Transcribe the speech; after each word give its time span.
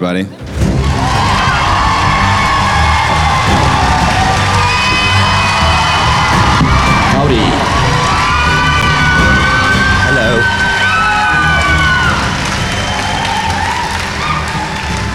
Iwan 0.00 0.16
Rheon, 0.16 0.24
everybody. 0.24 0.24
Howdy. 7.12 7.44
Hello. 10.06 10.30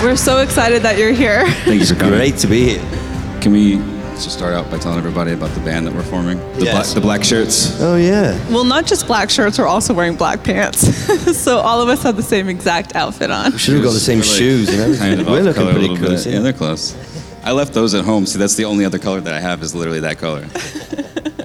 We're 0.03 0.15
so 0.15 0.39
excited 0.39 0.83
that 0.83 0.97
you're 0.99 1.11
here. 1.11 1.47
Thank 1.63 1.79
you 1.81 1.85
for 1.87 1.95
coming. 1.95 2.13
Great 2.19 2.37
to 2.37 2.47
be 2.47 2.77
here. 2.77 3.41
Can 3.41 3.51
we 3.51 3.94
just 4.23 4.37
start 4.37 4.53
out 4.53 4.69
by 4.71 4.77
telling 4.77 4.97
everybody 4.97 5.31
about 5.33 5.51
the 5.51 5.59
band 5.61 5.85
that 5.87 5.93
we're 5.93 6.03
forming? 6.03 6.37
The, 6.57 6.65
Yes. 6.65 6.73
black, 6.73 6.95
the 6.95 7.01
black 7.01 7.23
shirts. 7.23 7.79
Oh 7.81 7.95
yeah. 7.97 8.37
Well, 8.49 8.63
not 8.63 8.85
just 8.85 9.07
black 9.07 9.29
shirts, 9.29 9.59
we're 9.59 9.67
also 9.67 9.93
wearing 9.93 10.15
black 10.15 10.43
pants. 10.43 10.87
so 11.37 11.57
all 11.59 11.81
of 11.81 11.89
us 11.89 12.03
have 12.03 12.15
the 12.15 12.23
same 12.23 12.47
exact 12.49 12.95
outfit 12.95 13.29
on. 13.31 13.51
We 13.51 13.57
should 13.57 13.75
have 13.75 13.83
got 13.83 13.93
the 13.93 13.99
same 13.99 14.19
We're 14.19 14.25
like 14.25 14.37
shoes 14.37 14.69
and 14.69 14.79
everything. 14.81 15.07
Kind 15.09 15.21
of 15.21 15.27
We're 15.27 15.41
looking 15.41 15.63
pretty 15.63 15.79
little 15.79 15.97
close. 15.97 16.23
bit. 16.25 16.33
Yeah, 16.33 16.39
they're 16.39 16.53
close. 16.53 16.95
I 17.43 17.51
left 17.51 17.73
those 17.73 17.93
at 17.93 18.05
home. 18.05 18.25
See, 18.25 18.39
that's 18.39 18.55
the 18.55 18.65
only 18.65 18.85
other 18.85 18.97
color 18.99 19.21
that 19.21 19.33
I 19.33 19.39
have 19.39 19.61
is 19.61 19.75
literally 19.75 19.99
that 19.99 20.17
color. 20.17 20.41
I 20.45 20.49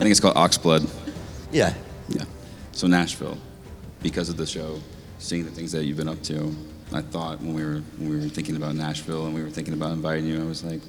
think 0.03 0.07
it's 0.13 0.21
called 0.21 0.37
oxblood. 0.37 0.89
yeah. 1.53 1.75
Yeah. 2.09 2.25
So 2.73 2.87
Nashville, 2.87 3.37
because 4.03 4.29
of 4.31 4.37
the 4.39 4.47
show, 4.47 4.81
seeing 5.19 5.45
the 5.45 5.51
things 5.51 5.73
that 5.73 5.85
you've 5.85 5.99
been 5.99 6.09
up 6.09 6.23
to, 6.23 6.55
I 6.93 7.03
thought 7.03 7.41
when 7.41 7.53
we 7.53 7.63
were 7.63 7.83
when 7.99 8.09
we 8.09 8.17
were 8.17 8.29
thinking 8.29 8.57
about 8.57 8.75
Nashville 8.75 9.27
and 9.27 9.35
we 9.35 9.43
were 9.43 9.51
thinking 9.51 9.75
about 9.75 9.93
inviting 9.93 10.25
you, 10.25 10.41
I 10.41 10.45
was 10.47 10.65
like, 10.65 10.81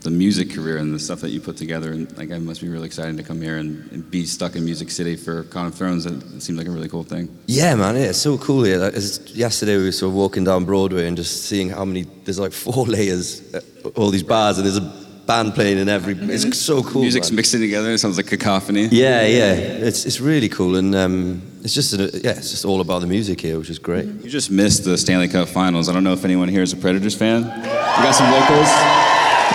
the 0.00 0.10
music 0.10 0.50
career 0.50 0.76
and 0.78 0.94
the 0.94 0.98
stuff 0.98 1.20
that 1.20 1.30
you 1.30 1.40
put 1.40 1.56
together, 1.56 1.92
and 1.92 2.16
like, 2.16 2.30
I 2.30 2.38
must 2.38 2.60
be 2.60 2.68
really 2.68 2.86
excited 2.86 3.16
to 3.16 3.22
come 3.22 3.40
here 3.40 3.58
and, 3.58 3.90
and 3.90 4.10
be 4.10 4.24
stuck 4.24 4.54
in 4.54 4.64
Music 4.64 4.90
City 4.90 5.16
for 5.16 5.44
Con 5.44 5.66
of 5.66 5.74
Thrones. 5.74 6.06
It, 6.06 6.22
it 6.34 6.42
seemed 6.42 6.58
like 6.58 6.68
a 6.68 6.70
really 6.70 6.88
cool 6.88 7.02
thing. 7.02 7.36
Yeah, 7.46 7.74
man, 7.74 7.96
it's 7.96 8.18
so 8.18 8.38
cool 8.38 8.64
here. 8.64 8.78
Like, 8.78 8.94
yesterday 9.34 9.76
we 9.76 9.84
were 9.84 9.92
sort 9.92 10.10
of 10.10 10.16
walking 10.16 10.44
down 10.44 10.64
Broadway 10.64 11.08
and 11.08 11.16
just 11.16 11.44
seeing 11.44 11.70
how 11.70 11.84
many, 11.84 12.02
there's 12.24 12.38
like 12.38 12.52
four 12.52 12.84
layers, 12.86 13.54
uh, 13.54 13.60
all 13.96 14.10
these 14.10 14.22
bars, 14.22 14.58
and 14.58 14.66
there's 14.66 14.76
a 14.78 15.06
band 15.26 15.54
playing 15.54 15.78
in 15.78 15.88
every, 15.88 16.14
it's 16.14 16.56
so 16.56 16.84
cool. 16.84 17.02
Music's 17.02 17.30
man. 17.30 17.36
mixing 17.36 17.60
together. 17.60 17.90
It 17.90 17.98
sounds 17.98 18.16
like 18.16 18.26
cacophony. 18.26 18.86
Yeah, 18.86 19.26
yeah, 19.26 19.54
it's, 19.54 20.06
it's 20.06 20.20
really 20.20 20.48
cool, 20.48 20.76
and 20.76 20.94
um, 20.94 21.42
it's 21.62 21.74
just, 21.74 21.94
a, 21.94 22.10
yeah, 22.22 22.30
it's 22.30 22.50
just 22.50 22.64
all 22.64 22.80
about 22.80 23.00
the 23.00 23.08
music 23.08 23.40
here, 23.40 23.58
which 23.58 23.70
is 23.70 23.80
great. 23.80 24.06
You 24.06 24.30
just 24.30 24.52
missed 24.52 24.84
the 24.84 24.96
Stanley 24.96 25.28
Cup 25.28 25.48
Finals. 25.48 25.88
I 25.88 25.92
don't 25.92 26.04
know 26.04 26.12
if 26.12 26.24
anyone 26.24 26.48
here 26.48 26.62
is 26.62 26.72
a 26.72 26.76
Predators 26.76 27.16
fan. 27.16 27.42
We 27.42 28.02
got 28.04 28.14
some 28.14 28.30
locals. 28.30 29.05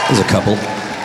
There's 0.08 0.20
a 0.20 0.28
couple. 0.28 0.56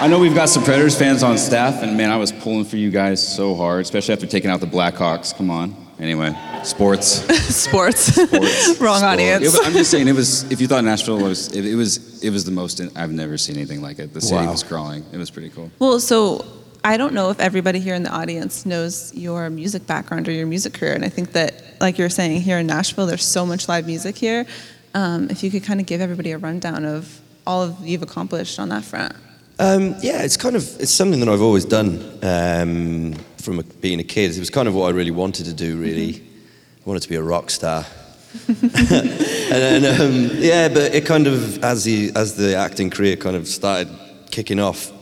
I 0.03 0.09
know 0.09 0.19
we've 0.19 0.35
got 0.35 0.49
some 0.49 0.65
Predators 0.65 0.99
fans 0.99 1.23
on 1.23 1.39
staff, 1.39 1.83
and 1.83 1.97
man, 1.97 2.11
I 2.11 2.17
was 2.17 2.33
pulling 2.33 2.65
for 2.65 2.77
you 2.77 2.91
guys 2.91 3.21
so 3.37 3.55
hard, 3.55 3.83
especially 3.83 4.15
after 4.15 4.27
taking 4.27 4.51
out 4.51 4.61
the 4.61 4.67
Blackhawks. 4.67 5.35
Come 5.37 5.49
on. 5.51 5.77
Anyway, 6.01 6.35
sports. 6.65 7.07
Sports. 7.55 8.01
Sports. 8.15 8.79
Wrong 8.81 9.03
audience. 9.03 9.43
It 9.45 9.47
was- 9.59 9.67
I'm 9.67 9.73
just 9.73 9.91
saying, 9.93 10.09
it 10.09 10.15
was. 10.15 10.51
If 10.51 10.61
you 10.61 10.67
thought 10.67 10.83
Nashville 10.85 11.19
was, 11.19 11.55
it, 11.55 11.65
it 11.65 11.77
was, 11.77 12.23
it 12.23 12.31
was 12.31 12.45
the 12.45 12.51
most. 12.51 12.81
I've 12.97 13.13
never 13.13 13.39
seen 13.39 13.57
anything 13.57 13.81
like 13.81 13.99
it. 14.01 14.13
The 14.13 14.21
city 14.21 14.45
Wow. 14.45 14.51
was 14.51 14.63
crawling. 14.65 15.05
It 15.13 15.19
was 15.19 15.31
pretty 15.31 15.51
cool. 15.51 15.71
well, 15.79 16.01
so 16.01 16.45
I 16.85 16.97
don't 16.97 17.15
know 17.15 17.31
if 17.31 17.39
everybody 17.41 17.79
here 17.79 17.95
in 17.95 18.03
the 18.03 18.11
audience 18.11 18.67
knows 18.67 19.15
your 19.15 19.49
music 19.51 19.87
background 19.87 20.29
or 20.29 20.33
your 20.33 20.47
music 20.47 20.75
career. 20.75 20.95
And 20.95 21.05
I 21.05 21.09
think 21.11 21.33
that, 21.33 21.63
like 21.81 21.97
you're 21.97 22.11
saying, 22.11 22.41
here 22.43 22.59
in 22.59 22.67
Nashville, 22.67 23.07
there's 23.07 23.25
so 23.25 23.47
much 23.47 23.69
live 23.69 23.87
music 23.87 24.17
here. 24.17 24.47
Um, 24.95 25.31
if 25.31 25.43
you 25.45 25.51
could 25.51 25.63
kind 25.65 25.81
of 25.81 25.87
give 25.87 26.01
everybody 26.01 26.33
a 26.33 26.39
rundown 26.39 26.85
of 26.85 27.21
all 27.47 27.63
of 27.63 27.87
you've 27.87 28.03
accomplished 28.03 28.59
on 28.59 28.69
that 28.71 28.85
front. 28.85 29.15
Um, 29.59 29.95
yeah, 30.03 30.23
it's 30.23 30.37
kind 30.37 30.57
of 30.57 30.63
it's 30.81 30.91
something 30.91 31.21
that 31.21 31.29
I've 31.29 31.41
always 31.41 31.65
done 31.65 32.19
um, 32.23 33.15
from 33.39 33.61
a, 33.61 33.63
being 33.63 34.01
a 34.01 34.05
kid. 34.05 34.37
It 34.37 34.41
was 34.41 34.51
kind 34.51 34.69
of 34.69 34.75
what 34.75 34.87
I 34.87 34.91
really 34.91 35.11
wanted 35.11 35.47
to 35.47 35.55
do. 35.55 35.79
Really, 35.79 36.17
I 36.17 36.83
wanted 36.85 37.03
to 37.03 37.09
be 37.09 37.17
a 37.17 37.23
rock 37.23 37.51
star. 37.51 37.87
and 38.49 38.59
then, 38.61 40.01
um, 40.01 40.31
yeah, 40.35 40.69
but 40.69 40.95
it 40.95 41.07
kind 41.07 41.27
of 41.27 41.65
as 41.65 41.85
the 41.85 42.13
as 42.15 42.37
the 42.37 42.55
acting 42.55 42.91
career 42.91 43.17
kind 43.17 43.35
of 43.35 43.49
started 43.49 43.89
kicking 44.31 44.61
off. 44.61 44.93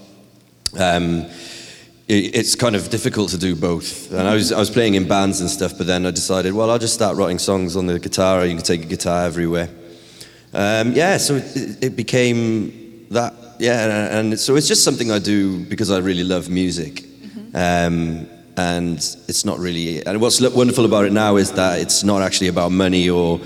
Um, 0.79 1.27
it, 2.07 2.37
it's 2.37 2.55
kind 2.55 2.77
of 2.77 2.91
difficult 2.91 3.31
to 3.31 3.39
do 3.39 3.57
both. 3.57 4.13
And 4.13 4.29
I 4.29 4.35
was 4.35 4.53
I 4.53 4.59
was 4.59 4.71
playing 4.71 4.95
in 4.95 5.09
bands 5.09 5.41
and 5.41 5.51
stuff, 5.51 5.77
but 5.77 5.89
then 5.89 6.07
I 6.07 6.13
decided, 6.13 6.53
well, 6.53 6.71
I'll 6.71 6.79
just 6.79 6.95
start 6.95 7.17
writing 7.17 7.41
songs 7.41 7.75
on 7.75 7.87
the 7.87 7.99
guitar. 7.99 8.45
You 8.47 8.55
can 8.55 8.65
take 8.65 8.83
a 8.83 8.87
guitar 8.87 9.25
everywhere. 9.25 9.69
Um, 10.55 10.93
yeah, 10.93 11.17
so 11.17 11.37
it, 11.37 11.85
it 11.85 11.97
became 11.97 13.07
that. 13.11 13.35
Yeah, 13.59 14.19
and 14.19 14.39
so 14.39 14.57
it's 14.57 14.69
just 14.69 14.85
something 14.85 15.11
I 15.11 15.19
do 15.19 15.65
because 15.65 15.91
I 15.91 15.99
really 15.99 16.25
love 16.25 16.49
music. 16.49 17.05
Um, 17.55 18.27
and 18.57 18.97
it's 18.97 19.45
not 19.45 19.59
really. 19.59 20.05
And 20.05 20.21
what's 20.21 20.41
wonderful 20.41 20.85
about 20.85 21.05
it 21.05 21.13
now 21.13 21.37
is 21.37 21.53
that 21.53 21.81
it's 21.81 22.05
not 22.05 22.23
actually 22.23 22.49
about 22.49 22.73
money 22.73 23.09
or 23.11 23.41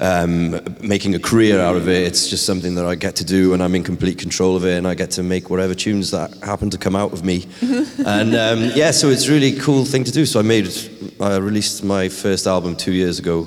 um, 0.00 0.58
making 0.80 1.14
a 1.14 1.18
career 1.18 1.60
out 1.60 1.76
of 1.76 1.88
it. 1.88 2.06
It's 2.06 2.28
just 2.28 2.44
something 2.44 2.74
that 2.74 2.84
I 2.84 2.94
get 2.96 3.16
to 3.16 3.24
do, 3.24 3.54
and 3.54 3.62
I'm 3.62 3.74
in 3.74 3.84
complete 3.84 4.18
control 4.18 4.56
of 4.56 4.64
it, 4.64 4.76
and 4.76 4.86
I 4.86 4.94
get 4.94 5.12
to 5.12 5.22
make 5.22 5.48
whatever 5.48 5.74
tunes 5.74 6.10
that 6.10 6.34
happen 6.42 6.70
to 6.70 6.78
come 6.78 6.96
out 6.96 7.12
of 7.12 7.24
me. 7.24 7.46
and 8.04 8.34
um, 8.34 8.70
yeah, 8.74 8.90
so 8.90 9.10
it's 9.10 9.28
a 9.28 9.32
really 9.32 9.52
cool 9.52 9.84
thing 9.84 10.04
to 10.04 10.12
do. 10.12 10.26
So 10.26 10.40
I 10.40 10.42
made, 10.42 10.68
I 11.20 11.36
released 11.36 11.84
my 11.84 12.08
first 12.08 12.46
album 12.46 12.74
two 12.74 12.92
years 12.92 13.18
ago. 13.18 13.46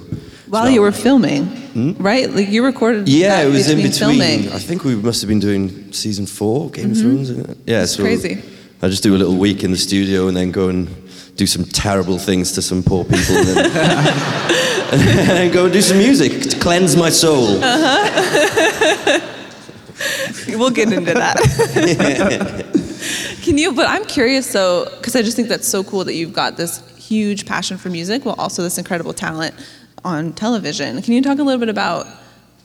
While 0.50 0.66
So- 0.66 0.69
you 0.69 0.81
were 0.81 0.91
filming, 0.91 1.95
right? 2.00 2.29
Like 2.33 2.50
you 2.50 2.63
recorded. 2.63 3.07
yeah, 3.09 3.41
it 3.41 3.50
was 3.51 3.67
in 3.69 3.78
between. 3.78 3.91
filming. 4.19 4.51
I 4.51 4.59
think 4.59 4.83
we 4.83 4.95
must 4.95 5.22
have 5.22 5.28
been 5.29 5.39
doing 5.39 5.91
season 5.91 6.25
four, 6.25 6.69
Game 6.69 6.91
of 6.91 6.97
Thrones. 6.97 7.31
Yeah, 7.66 7.85
so 7.85 8.03
crazy. 8.03 8.41
I 8.81 8.88
just 8.89 9.03
do 9.03 9.16
a 9.16 9.17
little 9.17 9.35
week 9.38 9.63
in 9.63 9.72
the 9.72 9.78
studio 9.78 10.28
and 10.28 10.35
then 10.38 10.51
go 10.51 10.69
and 10.69 10.88
do 11.35 11.45
some 11.47 11.66
terrible 11.66 12.17
things 12.19 12.51
to 12.53 12.61
some 12.61 12.84
poor 12.84 13.03
people, 13.03 13.35
and 13.38 13.47
then, 13.47 13.66
and 14.91 15.01
then 15.29 15.51
go 15.51 15.63
and 15.66 15.73
do 15.73 15.81
some 15.81 15.97
music 15.97 16.31
to 16.51 16.59
cleanse 16.59 16.95
my 16.95 17.09
soul. 17.09 17.59
Uh-huh. 17.63 19.19
We'll 20.50 20.69
get 20.69 20.91
into 20.94 21.13
that. 21.13 21.38
Can 23.44 23.57
you? 23.57 23.72
But 23.73 23.88
I'm 23.89 24.05
curious 24.05 24.51
though, 24.53 24.85
because 24.97 25.16
I 25.16 25.22
just 25.22 25.35
think 25.35 25.47
that's 25.50 25.67
so 25.67 25.84
cool 25.84 26.03
that 26.05 26.13
you've 26.16 26.34
got 26.34 26.55
this 26.57 26.81
huge 26.97 27.45
passion 27.45 27.78
for 27.78 27.89
music 27.89 28.25
while 28.25 28.35
also 28.38 28.61
this 28.63 28.78
incredible 28.78 29.13
talent 29.13 29.53
on 30.05 30.31
television. 30.33 31.01
Can 31.01 31.13
you 31.13 31.21
talk 31.21 31.39
a 31.39 31.43
little 31.43 31.59
bit 31.59 31.69
about 31.69 32.07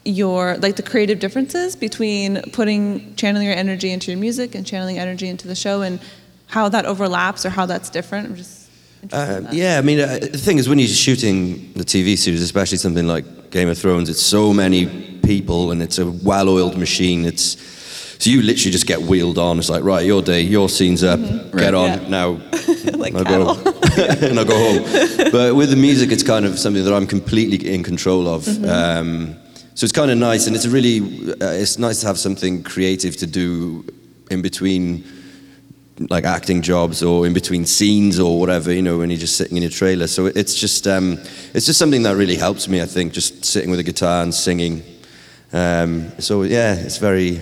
your 0.04 0.56
like 0.58 0.76
the 0.76 0.82
creative 0.82 1.18
differences 1.18 1.74
between 1.74 2.40
putting 2.52 3.14
channeling 3.16 3.46
your 3.46 3.56
energy 3.56 3.90
into 3.90 4.10
your 4.10 4.20
music 4.20 4.54
and 4.54 4.66
channeling 4.66 4.98
energy 4.98 5.28
into 5.28 5.48
the 5.48 5.54
show 5.54 5.82
and 5.82 6.00
how 6.46 6.68
that 6.68 6.86
overlaps 6.86 7.44
or 7.44 7.50
how 7.50 7.66
that's 7.66 7.90
different? 7.90 8.28
I'm 8.28 8.36
just 8.36 8.70
that. 9.08 9.52
yeah, 9.54 9.78
I 9.78 9.80
mean, 9.82 9.98
uh, 9.98 10.18
the 10.20 10.38
thing 10.38 10.58
is, 10.58 10.68
when 10.68 10.78
you're 10.78 10.88
shooting 10.88 11.72
the 11.72 11.84
TV 11.84 12.18
series, 12.18 12.42
especially 12.42 12.76
something 12.76 13.06
like 13.06 13.50
Game 13.50 13.68
of 13.68 13.78
Thrones, 13.78 14.10
it's 14.10 14.22
so 14.22 14.52
many 14.52 15.18
people 15.24 15.70
and 15.70 15.82
it's 15.82 15.98
a 15.98 16.10
well-oiled 16.10 16.76
machine. 16.76 17.24
It's 17.24 17.56
so 18.20 18.30
you 18.30 18.42
literally 18.42 18.70
just 18.70 18.86
get 18.86 19.00
wheeled 19.00 19.38
on. 19.38 19.58
It's 19.58 19.70
like, 19.70 19.82
right, 19.82 20.04
your 20.06 20.22
day, 20.22 20.42
your 20.42 20.68
scene's 20.68 21.02
up, 21.02 21.18
get 21.20 21.52
Right. 21.54 21.74
on 21.74 21.88
Yeah. 22.02 22.08
now. 22.08 22.28
like 22.96 23.14
I 23.14 23.24
cattle. 23.24 23.54
go, 23.56 23.72
and 24.28 24.38
I 24.38 24.44
go 24.44 24.56
home. 24.56 25.30
But 25.32 25.54
with 25.56 25.70
the 25.70 25.76
music, 25.76 26.12
it's 26.12 26.22
kind 26.22 26.44
of 26.44 26.58
something 26.58 26.84
that 26.84 26.92
I'm 26.92 27.06
completely 27.06 27.72
in 27.74 27.82
control 27.82 28.28
of. 28.28 28.46
Um, 28.64 29.34
so 29.74 29.84
it's 29.84 29.92
kind 29.92 30.10
of 30.10 30.18
nice, 30.18 30.46
and 30.46 30.54
it's 30.54 30.66
really, 30.66 31.00
uh, 31.40 31.46
it's 31.62 31.78
nice 31.78 32.00
to 32.00 32.06
have 32.08 32.18
something 32.18 32.62
creative 32.62 33.16
to 33.16 33.26
do 33.26 33.84
in 34.30 34.42
between, 34.42 35.02
like 36.10 36.24
acting 36.24 36.60
jobs 36.62 37.02
or 37.02 37.26
in 37.26 37.32
between 37.32 37.64
scenes 37.66 38.18
or 38.20 38.38
whatever. 38.38 38.72
You 38.72 38.82
know, 38.82 38.98
when 38.98 39.08
you're 39.10 39.18
just 39.18 39.36
sitting 39.36 39.56
in 39.56 39.62
your 39.62 39.70
trailer. 39.72 40.06
So 40.06 40.26
it's 40.26 40.54
just, 40.54 40.86
um, 40.86 41.18
it's 41.54 41.64
just 41.66 41.78
something 41.78 42.02
that 42.02 42.16
really 42.16 42.36
helps 42.36 42.68
me. 42.68 42.82
I 42.82 42.86
think 42.86 43.12
just 43.14 43.44
sitting 43.44 43.70
with 43.70 43.80
a 43.80 43.82
guitar 43.84 44.22
and 44.22 44.34
singing. 44.34 44.82
Um, 45.52 46.12
so 46.18 46.42
yeah, 46.42 46.74
it's 46.74 46.98
very, 46.98 47.40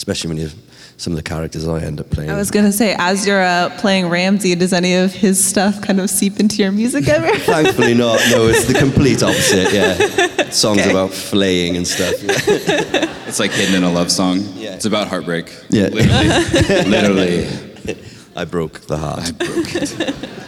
especially 0.00 0.28
when 0.28 0.38
you 0.38 0.44
have 0.44 0.54
some 0.96 1.12
of 1.12 1.18
the 1.18 1.22
characters 1.22 1.68
I 1.68 1.80
end 1.82 2.00
up 2.00 2.08
playing. 2.08 2.30
I 2.30 2.36
was 2.36 2.50
gonna 2.50 2.72
say, 2.72 2.94
as 2.98 3.26
you're 3.26 3.42
uh, 3.42 3.68
playing 3.80 4.08
Ramsay, 4.08 4.54
does 4.54 4.72
any 4.72 4.94
of 4.94 5.12
his 5.12 5.36
stuff 5.42 5.82
kind 5.82 6.00
of 6.00 6.08
seep 6.08 6.40
into 6.40 6.56
your 6.62 6.72
music 6.72 7.06
ever? 7.06 7.36
Thankfully 7.44 7.92
not. 7.94 8.18
No, 8.30 8.46
it's 8.48 8.64
the 8.64 8.78
complete 8.78 9.22
opposite. 9.22 9.72
Yeah, 9.74 10.50
songs 10.50 10.80
Okay. 10.80 10.90
about 10.90 11.10
flaying 11.12 11.76
and 11.76 11.86
stuff. 11.86 12.14
It's 13.30 13.38
like 13.38 13.52
hidden 13.52 13.76
in 13.76 13.84
a 13.84 13.92
love 13.92 14.10
song. 14.10 14.40
Yeah. 14.56 14.74
It's 14.74 14.86
about 14.86 15.06
heartbreak. 15.06 15.54
Yeah. 15.68 15.86
Literally. 15.86 16.90
Literally. 16.90 17.96
I 18.34 18.44
broke 18.44 18.80
the 18.88 18.96
heart. 18.98 19.20
I 19.28 19.30
broke 19.30 19.72
it. 19.76 19.88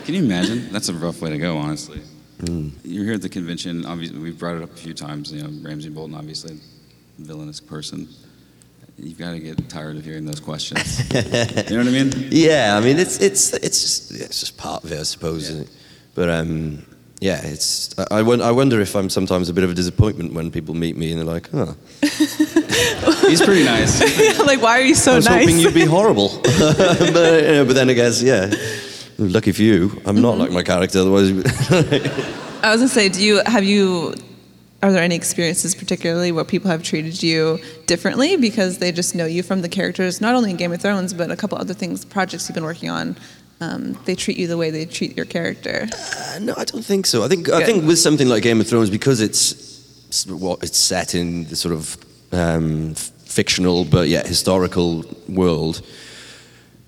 Can 0.05 0.15
you 0.17 0.25
imagine? 0.25 0.73
That's 0.73 0.89
a 0.89 0.93
rough 0.95 1.23
way 1.23 1.31
to 1.31 1.39
go, 1.39 1.59
honestly. 1.59 2.01
You're 2.83 3.05
here 3.05 3.15
at 3.15 3.23
the 3.23 3.29
convention. 3.29 3.87
Obviously, 3.87 4.19
we've 4.19 4.37
brought 4.37 4.57
it 4.57 4.63
up 4.65 4.73
a 4.73 4.77
few 4.77 4.95
times. 4.95 5.33
You 5.33 5.45
know, 5.45 5.51
Ramsay 5.63 5.91
Bolton, 5.91 6.17
obviously, 6.17 6.59
villainous 7.21 7.61
person. 7.61 8.09
You've 8.99 9.19
got 9.19 9.33
to 9.33 9.41
get 9.41 9.69
tired 9.69 9.97
of 9.97 10.05
hearing 10.05 10.25
those 10.27 10.41
questions. 10.41 11.01
you 11.15 11.21
know 11.23 11.79
what 11.79 11.87
I 11.89 11.91
mean? 11.91 12.13
Yeah, 12.31 12.77
I 12.77 12.85
mean 12.85 12.99
it's 12.99 13.21
it's 13.21 13.53
it's 13.55 13.81
just 13.81 14.11
it's 14.13 14.41
just 14.41 14.57
part 14.57 14.85
of 14.85 14.93
it, 14.93 15.01
I 15.01 15.03
suppose. 15.03 15.49
isn't? 15.51 15.71
But 16.15 16.29
um, 16.29 16.85
yeah, 17.21 17.41
it's 17.45 17.99
I, 17.99 18.19
I, 18.19 18.23
won- 18.23 18.43
I 18.43 18.51
wonder 18.53 18.81
if 18.81 18.95
I'm 18.95 19.09
sometimes 19.09 19.49
a 19.49 19.53
bit 19.55 19.65
of 19.65 19.71
a 19.71 19.75
disappointment 19.75 20.35
when 20.35 20.51
people 20.51 20.75
meet 20.75 20.97
me 20.97 21.11
and 21.11 21.19
they're 21.21 21.27
like, 21.35 21.49
"Oh, 21.55 21.75
He's 23.29 23.41
pretty 23.43 23.65
nice. 23.65 24.39
like, 24.47 24.61
why 24.61 24.79
are 24.81 24.85
you 24.85 24.95
so 24.95 25.13
I 25.13 25.17
was 25.17 25.25
nice? 25.29 25.41
hoping 25.41 25.59
you'd 25.59 25.75
be 25.75 25.85
horrible." 25.87 26.29
but, 26.43 27.43
you 27.45 27.53
know, 27.53 27.65
but 27.65 27.75
then 27.75 27.89
I 27.91 27.95
guess 27.95 28.23
yeah, 28.23 28.53
lucky 29.19 29.53
for 29.53 29.63
you, 29.63 30.01
I'm 30.05 30.21
not 30.21 30.37
like 30.39 30.51
my 30.53 30.63
character. 30.63 30.99
Otherwise, 31.01 31.31
I 32.63 32.71
was 32.71 32.81
gonna 32.81 32.89
say, 32.89 33.09
do 33.09 33.25
you 33.25 33.41
have 33.47 33.65
you 33.65 34.15
are 34.83 34.91
there 34.91 35.03
any 35.03 35.15
experiences 35.15 35.75
particularly 35.75 36.33
where 36.33 36.45
people 36.45 36.71
have 36.71 36.83
treated 36.83 37.23
you 37.23 37.59
differently 37.87 38.37
because 38.37 38.79
they 38.79 38.91
just 38.91 39.15
know 39.15 39.27
you 39.27 39.43
from 39.43 39.63
the 39.63 39.69
characters, 39.69 40.21
not 40.21 40.35
only 40.35 40.51
in 40.51 40.57
Game 40.57 40.73
of 40.73 40.83
Thrones, 40.83 41.15
but 41.15 41.31
a 41.31 41.37
couple 41.37 41.57
other 41.57 41.75
things, 41.75 42.05
projects 42.05 42.49
you've 42.49 42.55
been 42.55 42.65
working 42.65 42.91
on? 42.91 43.17
Um, 43.61 43.97
they 44.07 44.17
treat 44.17 44.37
you 44.39 44.49
the 44.49 44.57
way 44.57 44.71
they 44.71 44.85
treat 44.85 45.17
your 45.17 45.25
character. 45.27 45.87
Uh, 45.93 46.39
no, 46.41 46.55
I 46.57 46.65
don't 46.65 46.85
think 46.85 47.07
so. 47.07 47.23
I 47.23 47.29
think 47.29 47.49
I 47.49 47.63
think 47.65 47.87
with 47.87 47.99
something 47.99 48.29
like 48.29 48.43
Game 48.43 48.61
of 48.61 48.67
Thrones, 48.67 48.91
because 48.91 49.21
it's 49.21 50.27
what 50.27 50.65
it's 50.65 50.79
set 50.79 51.15
in 51.15 51.45
the 51.45 51.55
sort 51.55 51.73
of 51.73 51.97
um, 52.33 52.91
f- 52.91 53.13
fictional 53.25 53.85
but 53.85 54.09
yet 54.09 54.27
historical 54.27 55.05
world. 55.29 55.81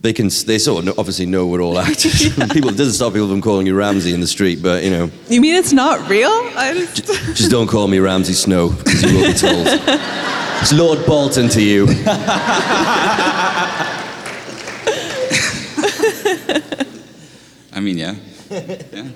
They 0.05 0.13
can 0.13 0.29
they 0.45 0.59
sort 0.59 0.81
of 0.81 0.85
know, 0.85 0.95
obviously 0.99 1.25
know 1.25 1.47
we're 1.47 1.63
all 1.63 1.79
actors. 1.79 2.29
people 2.53 2.69
it 2.69 2.77
doesn't 2.77 2.93
stop 2.93 3.15
people 3.15 3.27
from 3.27 3.41
calling 3.41 3.67
you 3.67 3.75
Ramsay 3.75 4.13
in 4.13 4.21
the 4.21 4.27
street, 4.27 4.63
but 4.63 4.85
you 4.85 4.91
know, 4.91 5.11
You 5.31 5.41
mean 5.41 5.55
it's 5.55 5.73
not 5.73 6.07
real? 6.11 6.29
I 6.29 6.75
just, 6.93 7.07
just 7.35 7.51
don't 7.51 7.69
call 7.69 7.89
me 7.89 7.99
Ramsay 8.01 8.35
Snow 8.35 8.69
because 8.69 9.03
you 9.03 9.17
will 9.17 9.33
be 9.33 9.33
told. 9.33 9.67
It's 10.61 10.73
Lord 10.73 11.05
Bolton 11.07 11.49
to 11.51 11.63
you. 11.63 11.87
I 17.73 17.81
mean, 17.81 17.97
yeah. 17.99 18.15
Yeah. 18.51 18.61
That 18.61 19.11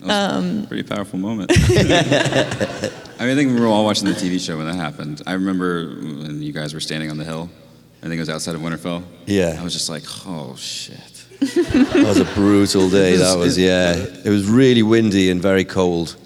was 0.00 0.10
Um, 0.10 0.64
a 0.64 0.66
pretty 0.66 0.82
powerful 0.82 1.18
moment. 1.18 1.52
I 1.54 1.62
mean, 3.20 3.30
I 3.30 3.34
think 3.34 3.52
we 3.54 3.60
were 3.60 3.66
all 3.66 3.84
watching 3.84 4.06
the 4.08 4.14
TV 4.14 4.40
show 4.40 4.56
when 4.56 4.66
that 4.66 4.76
happened. 4.76 5.20
I 5.26 5.34
remember 5.34 5.86
when 5.88 6.42
you 6.42 6.52
guys 6.52 6.72
were 6.74 6.80
standing 6.80 7.10
on 7.10 7.18
the 7.18 7.24
hill. 7.24 7.50
I 8.02 8.04
think 8.04 8.14
it 8.14 8.20
was 8.20 8.30
outside 8.30 8.54
of 8.54 8.62
Winterfell. 8.62 9.02
Yeah. 9.26 9.56
I 9.60 9.62
was 9.62 9.72
just 9.72 9.88
like, 9.90 10.04
oh, 10.26 10.56
shit. 10.56 10.98
That 11.40 12.04
was 12.06 12.18
a 12.18 12.24
brutal 12.34 12.88
day. 13.00 13.16
That 13.16 13.38
was 13.38 13.56
yeah. 13.58 13.94
It 13.94 14.28
was 14.28 14.46
really 14.48 14.82
windy 14.82 15.30
and 15.30 15.40
very 15.40 15.64
cold. 15.64 16.16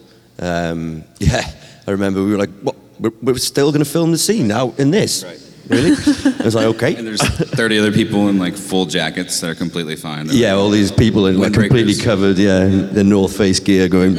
Um, 0.41 1.05
yeah, 1.21 1.43
I 1.87 1.91
remember 1.91 2.25
we 2.25 2.33
were 2.33 2.39
like, 2.39 2.51
"What? 2.63 2.77
We're, 2.99 3.13
we're 3.23 3.39
still 3.39 3.71
going 3.71 3.85
to 3.85 3.91
film 3.91 4.11
the 4.13 4.19
scene 4.19 4.49
now 4.49 4.73
in 4.79 4.91
this? 4.91 5.25
Right. 5.25 5.41
Really? 5.69 5.91
I 5.91 6.45
was 6.45 6.55
like, 6.55 6.67
okay. 6.67 6.95
And 6.97 7.07
there's 7.07 7.23
30 7.23 7.79
other 7.79 7.93
people 7.93 8.29
in 8.29 8.39
like 8.39 8.55
full 8.55 8.87
jackets 8.87 9.41
that 9.41 9.51
are 9.51 9.55
completely 9.55 9.97
fine. 9.97 10.27
They're 10.27 10.37
Yeah, 10.37 10.53
all 10.53 10.69
these 10.69 10.93
people 10.93 11.27
in 11.27 11.39
like 11.39 11.55
completely 11.55 11.95
covered. 11.95 12.37
Yeah, 12.37 12.65
in 12.65 12.95
their 12.95 13.05
North 13.05 13.37
Face 13.37 13.61
gear, 13.61 13.89
going. 13.89 14.15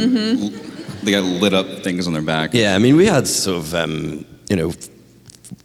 They 1.04 1.12
got 1.12 1.24
lit 1.24 1.54
up 1.54 1.68
things 1.84 2.08
on 2.08 2.14
their 2.14 2.22
back. 2.24 2.54
Yeah, 2.54 2.74
I 2.76 2.80
mean, 2.80 2.96
we 2.96 3.06
had 3.06 3.28
sort 3.28 3.58
of 3.58 3.76
um, 3.76 4.26
you 4.50 4.56
know 4.56 4.74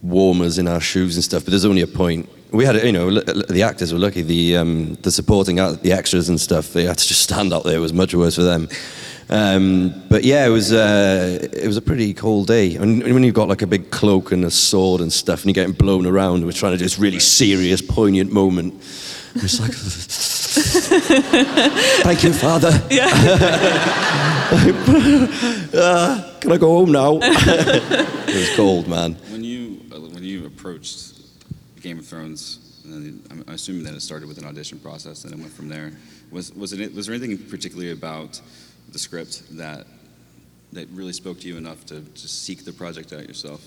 warmers 0.01 0.57
in 0.57 0.67
our 0.67 0.79
shoes 0.79 1.15
and 1.15 1.23
stuff, 1.23 1.43
but 1.43 1.51
there's 1.51 1.65
only 1.65 1.81
a 1.81 1.87
point. 1.87 2.29
We 2.51 2.65
had, 2.65 2.75
you 2.83 2.91
know, 2.91 3.11
the 3.11 3.63
actors 3.63 3.93
were 3.93 3.99
lucky. 3.99 4.21
The 4.21 4.57
um, 4.57 4.95
the 5.01 5.11
supporting 5.11 5.59
act, 5.59 5.83
the 5.83 5.93
extras 5.93 6.29
and 6.29 6.39
stuff, 6.39 6.73
they 6.73 6.83
had 6.83 6.97
to 6.97 7.07
just 7.07 7.21
stand 7.21 7.53
up 7.53 7.63
there. 7.63 7.77
It 7.77 7.79
was 7.79 7.93
much 7.93 8.13
worse 8.13 8.35
for 8.35 8.43
them. 8.43 8.67
Um, 9.29 10.03
but 10.09 10.25
yeah, 10.25 10.45
it 10.45 10.49
was 10.49 10.73
uh, 10.73 11.39
it 11.41 11.65
was 11.65 11.77
a 11.77 11.81
pretty 11.81 12.13
cold 12.13 12.47
day. 12.47 12.75
And 12.75 13.01
when 13.01 13.23
you've 13.23 13.33
got 13.33 13.47
like 13.47 13.61
a 13.61 13.67
big 13.67 13.89
cloak 13.89 14.33
and 14.33 14.43
a 14.43 14.51
sword 14.51 14.99
and 14.99 15.11
stuff, 15.11 15.39
and 15.39 15.45
you're 15.45 15.65
getting 15.65 15.73
blown 15.73 16.05
around, 16.05 16.43
we're 16.43 16.51
trying 16.51 16.73
to 16.73 16.77
do 16.77 16.83
this 16.83 16.99
really 16.99 17.19
serious, 17.19 17.81
poignant 17.81 18.33
moment. 18.33 18.73
It's 19.35 19.61
like, 19.61 19.71
thank 22.03 22.23
you, 22.23 22.33
Father. 22.33 22.71
Uh, 24.51 26.33
can 26.41 26.51
I 26.51 26.57
go 26.57 26.75
home 26.75 26.91
now? 26.91 27.19
it 27.21 28.35
was 28.35 28.55
cold, 28.57 28.87
man. 28.87 29.13
When 29.29 29.45
you 29.45 29.79
uh, 29.93 29.99
when 29.99 30.23
you 30.23 30.45
approached 30.61 31.15
Game 31.81 31.97
of 31.97 32.05
Thrones, 32.05 32.81
and 32.85 32.93
then 32.93 33.23
I'm 33.31 33.53
assuming 33.53 33.83
that 33.85 33.95
it 33.95 34.01
started 34.01 34.27
with 34.27 34.37
an 34.37 34.45
audition 34.45 34.77
process 34.77 35.23
and 35.23 35.33
it 35.33 35.39
went 35.39 35.51
from 35.51 35.69
there. 35.69 35.91
Was 36.31 36.53
was 36.53 36.71
it 36.73 36.93
was 36.93 37.07
there 37.07 37.15
anything 37.15 37.37
particularly 37.49 37.91
about 37.91 38.39
the 38.91 38.99
script 38.99 39.43
that 39.57 39.87
that 40.73 40.87
really 40.89 41.13
spoke 41.13 41.39
to 41.39 41.47
you 41.47 41.57
enough 41.57 41.83
to 41.87 42.01
just 42.13 42.43
seek 42.43 42.63
the 42.63 42.71
project 42.71 43.11
out 43.11 43.27
yourself? 43.27 43.61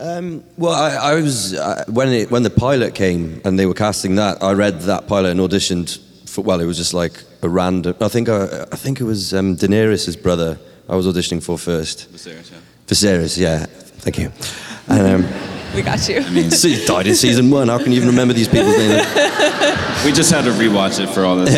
Um, 0.00 0.42
well, 0.56 0.72
I, 0.72 1.12
I 1.12 1.14
was 1.20 1.54
uh, 1.54 1.84
when 1.86 2.08
it, 2.08 2.30
when 2.30 2.42
the 2.42 2.50
pilot 2.50 2.94
came 2.94 3.40
and 3.44 3.56
they 3.58 3.66
were 3.66 3.74
casting 3.74 4.16
that. 4.16 4.42
I 4.42 4.52
read 4.52 4.80
that 4.82 5.06
pilot 5.06 5.30
and 5.30 5.40
auditioned 5.40 6.00
for. 6.28 6.42
Well, 6.42 6.60
it 6.60 6.66
was 6.66 6.78
just 6.78 6.94
like 6.94 7.22
a 7.42 7.48
random. 7.48 7.94
I 8.00 8.08
think 8.08 8.28
I, 8.28 8.66
I 8.72 8.76
think 8.76 9.00
it 9.00 9.04
was 9.04 9.32
um, 9.32 9.56
Daenerys' 9.56 10.20
brother. 10.20 10.58
I 10.88 10.96
was 10.96 11.06
auditioning 11.06 11.42
for 11.42 11.56
first. 11.56 12.12
Viserys, 12.12 12.50
yeah. 12.50 12.58
Viserys, 12.88 13.38
yeah. 13.38 13.66
Thank 14.02 14.18
you. 14.18 14.32
And 14.88 15.24
um, 15.24 15.59
we 15.74 15.82
got 15.82 16.08
you. 16.08 16.50
so 16.50 16.68
he 16.68 16.84
died 16.84 17.06
in 17.06 17.14
season 17.14 17.50
one. 17.50 17.68
How 17.68 17.78
can 17.78 17.92
you 17.92 17.96
even 17.96 18.08
remember 18.08 18.34
these 18.34 18.48
people's 18.48 18.76
names? 18.76 19.06
We 20.02 20.12
just 20.12 20.30
had 20.32 20.44
to 20.46 20.50
rewatch 20.52 20.98
it 20.98 21.10
for 21.10 21.24
all 21.26 21.36
this. 21.36 21.54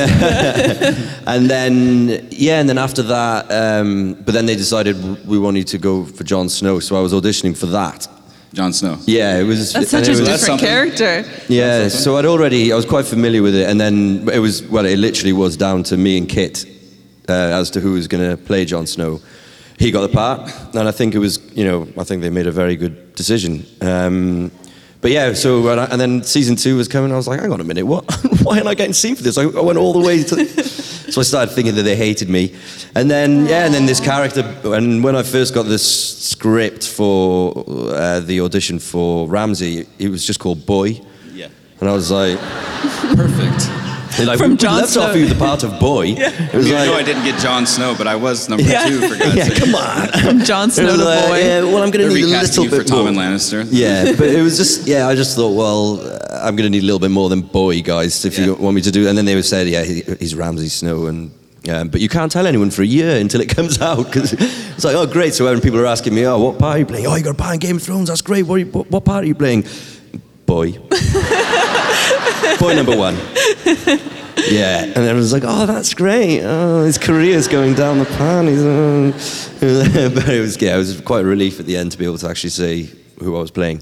And 1.29 1.49
then, 1.49 2.27
yeah, 2.33 2.59
and 2.59 2.69
then 2.69 2.77
after 2.77 3.03
that, 3.05 3.47
um, 3.53 4.15
but 4.15 4.33
then 4.35 4.47
they 4.47 4.57
decided 4.57 4.97
we 5.29 5.39
wanted 5.39 5.69
to 5.69 5.79
go 5.79 6.05
for 6.05 6.25
Jon 6.25 6.49
Snow, 6.49 6.81
so 6.81 6.97
I 6.97 7.01
was 7.01 7.13
auditioning 7.13 7.57
for 7.57 7.67
that. 7.67 8.09
Jon 8.53 8.73
Snow. 8.73 8.99
Yeah, 9.07 9.39
it 9.39 9.45
was. 9.45 9.73
That's 9.73 9.91
such 9.91 10.09
a 10.09 10.11
was- 10.11 10.19
different 10.21 10.41
something. 10.41 10.67
character. 10.67 11.25
Yeah, 11.49 11.87
so 11.89 12.17
I'd 12.17 12.27
already, 12.27 12.73
I 12.73 12.77
was 12.77 12.85
quite 12.85 13.07
familiar 13.07 13.43
with 13.43 13.55
it, 13.55 13.71
and 13.71 13.81
then 13.81 14.29
it 14.29 14.41
was, 14.41 14.65
well, 14.65 14.87
it 14.87 14.97
literally 14.99 15.33
was 15.33 15.57
down 15.57 15.85
to 15.85 15.97
me 15.97 16.19
and 16.19 16.29
Kit 16.29 16.65
uh, 17.29 17.33
as 17.33 17.71
to 17.71 17.81
who 17.81 17.93
was 17.93 18.09
going 18.09 18.29
to 18.29 18.37
play 18.37 18.65
Jon 18.65 18.89
Snow. 18.89 19.21
He 19.83 19.91
got 19.91 20.03
the 20.03 20.09
part, 20.09 20.49
and 20.77 20.89
I 20.89 20.93
think 20.93 21.13
it 21.13 21.19
was, 21.19 21.41
you 21.57 21.65
know, 21.65 21.89
I 21.99 22.05
think 22.05 22.23
they 22.23 22.31
made 22.31 22.47
a 22.47 22.53
very 22.53 22.77
good 22.77 23.17
decision. 23.17 23.67
Um, 23.81 24.53
but 25.01 25.11
yeah, 25.11 25.33
so 25.33 25.67
and, 25.67 25.81
I, 25.81 25.85
and 25.87 26.01
then 26.01 26.23
season 26.23 26.55
two 26.55 26.77
was 26.77 26.87
coming. 26.87 27.11
I 27.11 27.17
was 27.17 27.27
like, 27.27 27.41
hang 27.41 27.51
on 27.51 27.61
a 27.61 27.65
minute, 27.65 27.85
what? 27.85 28.05
Why 28.45 28.61
am 28.61 28.69
I 28.69 28.77
getting 28.77 28.93
seen 28.93 29.17
for 29.17 29.25
this? 29.25 29.37
I, 29.37 29.43
I 29.43 29.61
went 29.61 29.79
all 29.79 29.93
the 29.93 29.99
way 29.99 30.23
to. 30.23 30.47
so 31.13 31.21
I 31.21 31.25
started 31.25 31.53
thinking 31.53 31.75
that 31.75 31.83
they 31.83 31.97
hated 31.97 32.31
me, 32.31 32.55
and 32.95 33.11
then 33.11 33.47
yeah, 33.47 33.67
and 33.67 33.75
then 33.75 33.87
this 33.87 33.99
character. 33.99 34.43
And 34.67 35.03
when 35.03 35.17
I 35.17 35.25
first 35.25 35.53
got 35.53 35.65
this 35.65 36.29
script 36.31 36.87
for 36.87 37.65
uh, 37.67 38.21
the 38.21 38.41
audition 38.41 38.79
for 38.79 39.27
Ramsay, 39.27 39.89
it 39.99 40.11
was 40.11 40.25
just 40.25 40.39
called 40.39 40.65
Boy. 40.65 41.01
Yeah. 41.33 41.49
And 41.81 41.91
I 41.91 41.93
was 41.93 42.13
like, 42.13 42.39
Perfect. 43.17 43.92
They're 44.17 44.27
like 44.27 44.39
From 44.39 44.49
we, 44.51 44.55
we 44.55 44.59
Jon 44.59 44.77
left 44.77 44.91
Snow. 44.91 45.03
off 45.03 45.17
you 45.17 45.27
the 45.27 45.35
part 45.35 45.63
of 45.65 45.79
boy. 45.81 46.07
It 46.17 46.55
was 46.55 46.69
You 46.69 46.75
know 46.75 46.95
I 46.95 47.03
didn't 47.03 47.25
get 47.25 47.41
Jon 47.41 47.67
Snow, 47.67 47.95
but 47.97 48.07
I 48.07 48.15
was 48.17 48.49
number 48.49 48.65
Yeah. 48.65 48.87
two 48.89 49.01
for 49.09 49.17
God's 49.19 49.35
yeah, 49.37 49.45
sake. 49.45 49.59
come 49.59 49.75
on. 49.75 50.09
From 50.25 50.45
Jon 50.45 50.71
Snow 50.71 50.87
was 50.87 50.97
to 50.99 51.05
like, 51.05 51.29
boy. 51.29 51.39
yeah, 51.39 51.61
well, 51.63 51.83
I'm 51.83 51.91
going 51.91 52.09
to 52.09 52.15
need 52.15 52.23
a 52.23 52.27
recasting 52.27 52.65
little 52.65 52.65
you 52.65 52.71
for 52.71 52.77
bit 52.79 52.87
Tom 52.89 52.99
more. 53.01 53.09
and 53.09 53.17
Lannister. 53.17 53.67
Yeah, 53.71 54.13
but 54.17 54.29
it 54.29 54.43
was 54.43 54.57
just 54.57 54.87
yeah. 54.87 55.09
I 55.09 55.15
just 55.15 55.37
thought, 55.37 55.55
well, 55.57 56.01
uh, 56.01 56.41
I'm 56.47 56.57
going 56.57 56.65
to 56.67 56.71
need 56.71 56.83
a 56.83 56.87
little 56.87 56.99
bit 57.01 57.11
more 57.11 57.29
than 57.29 57.41
boy, 57.43 57.83
guys, 57.83 58.25
if 58.25 58.39
you 58.39 58.55
want 58.55 58.75
me 58.75 58.83
to 58.83 58.91
do. 58.91 59.09
And 59.09 59.17
then 59.17 59.25
they 59.25 59.35
would 59.35 59.45
say, 59.45 59.67
yeah, 59.69 59.83
he, 59.85 60.03
he's 60.19 60.35
Ramsay 60.35 60.69
Snow, 60.69 61.07
and 61.07 61.31
um, 61.71 61.89
but 61.89 62.01
you 62.01 62.09
can't 62.09 62.31
tell 62.33 62.47
anyone 62.49 62.71
for 62.71 62.83
a 62.83 62.87
year 62.87 63.21
until 63.21 63.41
it 63.41 63.49
comes 63.57 63.81
out 63.81 64.05
because 64.07 64.33
it's 64.33 64.85
like, 64.85 64.97
oh, 64.97 65.07
great. 65.07 65.33
So 65.35 65.45
when 65.45 65.61
people 65.61 65.79
are 65.79 65.87
asking 65.87 66.15
me, 66.15 66.27
oh, 66.27 66.39
what 66.39 66.59
part 66.59 66.77
are 66.77 66.79
you 66.81 66.87
playing? 66.87 67.07
Oh, 67.07 67.15
you 67.15 67.23
got 67.23 67.31
a 67.35 67.39
part 67.39 67.55
in 67.55 67.61
Game 67.61 67.77
of 67.77 67.83
Thrones. 67.83 68.09
That's 68.09 68.21
great. 68.23 68.43
What, 68.47 68.57
are 68.57 68.59
you, 68.59 68.67
what, 68.67 68.91
what 68.91 69.05
part 69.05 69.23
are 69.25 69.27
you 69.29 69.35
playing? 69.37 69.65
Boy. 70.45 70.73
boy 72.59 72.75
number 72.75 72.97
one. 72.97 73.17
Yeah, 74.51 74.85
and 74.85 74.95
then 74.95 75.11
I 75.11 75.13
was 75.13 75.33
like, 75.33 75.45
"Oh, 75.47 75.67
that's 75.67 75.95
great! 75.95 76.41
Oh, 76.43 76.85
his 76.85 76.99
career's 76.99 77.49
going 77.49 77.75
down 77.75 77.99
the 77.99 78.07
pan." 78.07 78.47
He's, 78.47 78.63
uh, 78.63 79.13
but 80.15 80.29
it 80.29 80.41
was, 80.41 80.61
yeah, 80.61 80.75
it 80.75 80.79
was 80.79 81.01
quite 81.03 81.21
a 81.21 81.29
relief 81.29 81.61
at 81.61 81.67
the 81.67 81.77
end 81.77 81.93
to 81.93 81.99
be 81.99 82.05
able 82.05 82.19
to 82.19 82.29
actually 82.29 82.51
see 82.51 82.91
who 83.21 83.37
I 83.37 83.41
was 83.41 83.51
playing. 83.51 83.79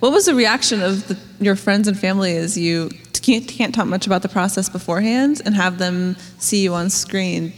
What 0.00 0.12
was 0.12 0.26
the 0.26 0.34
reaction 0.34 0.80
of 0.80 1.08
the, 1.08 1.18
your 1.40 1.56
friends 1.56 1.86
and 1.88 1.98
family 1.98 2.36
as 2.36 2.56
you 2.56 2.90
can't, 3.20 3.46
can't 3.46 3.74
talk 3.74 3.86
much 3.86 4.06
about 4.06 4.22
the 4.22 4.28
process 4.28 4.68
beforehand 4.68 5.42
and 5.44 5.54
have 5.54 5.78
them 5.78 6.16
see 6.38 6.62
you 6.62 6.74
on 6.74 6.90
screen? 6.90 7.52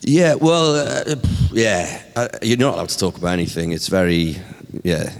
Yeah, 0.00 0.34
well, 0.34 0.74
uh, 0.74 1.16
yeah, 1.52 2.02
uh, 2.16 2.28
you're 2.42 2.58
not 2.58 2.74
allowed 2.74 2.88
to 2.90 2.98
talk 2.98 3.18
about 3.18 3.32
anything. 3.32 3.72
It's 3.72 3.88
very, 3.88 4.36
yeah, 4.82 5.12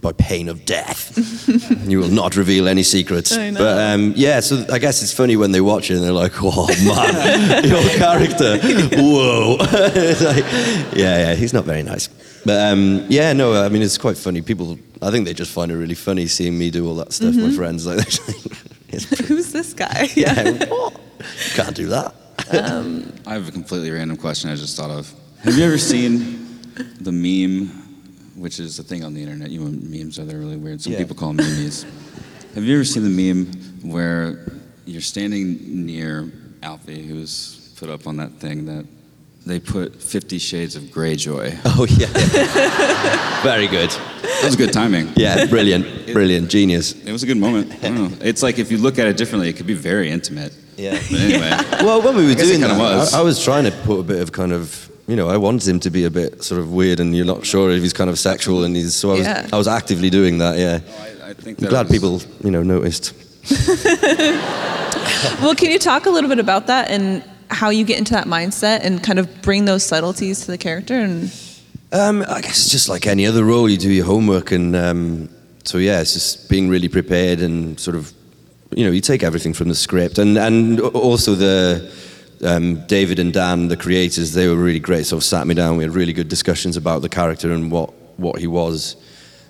by 0.00 0.12
pain 0.12 0.48
of 0.48 0.64
death. 0.64 1.16
you 1.88 1.98
will 1.98 2.08
not 2.08 2.36
reveal 2.36 2.68
any 2.68 2.82
secrets. 2.82 3.36
I 3.36 3.50
know. 3.50 3.58
But 3.58 3.78
um, 3.78 4.12
yeah, 4.16 4.40
so 4.40 4.64
I 4.72 4.78
guess 4.78 5.02
it's 5.02 5.12
funny 5.12 5.36
when 5.36 5.52
they 5.52 5.60
watch 5.60 5.90
it 5.90 5.96
and 5.96 6.04
they're 6.04 6.12
like, 6.12 6.32
"Oh 6.40 6.66
man, 6.84 7.64
your 7.68 7.82
character, 7.90 8.58
whoa!" 8.96 9.56
Like, 10.20 10.44
yeah, 10.94 11.18
yeah, 11.18 11.34
he's 11.34 11.52
not 11.52 11.64
very 11.64 11.82
nice. 11.82 12.08
But 12.44 12.72
um, 12.72 13.04
yeah, 13.08 13.32
no, 13.32 13.62
I 13.62 13.68
mean 13.68 13.82
it's 13.82 13.98
quite 13.98 14.16
funny. 14.16 14.42
People, 14.42 14.78
I 15.02 15.10
think 15.10 15.26
they 15.26 15.34
just 15.34 15.52
find 15.52 15.70
it 15.70 15.76
really 15.76 15.94
funny 15.94 16.26
seeing 16.26 16.58
me 16.58 16.70
do 16.70 16.86
all 16.86 16.94
that 16.96 17.12
stuff. 17.12 17.34
Mm-hmm. 17.34 17.48
My 17.48 17.52
friends, 17.52 17.86
like, 17.86 17.98
it's, 18.88 19.18
Who's 19.28 19.52
this 19.52 19.74
guy? 19.74 20.08
yeah, 20.14 20.64
what? 20.66 20.98
can't 21.54 21.76
do 21.76 21.88
that. 21.88 22.14
I 22.52 23.34
have 23.34 23.48
a 23.48 23.52
completely 23.52 23.90
random 23.90 24.16
question 24.16 24.50
I 24.50 24.56
just 24.56 24.76
thought 24.76 24.90
of. 24.90 25.12
Have 25.44 25.56
you 25.56 25.64
ever 25.64 25.78
seen 25.78 26.60
the 27.00 27.12
meme, 27.12 27.89
which 28.40 28.58
is 28.58 28.78
a 28.78 28.82
thing 28.82 29.04
on 29.04 29.14
the 29.14 29.22
internet? 29.22 29.50
You 29.50 29.60
know, 29.60 29.70
memes 29.70 30.18
are 30.18 30.24
they're 30.24 30.38
really 30.38 30.56
weird. 30.56 30.80
Some 30.80 30.92
Yeah. 30.92 30.98
people 31.00 31.16
call 31.16 31.32
them 31.32 31.46
memes. 31.46 31.84
Have 32.54 32.64
you 32.64 32.74
ever 32.74 32.84
seen 32.84 33.04
the 33.04 33.10
meme 33.34 33.46
where 33.82 34.50
you're 34.86 35.00
standing 35.02 35.86
near 35.86 36.30
Alfie, 36.62 37.02
who's 37.06 37.70
put 37.76 37.88
up 37.90 38.06
on 38.06 38.16
that 38.16 38.32
thing 38.40 38.66
that 38.66 38.84
they 39.46 39.60
put 39.60 40.02
Fifty 40.02 40.38
Shades 40.38 40.74
of 40.76 40.84
Greyjoy? 40.84 41.58
Oh 41.64 41.84
yeah, 41.88 42.08
very 43.42 43.66
good. 43.68 43.90
That 43.90 44.44
was 44.44 44.56
good 44.56 44.72
timing. 44.72 45.12
Yeah, 45.16 45.46
brilliant, 45.46 46.12
brilliant, 46.12 46.50
genius. 46.50 46.92
It 46.92 47.12
was 47.12 47.22
a 47.22 47.26
good 47.26 47.36
moment. 47.36 47.72
I 47.84 47.88
don't 47.88 47.94
know. 48.10 48.16
It's 48.22 48.42
like 48.42 48.58
if 48.58 48.70
you 48.72 48.78
look 48.78 48.98
at 48.98 49.06
it 49.06 49.16
differently, 49.16 49.48
it 49.50 49.56
could 49.56 49.66
be 49.66 49.74
very 49.74 50.10
intimate. 50.10 50.52
Yeah. 50.76 50.92
But 51.10 51.20
anyway, 51.20 51.50
Well, 51.84 52.00
when 52.00 52.16
we 52.16 52.24
were 52.26 52.34
guess 52.34 52.44
it 52.44 52.56
doing 52.56 52.60
kinda 52.60 52.74
that, 52.74 52.96
was. 52.98 53.12
I, 53.14 53.20
I 53.20 53.22
was 53.22 53.42
trying 53.44 53.64
to 53.64 53.70
put 53.70 53.98
a 54.00 54.02
bit 54.02 54.20
of 54.22 54.32
kind 54.32 54.52
of 54.52 54.89
you 55.10 55.16
know, 55.16 55.28
I 55.28 55.36
wanted 55.36 55.66
him 55.68 55.80
to 55.80 55.90
be 55.90 56.04
a 56.04 56.10
bit 56.10 56.42
sort 56.44 56.60
of 56.60 56.72
weird, 56.72 57.00
and 57.00 57.14
you're 57.16 57.26
not 57.34 57.44
sure 57.44 57.70
if 57.70 57.82
he's 57.82 57.92
kind 57.92 58.08
of 58.10 58.18
sexual, 58.18 58.64
and 58.64 58.76
he's 58.76 58.94
so 58.94 59.10
I 59.10 59.14
was, 59.18 59.26
Yeah. 59.26 59.48
I 59.52 59.56
was 59.58 59.68
actively 59.68 60.10
doing 60.10 60.38
that. 60.38 60.56
Yeah, 60.58 60.78
I, 61.26 61.30
I 61.30 61.34
think 61.34 61.60
I'm 61.62 61.68
glad 61.68 61.88
was- 61.88 61.92
people, 61.96 62.22
you 62.44 62.50
know, 62.50 62.62
noticed. 62.62 63.12
Well, 65.42 65.54
can 65.54 65.70
you 65.70 65.78
talk 65.78 66.06
a 66.06 66.10
little 66.10 66.28
bit 66.28 66.38
about 66.38 66.66
that 66.68 66.90
and 66.90 67.22
how 67.48 67.70
you 67.70 67.84
get 67.84 67.98
into 67.98 68.12
that 68.12 68.26
mindset 68.26 68.80
and 68.82 69.02
kind 69.02 69.18
of 69.18 69.26
bring 69.42 69.64
those 69.66 69.82
subtleties 69.82 70.40
to 70.44 70.50
the 70.50 70.58
character? 70.58 70.94
And 70.94 71.30
Um, 71.92 72.24
I 72.28 72.40
guess 72.40 72.58
it's 72.62 72.70
just 72.70 72.88
like 72.88 73.06
any 73.06 73.26
other 73.26 73.44
role. 73.44 73.68
You 73.68 73.76
do 73.76 73.90
your 73.90 74.06
homework, 74.06 74.52
and 74.52 74.74
um, 74.76 75.28
so 75.64 75.78
yeah, 75.78 76.00
it's 76.00 76.12
just 76.12 76.48
being 76.48 76.68
really 76.70 76.88
prepared 76.88 77.40
and 77.40 77.78
sort 77.80 77.96
of, 77.96 78.12
you 78.76 78.84
know, 78.84 78.92
you 78.92 79.00
take 79.00 79.22
everything 79.22 79.52
from 79.54 79.68
the 79.68 79.74
script, 79.74 80.18
and 80.18 80.38
and 80.38 80.80
also 80.80 81.34
the 81.34 81.90
um, 82.44 82.86
David 82.86 83.18
and 83.18 83.32
Dan, 83.32 83.68
the 83.68 83.76
creators, 83.76 84.32
they 84.32 84.48
were 84.48 84.56
really 84.56 84.80
great. 84.80 85.06
So 85.06 85.20
sat 85.20 85.46
me 85.46 85.54
down, 85.54 85.76
we 85.76 85.84
had 85.84 85.94
really 85.94 86.12
good 86.12 86.28
discussions 86.28 86.76
about 86.76 87.02
the 87.02 87.08
character 87.08 87.52
and 87.52 87.70
what 87.70 87.92
what 88.16 88.38
he 88.38 88.46
was. 88.46 88.96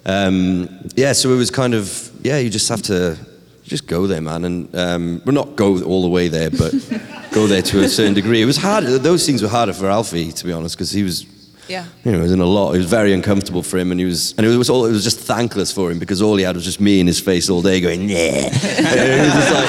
Um, 0.06 0.88
yeah, 0.94 1.12
so 1.12 1.32
it 1.32 1.37
was 1.37 1.50
kind 1.50 1.75
of 1.75 2.11
yeah, 2.23 2.38
you 2.38 2.50
just 2.50 2.68
have 2.68 2.82
to 2.82 3.18
just 3.64 3.87
go 3.87 4.06
there, 4.06 4.20
man, 4.20 4.44
and 4.44 4.75
um, 4.76 5.23
well, 5.25 5.35
not 5.35 5.56
go 5.56 5.82
all 5.82 6.02
the 6.02 6.09
way 6.09 6.28
there, 6.28 6.50
but 6.50 6.73
go 7.32 7.47
there 7.47 7.62
to 7.62 7.80
a 7.80 7.88
certain 7.88 8.14
degree. 8.14 8.42
It 8.42 8.47
was 8.47 8.56
hard. 8.56 8.85
Those 8.85 9.25
things 9.26 9.42
were 9.42 9.49
harder 9.49 9.73
for 9.73 9.87
Alfie, 9.87 10.32
to 10.32 10.44
be 10.44 10.52
honest, 10.52 10.76
because 10.76 10.90
he 10.90 11.02
was 11.02 11.26
yeah. 11.70 11.86
you 12.04 12.12
know, 12.12 12.18
it 12.18 12.22
was 12.22 12.32
in 12.32 12.40
a 12.40 12.44
lot. 12.44 12.74
It 12.74 12.78
was 12.78 12.86
very 12.90 13.12
uncomfortable 13.12 13.62
for 13.62 13.78
him, 13.78 13.90
and 13.90 13.98
he 14.00 14.04
was, 14.06 14.34
and 14.36 14.46
it 14.46 14.56
was 14.56 14.68
all, 14.68 14.84
it 14.86 14.90
was 14.92 15.04
just 15.04 15.20
thankless 15.20 15.72
for 15.72 15.90
him 15.90 15.98
because 15.98 16.20
all 16.20 16.36
he 16.36 16.44
had 16.44 16.54
was 16.56 16.64
just 16.64 16.80
me 16.80 17.00
in 17.00 17.06
his 17.06 17.20
face 17.20 17.48
all 17.48 17.62
day 17.62 17.80
going, 17.80 18.08
yeah. 18.08 18.16
And 18.90 18.98
it 18.98 19.24
was 19.24 19.32
just 19.32 19.52
like, 19.52 19.68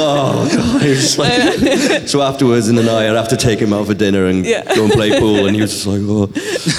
oh 0.00 0.48
god. 0.54 0.82
He 0.82 0.88
was 0.90 1.00
just 1.00 1.18
like, 1.18 2.08
so 2.08 2.20
afterwards, 2.22 2.68
in 2.68 2.74
the 2.76 2.82
night, 2.82 3.08
I'd 3.08 3.16
have 3.16 3.28
to 3.28 3.36
take 3.36 3.58
him 3.58 3.72
out 3.72 3.86
for 3.86 3.94
dinner 3.94 4.26
and 4.26 4.44
Yeah. 4.44 4.64
go 4.74 4.84
and 4.84 4.92
play 4.92 5.18
pool, 5.18 5.46
and 5.46 5.54
he 5.56 5.62
was 5.62 5.72
just 5.72 5.86
like, 5.86 6.00
oh, 6.02 6.30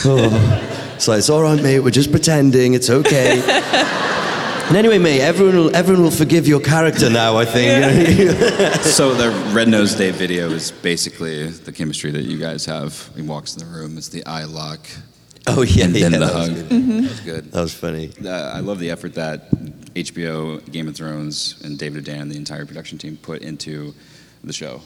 oh. 0.06 0.72
Like, 1.08 1.20
it's 1.20 1.30
all 1.30 1.42
right, 1.42 1.62
mate. 1.62 1.80
We're 1.82 1.92
just 1.92 2.10
pretending. 2.12 2.74
It's 2.74 2.89
okay. 2.89 3.42
And 4.68 4.76
anyway, 4.76 4.98
mate, 4.98 5.22
everyone 5.22 5.56
will, 5.58 5.76
everyone 5.76 6.04
will 6.04 6.12
forgive 6.12 6.48
your 6.48 6.60
character 6.60 7.08
now. 7.10 7.38
I 7.38 7.46
think. 7.46 7.76
So 8.96 9.14
the 9.14 9.30
Red 9.54 9.68
Nose 9.68 9.94
Day 9.94 10.10
video 10.12 10.50
is 10.50 10.72
basically 10.72 11.48
the 11.50 11.72
chemistry 11.72 12.10
that 12.12 12.24
you 12.24 12.40
guys 12.40 12.66
have. 12.66 13.10
He 13.16 13.22
walks 13.22 13.54
in 13.54 13.60
the 13.60 13.66
room, 13.66 13.98
it's 13.98 14.10
the 14.10 14.26
eye 14.26 14.46
lock, 14.46 14.80
oh 15.48 15.62
yeah, 15.62 15.86
and 15.86 15.96
yeah, 15.96 16.10
then 16.10 16.12
the 16.14 16.26
that 16.26 16.34
was 16.34 16.48
hug. 16.48 16.56
good. 16.56 16.70
That 16.70 17.10
was 17.10 17.20
good. 17.20 17.52
That 17.52 17.62
was 17.62 17.74
funny. 17.74 18.12
Uh, 18.24 18.30
I 18.30 18.60
love 18.62 18.80
the 18.80 18.90
effort 18.90 19.14
that 19.16 19.52
HBO, 19.94 20.64
Game 20.72 20.88
of 20.88 20.96
Thrones, 20.96 21.62
and 21.64 21.78
David 21.78 22.04
Dan, 22.06 22.30
the 22.30 22.38
entire 22.38 22.66
production 22.66 22.98
team, 22.98 23.18
put 23.18 23.42
into 23.44 23.94
the 24.44 24.54
show. 24.54 24.82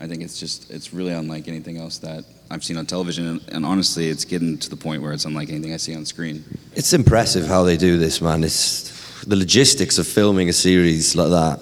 I 0.00 0.06
think 0.06 0.22
it's 0.22 0.38
just 0.40 0.70
it's 0.70 0.94
really 0.94 1.12
unlike 1.12 1.48
anything 1.48 1.76
else 1.78 1.98
that 1.98 2.24
I've 2.50 2.64
seen 2.64 2.76
on 2.78 2.86
television, 2.86 3.26
and, 3.26 3.40
and 3.48 3.66
honestly, 3.66 4.08
it's 4.08 4.24
getting 4.24 4.56
to 4.58 4.70
the 4.70 4.76
point 4.76 5.02
where 5.02 5.12
it's 5.12 5.24
unlike 5.26 5.50
anything 5.50 5.74
I 5.74 5.78
see 5.78 5.94
on 5.94 6.06
screen. 6.06 6.44
It's 6.74 6.92
impressive 6.92 7.46
how 7.46 7.64
they 7.64 7.76
do 7.76 7.98
this, 7.98 8.20
man. 8.22 8.42
It's 8.44 8.88
the 9.26 9.36
logistics 9.36 9.98
of 9.98 10.06
filming 10.06 10.48
a 10.48 10.52
series 10.52 11.14
like 11.16 11.30
that. 11.30 11.60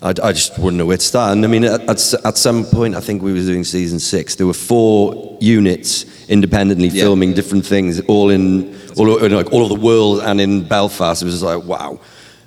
I, 0.00 0.10
I 0.28 0.32
just 0.32 0.56
wouldn't 0.58 0.76
know 0.78 0.86
where 0.86 0.96
to 0.96 1.02
start. 1.04 1.32
And 1.32 1.44
I 1.44 1.48
mean, 1.48 1.64
at, 1.64 1.80
at, 1.82 2.14
at 2.24 2.36
some 2.38 2.64
point, 2.64 2.94
I 2.94 3.00
think 3.00 3.20
we 3.20 3.32
were 3.32 3.40
doing 3.40 3.64
season 3.64 3.98
six. 3.98 4.36
There 4.36 4.46
were 4.46 4.52
four 4.54 5.36
units 5.40 6.04
independently 6.28 6.88
Yeah. 6.88 7.02
filming 7.04 7.34
different 7.34 7.66
things, 7.66 7.98
all 8.02 8.30
in 8.30 8.76
all, 8.96 9.10
o- 9.10 9.26
like 9.26 9.52
all 9.52 9.62
over 9.64 9.74
the 9.74 9.80
world 9.80 10.20
and 10.20 10.40
in 10.40 10.62
Belfast. 10.68 11.20
It 11.22 11.24
was 11.24 11.34
just 11.40 11.44
like, 11.44 11.64
wow. 11.64 11.98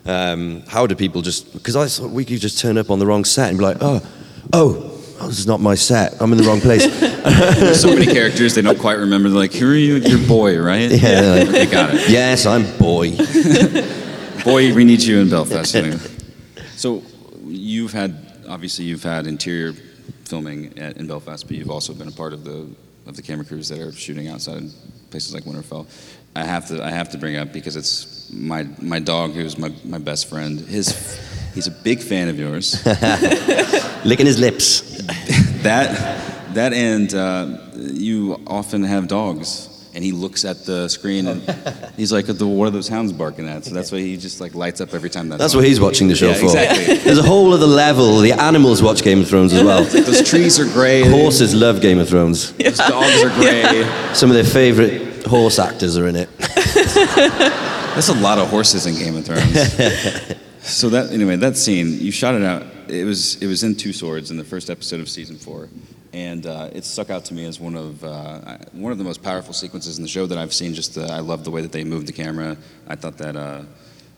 Um, 0.05 0.63
how 0.67 0.87
do 0.87 0.95
people 0.95 1.21
just? 1.21 1.51
Because 1.53 1.75
I 1.75 1.87
thought 1.87 2.11
we 2.11 2.23
could 2.25 2.39
just 2.39 2.57
turn 2.59 2.77
up 2.77 2.89
on 2.89 2.99
the 2.99 3.05
wrong 3.05 3.25
set 3.25 3.49
and 3.49 3.57
be 3.57 3.63
like, 3.65 3.77
oh, 3.81 4.01
oh. 4.53 4.87
Oh, 5.23 5.27
this 5.27 5.37
is 5.37 5.45
not 5.45 5.59
my 5.59 5.75
set. 5.75 6.19
I'm 6.19 6.31
in 6.31 6.39
the 6.39 6.43
wrong 6.45 6.61
place. 6.61 6.83
There's 6.99 7.79
so 7.79 7.89
many 7.93 8.07
characters 8.07 8.55
they 8.55 8.63
don't 8.63 8.79
quite 8.79 8.97
remember. 8.97 9.29
They're 9.29 9.37
like, 9.37 9.53
"Who 9.53 9.69
are 9.69 9.75
you? 9.75 9.97
Your 9.97 10.17
boy, 10.27 10.57
right?" 10.57 10.89
Yeah. 10.89 11.45
okay, 11.47 11.67
got 11.67 11.93
it. 11.93 12.09
yes, 12.09 12.47
I'm 12.47 12.65
boy. 12.79 13.11
Boy, 14.43 14.73
we 14.73 14.83
need 14.83 15.01
you 15.01 15.19
in 15.19 15.29
Belfast. 15.29 15.75
anyway. 15.75 15.99
so 16.75 17.03
you've 17.45 17.93
had 17.93 18.15
obviously 18.47 18.85
you've 18.85 19.03
had 19.03 19.27
interior 19.27 19.73
filming 20.25 20.77
at, 20.79 20.97
in 20.97 21.07
Belfast, 21.07 21.47
but 21.47 21.57
you've 21.57 21.69
also 21.69 21.93
been 21.93 22.07
a 22.07 22.11
part 22.11 22.33
of 22.33 22.43
the 22.43 22.67
of 23.05 23.15
the 23.15 23.21
camera 23.21 23.45
crews 23.45 23.69
that 23.69 23.79
are 23.79 23.91
shooting 23.91 24.27
outside 24.27 24.57
in 24.57 24.71
places 25.09 25.33
like 25.33 25.43
Winterfell. 25.43 25.85
I 26.35 26.43
have 26.43 26.67
to 26.69 26.83
I 26.83 26.89
have 26.89 27.09
to 27.09 27.17
bring 27.17 27.35
up 27.35 27.53
because 27.53 27.75
it's 27.75 28.31
my 28.31 28.67
my 28.79 28.99
dog 28.99 29.31
who's 29.31 29.57
my, 29.57 29.71
my 29.83 29.97
best 29.99 30.29
friend. 30.29 30.59
His 30.59 31.19
he's 31.53 31.67
a 31.67 31.71
big 31.71 32.01
fan 32.01 32.29
of 32.29 32.39
yours. 32.39 32.83
Licking 34.05 34.25
his 34.25 34.39
lips. 34.39 35.01
that 35.63 36.53
that 36.55 36.73
and 36.73 37.13
uh, 37.13 37.57
you 37.75 38.41
often 38.47 38.83
have 38.83 39.07
dogs. 39.07 39.67
And 39.93 40.03
he 40.03 40.13
looks 40.13 40.45
at 40.45 40.65
the 40.65 40.87
screen 40.87 41.27
and 41.27 41.41
he's 41.97 42.13
like, 42.13 42.27
what 42.27 42.65
are 42.67 42.69
those 42.69 42.87
hounds 42.87 43.11
barking 43.11 43.47
at?" 43.49 43.65
So 43.65 43.73
that's 43.73 43.91
why 43.91 43.99
he 43.99 44.15
just 44.15 44.39
like 44.39 44.55
lights 44.55 44.79
up 44.79 44.93
every 44.93 45.09
time 45.09 45.27
that. 45.29 45.37
That's 45.37 45.53
what 45.53 45.65
he's 45.65 45.81
watching 45.81 46.07
the 46.07 46.15
show 46.15 46.29
Yeah, 46.29 46.35
for. 46.35 46.45
exactly. 46.45 46.95
There's 46.95 47.17
a 47.17 47.23
whole 47.23 47.51
other 47.53 47.67
level. 47.67 48.19
The 48.19 48.31
animals 48.31 48.81
watch 48.81 49.03
Game 49.03 49.19
of 49.19 49.27
Thrones 49.27 49.51
as 49.53 49.63
well. 49.63 49.83
Those 50.05 50.27
trees 50.27 50.59
are 50.59 50.65
gray. 50.65 51.03
Horses 51.03 51.53
love 51.53 51.81
Game 51.81 51.99
of 51.99 52.07
Thrones. 52.07 52.53
Those 52.57 52.77
dogs 52.77 53.21
are 53.23 53.29
gray. 53.35 54.13
Some 54.13 54.29
of 54.29 54.35
their 54.35 54.45
favorite 54.45 55.25
horse 55.25 55.59
actors 55.59 55.97
are 55.97 56.07
in 56.07 56.15
it. 56.15 56.29
That's 56.95 58.07
a 58.09 58.13
lot 58.13 58.37
of 58.37 58.47
horses 58.49 58.85
in 58.85 58.95
Game 58.95 59.17
of 59.17 59.25
Thrones. 59.25 59.73
so 60.65 60.89
that 60.89 61.11
anyway, 61.11 61.35
that 61.35 61.57
scene 61.57 61.99
you 61.99 62.11
shot 62.11 62.35
it 62.35 62.43
out. 62.43 62.65
It 62.87 63.03
was 63.05 63.35
it 63.41 63.47
was 63.47 63.63
in 63.63 63.75
Two 63.75 63.91
Swords 63.93 64.31
in 64.31 64.37
the 64.37 64.43
first 64.45 64.69
episode 64.69 64.99
of 65.01 65.09
season 65.09 65.35
four, 65.37 65.67
and 66.13 66.45
uh, 66.45 66.69
it 66.73 66.83
stuck 66.85 67.09
out 67.09 67.25
to 67.25 67.33
me 67.33 67.45
as 67.45 67.59
one 67.59 67.75
of 67.75 68.03
uh, 68.03 68.57
one 68.73 68.91
of 68.91 68.97
the 68.97 69.03
most 69.03 69.21
powerful 69.23 69.53
sequences 69.53 69.97
in 69.97 70.03
the 70.03 70.09
show 70.09 70.25
that 70.27 70.37
I've 70.37 70.53
seen. 70.53 70.73
Just 70.73 70.97
uh, 70.97 71.03
I 71.09 71.19
love 71.19 71.43
the 71.43 71.51
way 71.51 71.61
that 71.61 71.71
they 71.71 71.83
moved 71.83 72.07
the 72.07 72.13
camera. 72.13 72.57
I 72.87 72.95
thought 72.95 73.17
that 73.17 73.35
uh, 73.35 73.63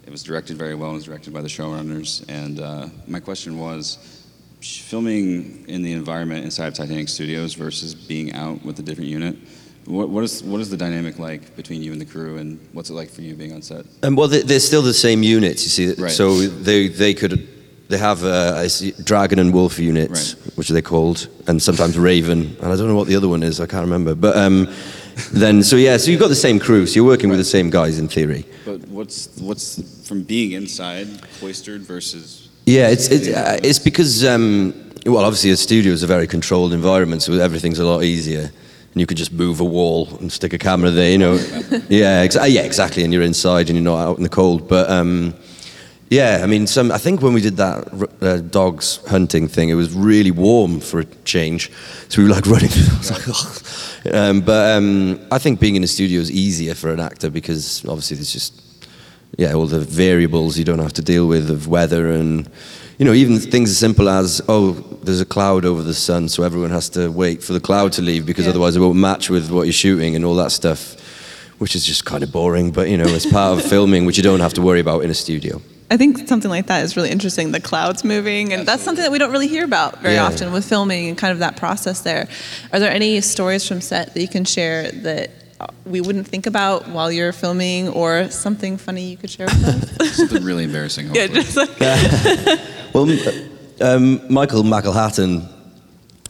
it 0.05 0.09
was 0.11 0.23
directed 0.23 0.57
very 0.57 0.75
well. 0.75 0.91
It 0.91 0.95
was 0.95 1.05
directed 1.05 1.33
by 1.33 1.41
the 1.41 1.47
showrunners, 1.49 2.25
and 2.29 2.59
uh, 2.59 2.87
my 3.07 3.19
question 3.19 3.59
was. 3.59 4.19
Filming 4.61 5.65
in 5.67 5.81
the 5.83 5.91
environment 5.91 6.45
inside 6.45 6.67
of 6.67 6.73
Titanic 6.73 7.09
Studios 7.09 7.53
versus 7.53 7.93
being 7.93 8.31
out 8.31 8.63
with 8.63 8.79
a 8.79 8.81
different 8.81 9.09
unit, 9.09 9.35
what, 9.83 10.07
what 10.07 10.23
is 10.23 10.41
what 10.41 10.61
is 10.61 10.69
the 10.69 10.77
dynamic 10.77 11.19
like 11.19 11.53
between 11.57 11.83
you 11.83 11.91
and 11.91 11.99
the 11.99 12.05
crew, 12.05 12.37
and 12.37 12.57
what's 12.71 12.89
it 12.89 12.93
like 12.93 13.09
for 13.09 13.21
you 13.23 13.35
being 13.35 13.51
on 13.51 13.61
set? 13.61 13.85
And 14.03 14.15
well, 14.15 14.29
they- 14.29 14.41
they're 14.43 14.61
still 14.61 14.81
the 14.81 14.93
same 14.93 15.21
units, 15.21 15.63
you 15.65 15.69
see. 15.69 16.01
Right. 16.01 16.11
So 16.11 16.35
they 16.47 16.87
they 16.87 17.13
could 17.13 17.49
they 17.93 17.99
have 17.99 18.23
uh, 18.23 18.55
I 18.63 18.67
see 18.67 18.91
dragon 19.03 19.39
and 19.39 19.53
wolf 19.53 19.77
units, 19.79 20.35
Right. 20.35 20.57
which 20.57 20.69
are 20.69 20.73
they 20.73 20.81
called, 20.81 21.27
and 21.47 21.61
sometimes 21.61 21.97
raven, 21.97 22.57
and 22.61 22.73
I 22.73 22.75
don't 22.75 22.87
know 22.87 22.95
what 22.95 23.07
the 23.07 23.15
other 23.15 23.29
one 23.29 23.43
is. 23.43 23.59
I 23.59 23.67
can't 23.67 23.83
remember. 23.89 24.15
But 24.15 24.35
um, 24.35 24.67
then 25.31 25.63
so 25.63 25.75
yeah, 25.75 25.97
so 25.97 26.09
you've 26.11 26.19
got 26.19 26.29
the 26.29 26.43
same 26.47 26.59
crew, 26.59 26.85
so 26.87 26.95
you're 26.95 27.05
working 27.13 27.29
with 27.29 27.37
the 27.39 27.51
same 27.57 27.69
guys 27.69 27.99
in 27.99 28.07
theory. 28.07 28.45
But 28.65 28.79
what's 28.89 29.29
what's 29.39 29.79
from 30.07 30.23
being 30.23 30.51
inside 30.53 31.07
cloistered 31.39 31.81
versus 31.81 32.49
Yeah, 32.65 32.89
it's 32.89 33.07
it's, 33.09 33.27
uh, 33.27 33.59
it's 33.63 33.79
because 33.79 34.23
um, 34.25 34.73
well, 35.05 35.23
obviously 35.25 35.51
a 35.51 35.57
studio 35.57 35.93
is 35.93 36.01
a 36.03 36.07
very 36.07 36.27
controlled 36.27 36.73
environment, 36.73 37.21
so 37.21 37.33
everything's 37.33 37.79
a 37.79 37.85
lot 37.85 38.03
easier, 38.03 38.41
and 38.91 38.97
you 39.01 39.05
could 39.05 39.17
just 39.19 39.31
move 39.33 39.59
a 39.61 39.65
wall 39.77 40.07
and 40.19 40.31
stick 40.31 40.53
a 40.53 40.57
camera 40.57 40.89
there, 40.91 41.11
you 41.11 41.17
know. 41.19 41.33
yeah, 41.89 42.25
exa- 42.25 42.49
yeah, 42.49 42.63
exactly, 42.65 43.03
and 43.03 43.13
you're 43.13 43.25
inside 43.27 43.69
and 43.69 43.77
you're 43.77 43.91
not 43.93 43.99
out 44.07 44.17
in 44.17 44.23
the 44.23 44.29
cold. 44.41 44.67
But 44.67 44.89
um, 44.89 45.33
yeah, 46.13 46.41
I 46.43 46.47
mean, 46.47 46.67
some 46.67 46.91
I 46.91 46.97
think 46.97 47.21
when 47.21 47.33
we 47.33 47.41
did 47.41 47.57
that 47.57 47.77
uh, 48.21 48.37
dogs 48.59 48.99
hunting 49.07 49.47
thing, 49.47 49.69
it 49.69 49.75
was 49.75 49.89
really 49.93 50.31
warm 50.31 50.79
for 50.79 50.99
a 50.99 51.05
change, 51.25 51.71
so 52.09 52.21
we 52.21 52.27
were 52.27 52.35
like 52.35 52.45
running. 52.55 52.71
I 52.71 52.97
was 52.97 53.11
like, 53.11 53.27
"Ugh." 53.27 54.15
um, 54.15 54.41
but 54.41 54.75
um, 54.77 55.19
I 55.31 55.39
think 55.39 55.59
being 55.59 55.75
in 55.75 55.83
a 55.83 55.87
studio 55.87 56.19
is 56.21 56.29
easier 56.31 56.75
for 56.75 56.89
an 56.93 56.99
actor 56.99 57.29
because 57.29 57.83
obviously 57.85 58.15
there's 58.17 58.33
just 58.33 58.53
yeah, 59.37 59.53
all 59.53 59.65
the 59.67 59.79
variables 59.79 60.57
you 60.59 60.65
don't 60.65 60.79
have 60.79 60.93
to 60.93 61.01
deal 61.01 61.27
with 61.27 61.49
of 61.49 61.67
weather 61.67 62.11
and, 62.11 62.47
you 62.99 63.05
know, 63.05 63.13
even 63.13 63.39
things 63.39 63.71
as 63.71 63.77
simple 63.79 64.07
as, 64.07 64.41
oh, 64.47 64.73
there's 65.03 65.21
a 65.21 65.25
cloud 65.25 65.65
over 65.65 65.81
the 65.81 65.93
sun, 65.93 66.29
so 66.29 66.43
everyone 66.43 66.69
has 66.69 66.87
to 66.89 67.09
wait 67.11 67.41
for 67.43 67.53
the 67.53 67.59
cloud 67.59 67.91
to 67.93 68.01
leave 68.03 68.25
because 68.27 68.45
Yeah. 68.45 68.51
otherwise 68.51 68.75
it 68.75 68.79
won't 68.79 68.99
match 68.99 69.31
with 69.31 69.49
what 69.49 69.63
you're 69.63 69.73
shooting 69.73 70.15
and 70.15 70.23
all 70.23 70.35
that 70.35 70.51
stuff, 70.51 70.95
which 71.57 71.75
is 71.75 71.83
just 71.83 72.05
kind 72.05 72.21
of 72.23 72.31
boring, 72.31 72.69
but, 72.71 72.89
you 72.89 72.97
know, 72.97 73.07
it's 73.07 73.25
part 73.25 73.57
of 73.57 73.65
filming, 73.73 74.05
which 74.05 74.17
you 74.17 74.23
don't 74.23 74.39
have 74.41 74.53
to 74.53 74.61
worry 74.61 74.79
about 74.79 75.03
in 75.03 75.09
a 75.09 75.15
studio. 75.15 75.59
I 75.91 75.97
think 75.97 76.27
something 76.27 76.49
like 76.49 76.67
that 76.67 76.83
is 76.83 76.95
really 76.95 77.11
interesting. 77.11 77.51
The 77.51 77.59
clouds 77.59 78.03
moving, 78.03 78.51
and 78.53 78.67
that's 78.67 78.81
something 78.83 79.03
that 79.03 79.11
we 79.11 79.19
don't 79.19 79.31
really 79.31 79.47
hear 79.47 79.63
about 79.63 80.01
very 80.01 80.15
Yeah. 80.15 80.25
often 80.25 80.51
with 80.51 80.65
filming 80.65 81.07
and 81.09 81.17
kind 81.17 81.31
of 81.31 81.39
that 81.39 81.55
process 81.55 82.01
there. 82.01 82.27
Are 82.71 82.79
there 82.79 82.91
any 82.91 83.21
stories 83.21 83.67
from 83.67 83.79
set 83.81 84.13
that 84.13 84.21
you 84.21 84.27
can 84.27 84.43
share 84.45 84.91
that 84.91 85.29
we 85.85 86.01
wouldn't 86.01 86.27
think 86.27 86.45
about 86.47 86.89
while 86.89 87.11
you're 87.11 87.31
filming, 87.33 87.89
or 87.89 88.29
something 88.31 88.77
funny 88.77 89.09
you 89.11 89.17
could 89.17 89.29
share 89.29 89.45
with 89.45 90.01
us? 90.01 90.15
something 90.17 90.43
really 90.43 90.63
embarrassing? 90.63 91.13
yeah, 91.13 91.27
just 91.27 91.55
like 91.57 91.69
Well, 92.93 93.07
um, 93.81 94.21
Michael 94.33 94.63
McElhatton, 94.63 95.47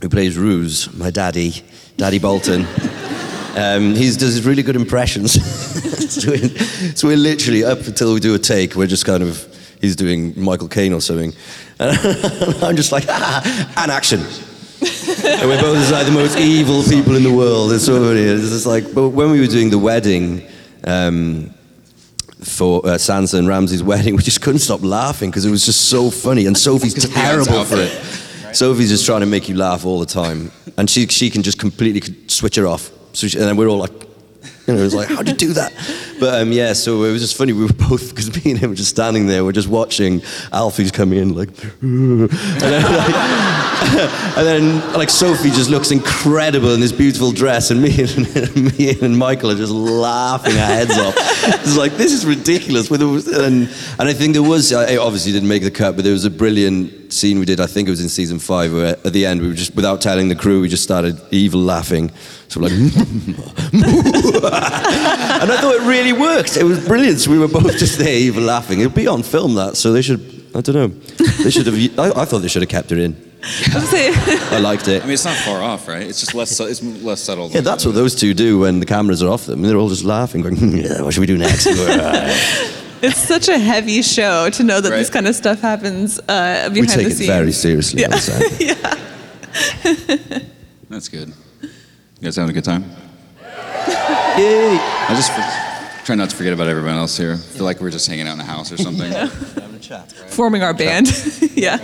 who 0.02 0.10
plays 0.10 0.38
Roose, 0.38 0.94
my 0.94 1.10
daddy, 1.10 1.62
Daddy 1.98 2.20
Bolton, 2.20 2.66
um, 3.56 3.96
he 3.96 4.10
does 4.12 4.46
really 4.46 4.64
good 4.64 4.76
impressions. 4.76 5.34
so, 6.12 6.32
we, 6.32 6.38
so 6.96 7.08
we're 7.08 7.18
literally 7.18 7.64
up 7.64 7.80
until 7.86 8.14
we 8.14 8.20
do 8.20 8.34
a 8.36 8.40
take, 8.40 8.76
we're 8.76 8.88
just 8.88 9.06
kind 9.06 9.24
of, 9.24 9.48
he's 9.80 9.96
doing 9.96 10.34
Michael 10.40 10.68
Caine 10.68 10.94
or 10.94 11.02
something. 11.02 11.34
And 11.80 11.98
I'm 12.64 12.76
just 12.76 12.92
like, 12.92 13.06
ah, 13.08 13.74
and 13.78 13.92
action. 13.92 14.20
and 14.22 15.50
we're 15.50 15.62
both 15.62 15.92
like 15.92 16.06
the 16.06 16.14
most 16.14 16.38
evil 16.38 16.84
people 16.84 17.16
in 17.16 17.24
the 17.24 17.34
world. 17.34 17.72
It's 17.72 17.86
so 17.86 18.00
funny. 18.04 18.22
It's 18.22 18.50
just 18.50 18.66
like, 18.66 18.94
but 18.94 19.10
when 19.10 19.32
we 19.32 19.40
were 19.40 19.48
doing 19.48 19.70
the 19.70 19.80
wedding. 19.80 20.48
Um, 20.86 21.54
for 22.44 22.86
uh, 22.86 22.96
Sansa 22.96 23.40
and 23.40 23.48
Ramsay's 23.48 23.82
wedding, 23.82 24.18
we 24.18 24.22
just 24.22 24.42
couldn't 24.42 24.60
stop 24.60 24.84
laughing 24.84 25.30
because 25.30 25.46
it 25.46 25.50
was 25.50 25.66
just 25.66 25.90
so 25.90 26.10
funny. 26.10 26.46
And 26.46 26.58
Sophie's 26.58 26.94
terrible 27.10 27.64
for 27.64 27.78
it. 27.78 27.92
Sophie's 28.54 28.90
just 28.90 29.06
trying 29.06 29.22
to 29.22 29.26
make 29.26 29.48
you 29.48 29.56
laugh 29.56 29.86
all 29.86 30.00
the 30.00 30.06
time, 30.06 30.52
and 30.78 30.90
she 30.90 31.08
she 31.08 31.30
can 31.30 31.42
just 31.42 31.58
completely 31.58 32.02
switch 32.28 32.56
her 32.58 32.68
off. 32.68 32.92
So 33.14 33.28
she, 33.28 33.38
and 33.38 33.48
then 33.48 33.56
we're 33.58 33.68
all 33.68 33.78
like, 33.78 33.94
you 34.68 34.74
know, 34.74 34.80
it 34.80 34.84
was 34.84 34.96
like, 34.96 35.08
how'd 35.10 35.28
you 35.28 35.34
do 35.36 35.54
that? 35.54 35.74
But 36.20 36.42
um, 36.42 36.52
yeah, 36.52 36.74
so 36.74 37.04
it 37.04 37.12
was 37.12 37.22
just 37.22 37.38
funny. 37.38 37.54
We 37.54 37.64
were 37.66 37.74
both 37.90 38.10
because 38.10 38.44
me 38.44 38.52
and 38.52 38.60
him 38.60 38.72
were 38.72 38.76
just 38.76 38.90
standing 38.90 39.28
there. 39.28 39.44
We're 39.44 39.52
just 39.52 39.68
watching 39.68 40.22
Alfie's 40.52 40.92
coming 40.92 41.20
in 41.20 41.36
like, 41.36 41.50
and 41.82 42.30
then 42.30 42.82
like, 42.82 43.63
and 44.38 44.46
then 44.46 44.94
like 44.94 45.10
Sophie 45.10 45.50
just 45.50 45.70
looks 45.70 45.92
incredible 45.92 46.74
in 46.74 46.80
this 46.80 46.92
beautiful 46.92 47.32
dress, 47.32 47.72
and 47.72 47.82
me 47.82 48.02
and 48.02 48.78
me 48.78 49.00
and 49.02 49.18
Michael 49.18 49.52
are 49.52 49.56
just 49.56 49.72
laughing 49.72 50.54
our 50.54 50.66
heads 50.66 50.98
off. 50.98 51.16
It's 51.18 51.78
like 51.78 51.94
this 51.94 52.12
is 52.12 52.26
ridiculous. 52.26 52.90
And 52.92 53.70
and 54.00 54.10
I 54.10 54.14
think 54.14 54.34
there 54.34 54.44
was 54.44 54.72
I 54.74 54.98
obviously 54.98 55.32
didn't 55.32 55.50
make 55.50 55.64
the 55.64 55.72
cut, 55.72 55.96
but 55.96 56.04
there 56.04 56.14
was 56.14 56.26
a 56.26 56.30
brilliant 56.30 57.12
scene 57.14 57.40
we 57.40 57.46
did. 57.46 57.60
I 57.60 57.68
think 57.68 57.88
it 57.88 57.92
was 57.92 58.02
in 58.02 58.10
season 58.10 58.40
five, 58.40 58.74
where 58.74 58.98
at 59.06 59.14
the 59.14 59.26
end 59.26 59.42
we 59.42 59.48
were 59.48 59.54
just 59.54 59.76
without 59.76 60.02
telling 60.02 60.30
the 60.30 60.36
crew, 60.36 60.62
we 60.62 60.68
just 60.68 60.84
started 60.84 61.20
evil 61.32 61.62
laughing. 61.62 62.12
So 62.48 62.60
we're 62.60 62.70
like, 62.70 62.74
and 62.94 62.96
I 65.52 65.58
thought 65.60 65.76
it 65.76 65.88
really 65.88 66.14
worked. 66.14 66.58
It 66.58 66.64
was 66.64 66.86
brilliant. 66.86 67.20
So 67.20 67.32
we 67.32 67.40
were 67.40 67.48
both 67.48 67.78
just 67.78 67.98
there 67.98 68.16
evil 68.16 68.44
laughing. 68.44 68.80
It'd 68.80 68.94
be 68.94 69.08
on 69.08 69.24
film 69.24 69.56
that, 69.56 69.78
so 69.78 69.92
they 69.94 70.02
should. 70.02 70.22
I 70.56 70.62
don't 70.62 70.76
know. 70.76 70.88
They 71.44 71.50
should 71.50 71.66
have. 71.66 72.00
I, 72.00 72.22
I 72.22 72.26
thought 72.26 72.40
they 72.40 72.48
should 72.48 72.62
have 72.62 72.70
kept 72.70 72.92
it 72.92 73.00
in. 73.00 73.33
I 73.46 74.50
I 74.52 74.60
liked 74.60 74.88
it. 74.88 75.02
I 75.02 75.06
mean, 75.06 75.14
it's 75.16 75.26
not 75.26 75.36
far 75.38 75.62
off, 75.62 75.86
right? 75.88 76.02
It's 76.04 76.20
just 76.22 76.34
less. 76.34 76.52
su- 76.56 76.66
It's 76.66 76.82
less 76.82 77.22
subtle. 77.22 77.50
Yeah, 77.50 77.60
that's 77.62 77.86
what 77.86 77.94
those 77.94 78.16
two 78.16 78.34
do 78.34 78.60
when 78.60 78.80
the 78.80 78.86
cameras 78.86 79.22
are 79.22 79.30
off 79.30 79.46
them. 79.46 79.62
They're 79.64 79.76
all 79.78 79.90
just 79.90 80.06
laughing, 80.06 80.42
going, 80.44 80.56
"Hmm, 80.56 80.78
yeah, 80.78 81.02
"What 81.02 81.14
should 81.14 81.20
we 81.22 81.28
do 81.28 81.38
next?" 81.38 81.68
it's 83.02 83.18
such 83.20 83.50
a 83.50 83.58
heavy 83.58 84.02
show 84.02 84.50
to 84.52 84.64
know 84.64 84.80
that 84.80 84.92
this 84.92 85.10
kind 85.10 85.28
of 85.28 85.36
stuff 85.36 85.60
happens 85.60 86.20
uh, 86.20 86.70
behind 86.70 86.74
we 86.76 86.88
take 86.88 87.08
it 87.08 87.16
scenes. 87.18 87.28
very 87.28 87.52
seriously. 87.52 88.02
Yeah. 88.02 88.14
on 88.14 88.20
set. 88.20 88.42
That's 90.90 91.10
good. 91.10 91.34
You 91.62 91.70
guys 92.22 92.38
having 92.38 92.52
a 92.52 92.54
good 92.54 92.64
time? 92.64 92.84
Yay! 94.38 94.78
I 94.80 95.14
just 95.16 95.32
f- 95.32 95.63
try 96.06 96.16
not 96.16 96.30
to 96.30 96.36
forget 96.36 96.54
about 96.54 96.68
everyone 96.68 96.96
else 96.96 97.18
here. 97.18 97.38
feel 97.38 97.64
like 97.66 97.80
we're 97.82 97.90
just 97.92 98.08
hanging 98.08 98.28
out 98.28 98.34
in 98.34 98.40
a 98.40 98.44
house 98.44 98.72
or 98.72 98.78
something. 98.78 99.12
Forming 100.30 100.64
our 100.64 100.74
band. 100.74 101.08
yeah. 101.56 101.78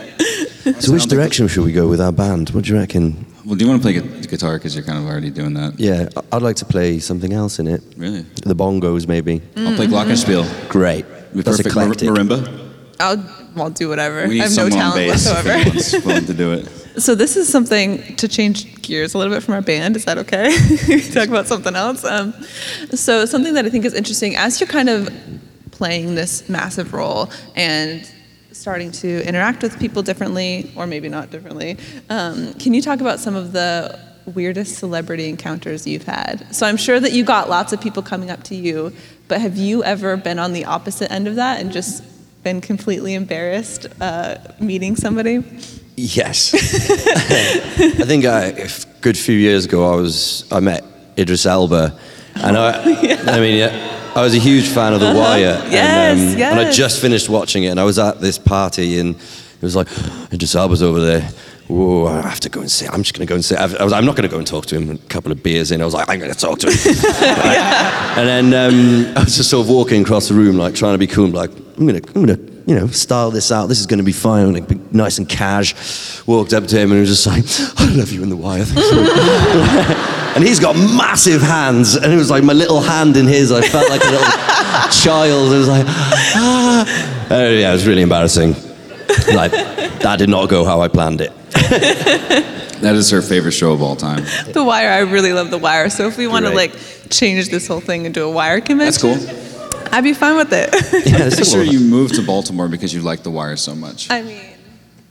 So, 0.80 0.92
which 0.94 1.06
direction 1.06 1.48
should 1.48 1.64
we 1.66 1.72
go 1.72 1.88
with 1.88 2.02
our 2.02 2.12
band? 2.12 2.50
What 2.52 2.66
do 2.66 2.74
you 2.74 2.80
reckon? 2.80 3.26
Well, 3.46 3.56
do 3.56 3.66
you 3.66 3.70
want 3.72 3.82
to 3.82 3.86
play 3.86 3.94
gu- 4.00 4.22
guitar 4.28 4.58
because 4.58 4.76
you're 4.76 4.84
kind 4.84 4.98
of 4.98 5.06
already 5.06 5.30
doing 5.30 5.54
that? 5.56 5.80
Yeah, 5.80 6.10
I- 6.16 6.36
I'd 6.36 6.42
like 6.42 6.56
to 6.58 6.66
play 6.66 7.00
something 7.00 7.34
else 7.34 7.60
in 7.60 7.68
it. 7.68 7.82
Really? 7.98 8.22
The 8.46 8.56
bongos, 8.56 9.08
maybe. 9.08 9.42
I'll 9.56 9.76
play 9.76 9.88
glockenspiel. 9.88 10.70
Great. 10.70 11.06
Be 11.34 11.42
That's 11.42 11.58
perfect. 11.58 11.76
Mar- 11.76 11.86
eclectic. 11.86 12.10
marimba. 12.10 12.66
I'll, 13.00 13.24
I'll 13.56 13.70
do 13.70 13.88
whatever. 13.90 14.28
We 14.28 14.36
need 14.36 14.42
I 14.42 14.44
have 14.44 14.58
no 14.58 14.70
someone 14.70 14.74
on 14.74 14.92
talent 14.92 14.96
bass 15.12 15.26
if 15.28 15.34
whatsoever. 15.36 15.50
anyone's 15.60 16.06
willing 16.06 16.26
to 16.26 16.34
do 16.34 16.54
it. 16.54 16.79
So 16.98 17.16
this 17.16 17.38
is 17.38 17.48
something 17.48 18.16
to 18.18 18.28
change 18.28 18.82
gears 18.82 19.14
a 19.14 19.18
little 19.18 19.34
bit 19.34 19.44
from 19.44 19.54
our 19.54 19.62
band. 19.62 19.96
Is 19.96 20.06
that 20.06 20.18
okay? 20.18 20.56
talk 21.14 21.30
about 21.30 21.48
something 21.48 21.76
else. 21.76 22.04
Um, 22.04 22.34
so 22.92 23.26
something 23.26 23.54
that 23.54 23.66
I 23.66 23.70
think 23.70 23.86
is 23.86 23.94
interesting 23.94 24.36
as 24.36 24.60
you're 24.60 24.68
kind 24.68 24.90
of 24.90 25.10
playing 25.72 26.16
this 26.16 26.50
massive 26.50 26.94
role 26.94 27.32
and 27.56 28.10
starting 28.52 28.92
to 28.92 29.26
interact 29.26 29.64
with 29.64 29.80
people 29.80 30.02
differently, 30.02 30.70
or 30.76 30.86
maybe 30.86 31.08
not 31.08 31.30
differently. 31.32 31.78
Um, 32.10 32.54
can 32.56 32.74
you 32.74 32.82
talk 32.82 33.00
about 33.00 33.20
some 33.20 33.36
of 33.36 33.54
the 33.54 33.98
weirdest 34.26 34.78
celebrity 34.78 35.30
encounters 35.30 35.88
you've 35.88 36.04
had? 36.04 36.54
So 36.54 36.66
I'm 36.66 36.76
sure 36.76 37.00
that 37.00 37.14
you 37.14 37.24
got 37.24 37.50
lots 37.50 37.72
of 37.72 37.80
people 37.80 38.04
coming 38.04 38.30
up 38.30 38.44
to 38.44 38.56
you, 38.56 38.94
but 39.30 39.40
have 39.40 39.56
you 39.56 39.84
ever 39.84 40.18
been 40.18 40.40
on 40.40 40.52
the 40.52 40.66
opposite 40.66 41.12
end 41.12 41.28
of 41.28 41.36
that 41.36 41.62
and 41.62 41.72
just 41.72 42.04
been 42.44 42.60
completely 42.60 43.14
embarrassed 43.14 43.88
uh, 44.02 44.38
meeting 44.60 44.96
somebody? 44.96 45.44
Yes. 46.00 46.54
I 46.54 48.06
think 48.06 48.26
I, 48.26 48.46
a 48.46 48.70
good 49.02 49.18
few 49.18 49.36
years 49.36 49.66
ago, 49.66 49.92
I 49.92 49.96
was 49.96 50.46
I 50.52 50.60
met 50.60 50.84
Idris 51.18 51.46
Elba, 51.46 51.98
and 52.36 52.58
I, 52.58 52.72
I 53.28 53.40
mean, 53.40 53.58
yeah, 53.58 54.12
I 54.16 54.22
was 54.22 54.34
a 54.34 54.40
huge 54.40 54.68
fan 54.70 54.94
of 54.94 55.02
The 55.02 55.14
Wire, 55.14 55.56
Uh-huh. 55.56 55.68
Yes, 55.72 56.18
and, 56.20 56.42
um, 56.42 56.58
and 56.58 56.68
I 56.68 56.72
just 56.72 57.02
finished 57.02 57.28
watching 57.30 57.64
it, 57.66 57.70
and 57.70 57.80
I 57.80 57.84
was 57.84 58.00
at 58.00 58.22
this 58.22 58.38
party, 58.38 59.00
and 59.00 59.16
it 59.16 59.62
was 59.62 59.76
like 59.76 59.88
Idris 60.34 60.56
Elba's 60.56 60.82
over 60.82 61.00
there. 61.02 61.30
Whoa, 61.68 62.08
I 62.08 62.22
have 62.28 62.40
to 62.40 62.50
go 62.50 62.62
and 62.62 62.72
see. 62.72 62.88
I'm 62.88 63.04
just 63.04 63.14
going 63.16 63.28
to 63.28 63.30
go 63.30 63.36
and 63.36 63.46
see. 63.46 63.56
I 63.56 63.66
was, 63.84 63.94
I'm 63.94 64.04
not 64.04 64.16
going 64.16 64.28
to 64.28 64.32
go 64.32 64.40
and 64.40 64.48
talk 64.48 64.66
to 64.68 64.76
him. 64.76 64.90
A 64.90 64.98
couple 65.08 65.32
of 65.32 65.44
beers 65.44 65.70
in, 65.72 65.82
I 65.84 65.86
was 65.86 65.94
like, 65.94 66.10
I'm 66.10 66.18
going 66.18 66.34
to 66.34 66.38
talk 66.40 66.58
to 66.60 66.68
him. 66.72 66.96
And 68.20 68.28
then 68.52 68.54
um, 68.54 69.16
I 69.16 69.24
was 69.24 69.38
just 69.38 69.52
sort 69.52 69.68
of 69.68 69.70
walking 69.72 70.02
across 70.02 70.30
the 70.30 70.34
room, 70.34 70.58
like 70.58 70.74
trying 70.74 70.94
to 70.96 70.98
be 70.98 71.06
cool, 71.08 71.28
like 71.30 71.52
I'm 71.78 71.86
gonna, 71.86 72.02
I'm 72.16 72.26
gonna, 72.26 72.40
you 72.70 72.76
know, 72.76 72.86
style 72.86 73.32
this 73.32 73.52
out. 73.52 73.66
This 73.66 73.80
is 73.80 73.88
gonna 73.88 74.04
be 74.04 74.12
fine. 74.12 74.56
I'm 74.56 74.64
be 74.64 74.80
nice 74.92 75.18
and 75.18 75.28
cash. 75.28 76.22
Walked 76.28 76.54
up 76.54 76.68
to 76.68 76.78
him 76.78 76.92
and 76.92 77.00
was 77.00 77.10
just 77.10 77.26
like, 77.26 77.44
I 77.82 77.92
love 77.96 78.12
you 78.12 78.22
in 78.22 78.30
the 78.30 78.38
wire. 78.38 78.64
Thanks 78.64 78.90
so 78.90 80.36
and 80.36 80.44
he's 80.44 80.60
got 80.60 80.76
massive 80.76 81.42
hands, 81.42 81.96
and 81.96 82.14
it 82.14 82.16
was 82.16 82.30
like 82.30 82.44
my 82.44 82.54
little 82.54 82.80
hand 82.80 83.18
in 83.18 83.26
his. 83.26 83.52
I 83.52 83.62
felt 83.62 83.90
like 83.90 84.04
a 84.04 84.12
little 84.12 84.28
child. 84.92 85.52
It 85.52 85.58
was 85.58 85.68
like, 85.68 85.86
ah. 85.88 87.28
Uh, 87.32 87.36
yeah, 87.50 87.72
it 87.72 87.74
was 87.74 87.88
really 87.88 88.04
embarrassing. 88.04 88.54
Like 89.34 89.52
that 89.52 90.18
did 90.20 90.30
not 90.30 90.48
go 90.48 90.64
how 90.64 90.82
I 90.82 90.90
planned 90.90 91.22
it. 91.22 91.34
That 92.80 92.96
is 92.96 93.10
her 93.10 93.22
favorite 93.22 93.52
show 93.52 93.74
of 93.74 93.82
all 93.82 93.98
time. 93.98 94.24
The 94.54 94.64
Wire, 94.64 94.90
I 94.90 95.00
really 95.00 95.34
love 95.34 95.52
The 95.52 95.58
Wire. 95.58 95.90
So 95.90 96.08
if 96.08 96.18
we 96.18 96.28
want 96.28 96.46
to 96.46 96.52
like 96.54 96.74
change 97.10 97.50
this 97.50 97.68
whole 97.68 97.82
thing 97.82 98.06
into 98.06 98.24
a 98.24 98.32
Wire 98.32 98.62
convention. 98.62 99.10
That's 99.10 99.28
cool. 99.28 99.49
I'd 99.92 100.04
be 100.04 100.14
fine 100.14 100.36
with 100.36 100.52
it. 100.54 100.70
Yeah, 101.10 101.26
it's 101.26 101.36
Pretty 101.36 101.50
sure 101.52 101.64
you 101.64 101.80
moved 101.80 102.16
to 102.16 102.22
Baltimore 102.22 102.68
because 102.68 102.94
you 102.94 103.02
like 103.02 103.24
The 103.24 103.32
Wire 103.32 103.56
so 103.56 103.76
much. 103.76 104.10
I 104.12 104.22
mean, 104.22 104.42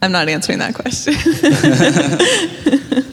I'm 0.01 0.11
not 0.11 0.29
answering 0.29 0.59
that 0.59 0.75
question. 0.75 1.13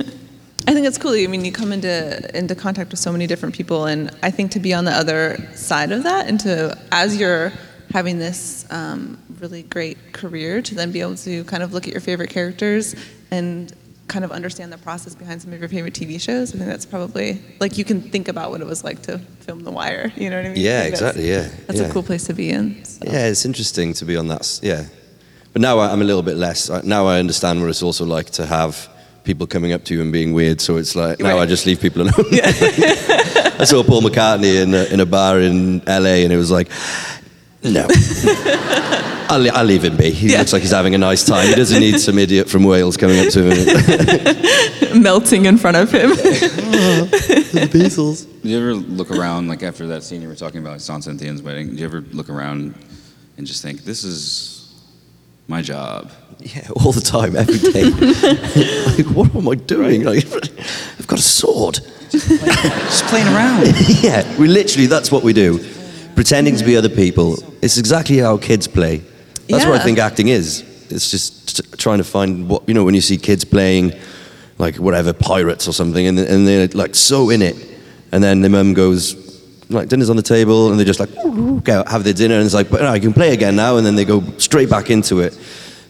I 0.68 0.72
think 0.72 0.86
it's 0.86 0.98
cool. 0.98 1.12
I 1.12 1.26
mean, 1.26 1.44
you 1.44 1.52
come 1.52 1.72
into 1.72 2.36
into 2.36 2.54
contact 2.54 2.90
with 2.90 2.98
so 3.00 3.12
many 3.12 3.26
different 3.26 3.54
people, 3.54 3.86
and 3.86 4.10
I 4.22 4.30
think 4.30 4.50
to 4.52 4.60
be 4.60 4.74
on 4.74 4.84
the 4.84 4.92
other 4.92 5.38
side 5.54 5.92
of 5.92 6.02
that, 6.02 6.28
and 6.28 6.40
to 6.40 6.76
as 6.92 7.16
you're 7.16 7.52
having 7.92 8.18
this 8.18 8.66
um, 8.70 9.18
really 9.40 9.62
great 9.62 10.12
career, 10.12 10.60
to 10.62 10.74
then 10.74 10.90
be 10.92 11.00
able 11.00 11.16
to 11.16 11.44
kind 11.44 11.62
of 11.62 11.72
look 11.72 11.86
at 11.86 11.92
your 11.92 12.00
favorite 12.00 12.30
characters 12.30 12.94
and 13.30 13.72
kind 14.08 14.24
of 14.24 14.30
understand 14.30 14.72
the 14.72 14.78
process 14.78 15.14
behind 15.14 15.42
some 15.42 15.52
of 15.52 15.58
your 15.58 15.68
favorite 15.68 15.94
TV 15.94 16.20
shows. 16.20 16.54
I 16.54 16.58
think 16.58 16.70
that's 16.70 16.86
probably 16.86 17.40
like 17.60 17.76
you 17.76 17.84
can 17.84 18.00
think 18.00 18.28
about 18.28 18.50
what 18.50 18.60
it 18.60 18.66
was 18.66 18.84
like 18.84 19.02
to 19.02 19.18
film 19.40 19.64
The 19.64 19.70
Wire. 19.72 20.12
You 20.16 20.30
know 20.30 20.36
what 20.36 20.46
I 20.46 20.48
mean? 20.50 20.58
Yeah, 20.64 20.78
I 20.80 20.82
think 20.84 20.94
that's- 20.96 21.16
exactly, 21.16 21.28
yeah, 21.28 21.48
That's 21.66 21.80
yeah. 21.80 21.86
a 21.88 21.92
cool 21.92 22.02
place 22.02 22.24
to 22.26 22.32
be 22.34 22.50
in. 22.50 22.84
so. 22.84 23.00
Yeah, 23.04 23.26
it's 23.26 23.44
interesting 23.44 23.94
to 23.94 24.04
be 24.04 24.16
on 24.16 24.28
that. 24.28 24.60
Yeah, 24.62 24.84
but 25.52 25.60
now 25.62 25.80
I'm 25.80 26.00
a 26.00 26.04
little 26.04 26.22
bit 26.22 26.36
less. 26.36 26.68
Now 26.84 27.06
I 27.06 27.18
understand 27.18 27.60
what 27.60 27.68
it's 27.70 27.82
also 27.82 28.04
like 28.04 28.30
to 28.30 28.46
have 28.46 28.88
people 29.24 29.46
coming 29.46 29.72
up 29.72 29.82
to 29.84 29.94
you 29.94 30.02
and 30.02 30.12
being 30.12 30.32
weird. 30.32 30.60
So 30.60 30.76
it's 30.76 30.94
like 30.94 31.18
now 31.18 31.34
Right. 31.36 31.42
I 31.42 31.46
just 31.46 31.66
leave 31.66 31.80
people 31.80 32.02
alone. 32.02 32.14
I 33.58 33.64
saw 33.64 33.82
Paul 33.82 34.02
McCartney 34.02 34.62
in 34.62 34.72
a, 34.74 34.84
in 34.84 35.00
a 35.00 35.06
bar 35.06 35.40
in 35.40 35.78
LA, 35.86 36.22
and 36.22 36.32
it 36.32 36.36
was 36.36 36.50
like, 36.50 36.68
no. 37.64 37.88
I'll, 39.28 39.40
le- 39.40 39.50
I'll 39.50 39.64
leave 39.64 39.84
him 39.84 39.96
be. 39.96 40.10
He 40.10 40.32
Yeah. 40.32 40.38
looks 40.38 40.52
like 40.52 40.62
he's 40.62 40.70
having 40.70 40.94
a 40.94 40.98
nice 40.98 41.24
time. 41.24 41.46
He 41.48 41.54
doesn't 41.54 41.80
need 41.80 41.98
some 42.08 42.18
idiot 42.18 42.48
from 42.48 42.64
Wales 42.64 42.96
coming 42.96 43.18
up 43.20 43.28
to 43.32 43.42
him. 43.50 45.02
melting 45.02 45.46
in 45.46 45.56
front 45.58 45.76
of 45.76 45.90
him. 45.90 46.10
Ah, 46.12 46.14
the 47.52 47.68
Beatles. 47.72 48.26
Did 48.42 48.50
you 48.50 48.58
ever 48.58 48.74
look 48.74 49.10
around, 49.10 49.48
like 49.48 49.62
after 49.62 49.86
that 49.88 50.02
scene 50.02 50.22
you 50.22 50.28
were 50.28 50.34
talking 50.36 50.60
about, 50.60 50.80
San 50.80 51.02
Cynthia's 51.02 51.42
wedding? 51.42 51.70
Did 51.70 51.80
you 51.80 51.84
ever 51.86 52.00
look 52.12 52.28
around 52.30 52.74
and 53.36 53.46
just 53.46 53.62
think, 53.62 53.82
this 53.84 54.04
is 54.04 54.72
my 55.48 55.62
job? 55.62 56.10
Yeah, 56.40 56.68
all 56.76 56.92
the 56.92 57.00
time, 57.00 57.34
every 57.36 57.58
day. 57.58 57.84
like, 57.84 59.06
what 59.16 59.34
am 59.34 59.48
I 59.48 59.54
doing? 59.54 60.04
Like, 60.04 60.24
I've 60.98 61.06
got 61.06 61.18
a 61.18 61.22
sword. 61.22 61.80
Just 62.10 63.04
playing 63.06 63.26
around. 63.28 63.66
yeah, 64.02 64.22
we 64.38 64.46
literally, 64.48 64.86
that's 64.86 65.10
what 65.10 65.22
we 65.22 65.32
do. 65.32 65.58
Pretending 66.14 66.56
to 66.56 66.64
be 66.64 66.76
other 66.76 66.88
people. 66.88 67.36
It's 67.62 67.76
exactly 67.78 68.18
how 68.18 68.36
kids 68.38 68.66
play. 68.68 69.02
That's 69.48 69.64
what 69.64 69.80
I 69.80 69.84
think 69.84 69.98
acting 69.98 70.28
is. 70.28 70.62
It's 70.90 71.10
just 71.10 71.56
t- 71.56 71.76
trying 71.76 71.98
to 71.98 72.04
find 72.04 72.48
what, 72.48 72.68
you 72.68 72.74
know, 72.74 72.84
when 72.84 72.94
you 72.94 73.00
see 73.00 73.16
kids 73.16 73.44
playing, 73.44 73.92
like, 74.58 74.76
whatever, 74.76 75.12
pirates 75.12 75.66
or 75.68 75.72
something, 75.72 76.06
and, 76.06 76.18
and 76.18 76.46
they're, 76.46 76.68
like, 76.68 76.94
so 76.94 77.30
in 77.30 77.42
it. 77.42 77.56
And 78.12 78.22
then 78.22 78.40
the 78.40 78.48
mum 78.48 78.72
goes, 78.72 79.16
like, 79.68 79.88
dinner's 79.88 80.10
on 80.10 80.16
the 80.16 80.22
table, 80.22 80.70
and 80.70 80.78
they're 80.78 80.86
just 80.86 81.00
like, 81.00 81.12
go 81.64 81.84
have 81.86 82.04
their 82.04 82.12
dinner, 82.12 82.36
and 82.36 82.44
it's 82.44 82.54
like, 82.54 82.70
but 82.70 82.80
no, 82.82 82.88
I 82.88 83.00
can 83.00 83.12
play 83.12 83.32
again 83.32 83.56
now, 83.56 83.76
and 83.78 83.86
then 83.86 83.96
they 83.96 84.04
go 84.04 84.22
straight 84.38 84.70
back 84.70 84.90
into 84.90 85.20
it. 85.20 85.36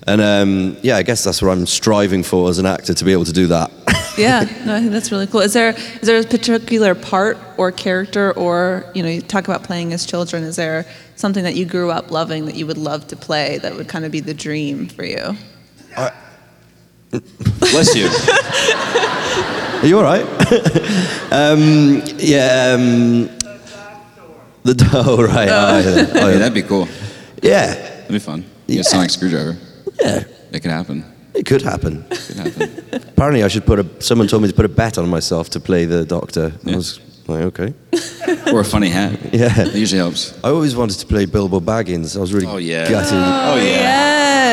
And 0.07 0.21
um, 0.21 0.77
yeah, 0.83 0.97
I 0.97 1.03
guess 1.03 1.25
that's 1.25 1.43
what 1.43 1.51
I'm 1.51 1.67
striving 1.67 2.23
for 2.23 2.49
as 2.49 2.59
an 2.59 2.67
actor, 2.67 2.95
to 2.95 3.05
be 3.05 3.13
able 3.13 3.25
to 3.25 3.33
do 3.33 3.49
that. 3.49 3.71
Yeah, 4.17 4.41
no, 4.65 4.75
I 4.77 4.81
think 4.81 4.93
that's 4.93 5.13
really 5.13 5.27
cool. 5.27 5.41
Is 5.41 5.53
there 5.53 5.71
is 5.71 6.03
there 6.03 6.19
a 6.19 6.25
particular 6.25 6.95
part 6.95 7.39
or 7.57 7.73
character, 7.73 8.33
or 8.33 8.85
you 8.95 9.03
know, 9.03 9.09
you 9.09 9.21
talk 9.21 9.45
about 9.45 9.63
playing 9.63 9.93
as 9.93 10.07
children? 10.07 10.43
Is 10.43 10.57
there 10.57 10.87
something 11.17 11.45
that 11.45 11.55
you 11.55 11.65
grew 11.65 11.91
up 11.91 12.11
loving 12.11 12.47
that 12.47 12.55
you 12.55 12.67
would 12.67 12.79
love 12.79 13.07
to 13.09 13.17
play 13.17 13.59
that 13.59 13.75
would 13.75 13.89
kind 13.89 14.05
of 14.05 14.13
be 14.13 14.21
the 14.21 14.35
dream 14.35 14.89
for 14.89 15.05
you? 15.05 15.37
Bless 17.61 17.95
you. 17.95 18.09
Are 19.81 19.87
you 19.87 19.99
all 19.99 20.05
right? 20.05 20.23
um, 21.33 22.03
yeah. 22.19 22.75
Um, 22.75 23.31
the 24.65 24.91
oh 24.93 25.23
right. 25.23 25.49
Oh, 25.49 25.79
yeah. 25.79 26.07
Oh, 26.23 26.27
yeah, 26.27 26.33
yeah. 26.33 26.39
that'd 26.39 26.55
be 26.55 26.63
cool. 26.63 26.89
yeah. 27.43 27.75
That'd 27.75 28.09
be 28.09 28.19
fun. 28.19 28.45
Yeah. 28.67 28.77
Yeah. 28.77 28.81
A 28.81 28.85
sonic 28.85 29.11
screwdriver. 29.11 29.57
Yeah. 30.01 30.25
It 30.53 30.61
could 30.61 30.71
happen. 30.71 31.05
It 31.37 31.47
could 31.47 31.63
happen. 31.63 32.05
It 32.11 32.21
could 32.27 32.37
happen. 32.37 32.85
Apparently, 33.09 33.43
I 33.45 33.49
should 33.49 33.67
put 33.67 33.79
a. 33.79 33.87
Someone 34.01 34.29
told 34.29 34.43
me 34.43 34.49
to 34.49 34.55
put 34.55 34.65
a 34.65 34.69
bet 34.69 34.99
on 34.99 35.09
myself 35.09 35.49
to 35.51 35.61
play 35.61 35.85
the 35.85 36.05
Doctor. 36.05 36.53
I 36.67 36.77
was 36.77 37.01
like, 37.29 37.43
okay. 37.45 37.75
or 38.53 38.61
a 38.61 38.65
funny 38.65 38.89
hat. 38.89 39.19
Yeah. 39.35 39.53
It 39.67 39.75
usually 39.75 39.99
helps. 40.01 40.33
I 40.45 40.49
always 40.49 40.75
wanted 40.77 40.99
to 41.01 41.07
play 41.07 41.27
Bilbo 41.27 41.61
Baggins. 41.61 42.17
I 42.17 42.21
was 42.21 42.33
really 42.33 42.47
Oh, 42.47 42.57
yeah. 42.59 42.89
gutted. 42.89 43.13
Oh, 43.19 43.57
yeah. 43.57 43.63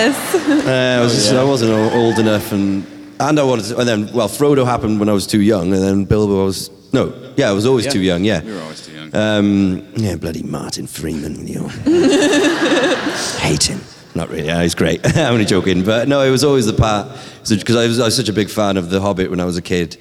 Yes. 0.04 0.36
Uh, 0.36 1.00
I, 1.00 1.04
was 1.04 1.14
just, 1.14 1.34
I 1.34 1.44
wasn't 1.44 1.72
old 1.94 2.20
enough, 2.20 2.52
and 2.52 2.84
and 3.20 3.40
I 3.40 3.44
wanted 3.44 3.66
to. 3.66 3.78
And 3.80 3.88
then, 3.88 4.12
well, 4.14 4.28
Frodo 4.28 4.66
happened 4.66 5.00
when 5.00 5.08
I 5.10 5.14
was 5.14 5.26
too 5.28 5.42
young, 5.42 5.74
and 5.74 5.82
then 5.82 6.06
Bilbo 6.06 6.42
I 6.42 6.46
was 6.46 6.70
no, 6.92 7.14
yeah, 7.38 7.50
I 7.50 7.54
was 7.54 7.66
always 7.66 7.86
Yeah. 7.86 7.92
too 7.92 8.02
young. 8.02 8.24
Yeah, 8.24 8.42
You 8.44 8.54
were 8.56 8.62
always 8.62 8.82
too 8.86 8.92
young. 8.94 9.16
Um, 9.16 9.84
yeah, 9.96 10.16
bloody 10.16 10.44
Martin 10.44 10.86
Freeman, 10.88 11.48
you 11.48 11.60
know. 11.62 11.68
hate 13.40 13.64
him. 13.64 13.82
Not 14.16 14.30
really. 14.30 14.46
Yeah, 14.46 14.62
he's 14.62 14.76
great. 14.76 15.02
I'm 15.18 15.34
only 15.34 15.46
joking, 15.46 15.84
but 15.84 16.08
no, 16.08 16.22
it 16.22 16.30
was 16.30 16.44
always 16.44 16.66
the 16.66 16.74
part 16.74 17.08
because 17.50 17.76
I 17.76 17.88
was, 17.88 18.00
I 18.00 18.06
was 18.06 18.16
such 18.16 18.30
a 18.30 18.34
big 18.34 18.50
fan 18.50 18.78
of 18.78 18.90
The 18.90 19.02
Hobbit 19.02 19.30
when 19.30 19.40
I 19.40 19.46
was 19.46 19.58
a 19.58 19.62
kid, 19.62 19.98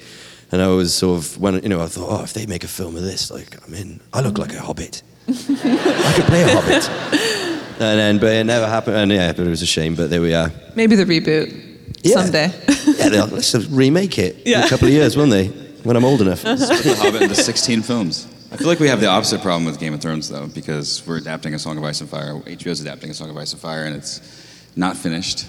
and 0.51 0.61
I 0.61 0.67
was 0.67 0.93
sort 0.93 1.17
of 1.19 1.39
when 1.39 1.61
you 1.63 1.69
know 1.69 1.81
I 1.81 1.87
thought, 1.87 2.09
oh, 2.19 2.23
if 2.23 2.33
they 2.33 2.45
make 2.45 2.63
a 2.63 2.67
film 2.67 2.95
of 2.95 3.01
this, 3.03 3.31
like 3.31 3.57
I 3.65 3.67
mean. 3.71 3.99
I 4.13 4.21
look 4.21 4.37
like 4.37 4.53
a 4.53 4.61
hobbit. 4.61 5.01
I 5.27 6.13
could 6.15 6.25
play 6.25 6.43
a 6.43 6.47
hobbit. 6.49 6.89
And 7.79 7.99
then, 7.99 8.17
but 8.19 8.27
it 8.31 8.43
never 8.45 8.67
happened. 8.67 8.95
And 8.97 9.11
yeah, 9.11 9.33
but 9.33 9.47
it 9.47 9.49
was 9.49 9.63
a 9.63 9.65
shame. 9.65 9.95
But 9.95 10.11
there 10.11 10.21
we 10.21 10.33
are. 10.35 10.51
Maybe 10.75 10.95
the 10.95 11.05
reboot 11.05 11.51
Yeah. 12.03 12.21
someday. 12.21 12.53
Yeah, 12.97 13.09
they'll, 13.09 13.25
let's 13.25 13.51
just 13.51 13.69
remake 13.71 14.19
it 14.19 14.35
in 14.45 14.51
Yeah. 14.51 14.65
a 14.65 14.69
couple 14.69 14.87
of 14.87 14.93
years, 14.93 15.17
won't 15.17 15.31
they? 15.31 15.47
When 15.47 15.97
I'm 15.97 16.05
old 16.05 16.21
enough. 16.21 16.43
the 16.43 16.95
Hobbit 17.01 17.23
into 17.23 17.35
16 17.35 17.81
films. 17.81 18.27
I 18.53 18.55
feel 18.55 18.67
like 18.67 18.79
we 18.79 18.87
have 18.87 19.01
the 19.01 19.07
opposite 19.07 19.41
problem 19.41 19.65
with 19.65 19.79
Game 19.79 19.95
of 19.95 20.01
Thrones, 20.01 20.29
though, 20.29 20.45
because 20.45 21.03
we're 21.07 21.17
adapting 21.17 21.55
A 21.55 21.59
Song 21.59 21.75
of 21.75 21.83
Ice 21.83 22.01
and 22.01 22.09
Fire. 22.09 22.35
HBO's 22.35 22.81
adapting 22.81 23.09
A 23.09 23.13
Song 23.15 23.31
of 23.31 23.35
Ice 23.35 23.51
and 23.51 23.59
Fire, 23.59 23.85
and 23.85 23.95
it's 23.95 24.21
not 24.75 24.95
finished. 24.95 25.47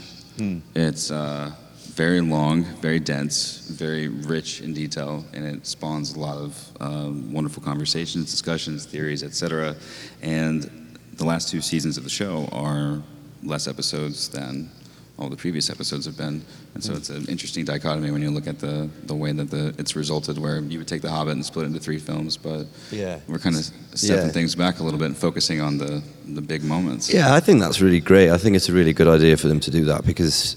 It's 0.74 1.10
uh, 1.10 1.52
very 1.80 2.22
long, 2.22 2.64
very 2.80 2.98
dense, 2.98 3.68
very 3.68 4.08
rich 4.08 4.62
in 4.62 4.72
detail, 4.72 5.22
and 5.34 5.44
it 5.44 5.66
spawns 5.66 6.14
a 6.14 6.18
lot 6.18 6.38
of 6.38 6.68
um, 6.80 7.30
wonderful 7.30 7.62
conversations, 7.62 8.30
discussions, 8.30 8.86
theories, 8.86 9.22
etc. 9.22 9.76
And 10.22 10.98
the 11.12 11.26
last 11.26 11.50
two 11.50 11.60
seasons 11.60 11.98
of 11.98 12.04
the 12.04 12.10
show 12.10 12.48
are 12.52 13.02
less 13.42 13.68
episodes 13.68 14.30
than 14.30 14.70
all 15.18 15.28
the 15.28 15.36
previous 15.36 15.70
episodes 15.70 16.06
have 16.06 16.16
been. 16.16 16.42
And 16.74 16.82
so 16.82 16.92
hmm. 16.92 16.98
it's 16.98 17.08
an 17.10 17.26
interesting 17.26 17.64
dichotomy 17.64 18.10
when 18.10 18.20
you 18.20 18.30
look 18.30 18.48
at 18.48 18.58
the, 18.58 18.90
the 19.04 19.14
way 19.14 19.30
that 19.32 19.50
the, 19.50 19.74
it's 19.78 19.94
resulted, 19.94 20.38
where 20.38 20.60
you 20.60 20.78
would 20.78 20.88
take 20.88 21.02
The 21.02 21.10
Hobbit 21.10 21.34
and 21.34 21.44
split 21.44 21.64
it 21.64 21.66
into 21.68 21.80
three 21.80 21.98
films, 21.98 22.36
but 22.36 22.66
Yeah. 22.90 23.20
we're 23.28 23.38
kind 23.38 23.56
of 23.56 23.64
stepping 23.94 24.26
Yeah. 24.26 24.32
things 24.32 24.54
back 24.56 24.80
a 24.80 24.82
little 24.82 24.98
bit 24.98 25.06
and 25.06 25.16
focusing 25.16 25.60
on 25.60 25.78
the, 25.78 26.02
the 26.26 26.40
big 26.42 26.64
moments. 26.64 27.12
Yeah, 27.12 27.32
I 27.32 27.40
think 27.40 27.60
that's 27.60 27.80
really 27.80 28.00
great. 28.00 28.30
I 28.30 28.38
think 28.38 28.56
it's 28.56 28.68
a 28.68 28.72
really 28.72 28.92
good 28.92 29.08
idea 29.08 29.36
for 29.36 29.46
them 29.46 29.60
to 29.60 29.70
do 29.70 29.84
that 29.84 30.04
because 30.04 30.56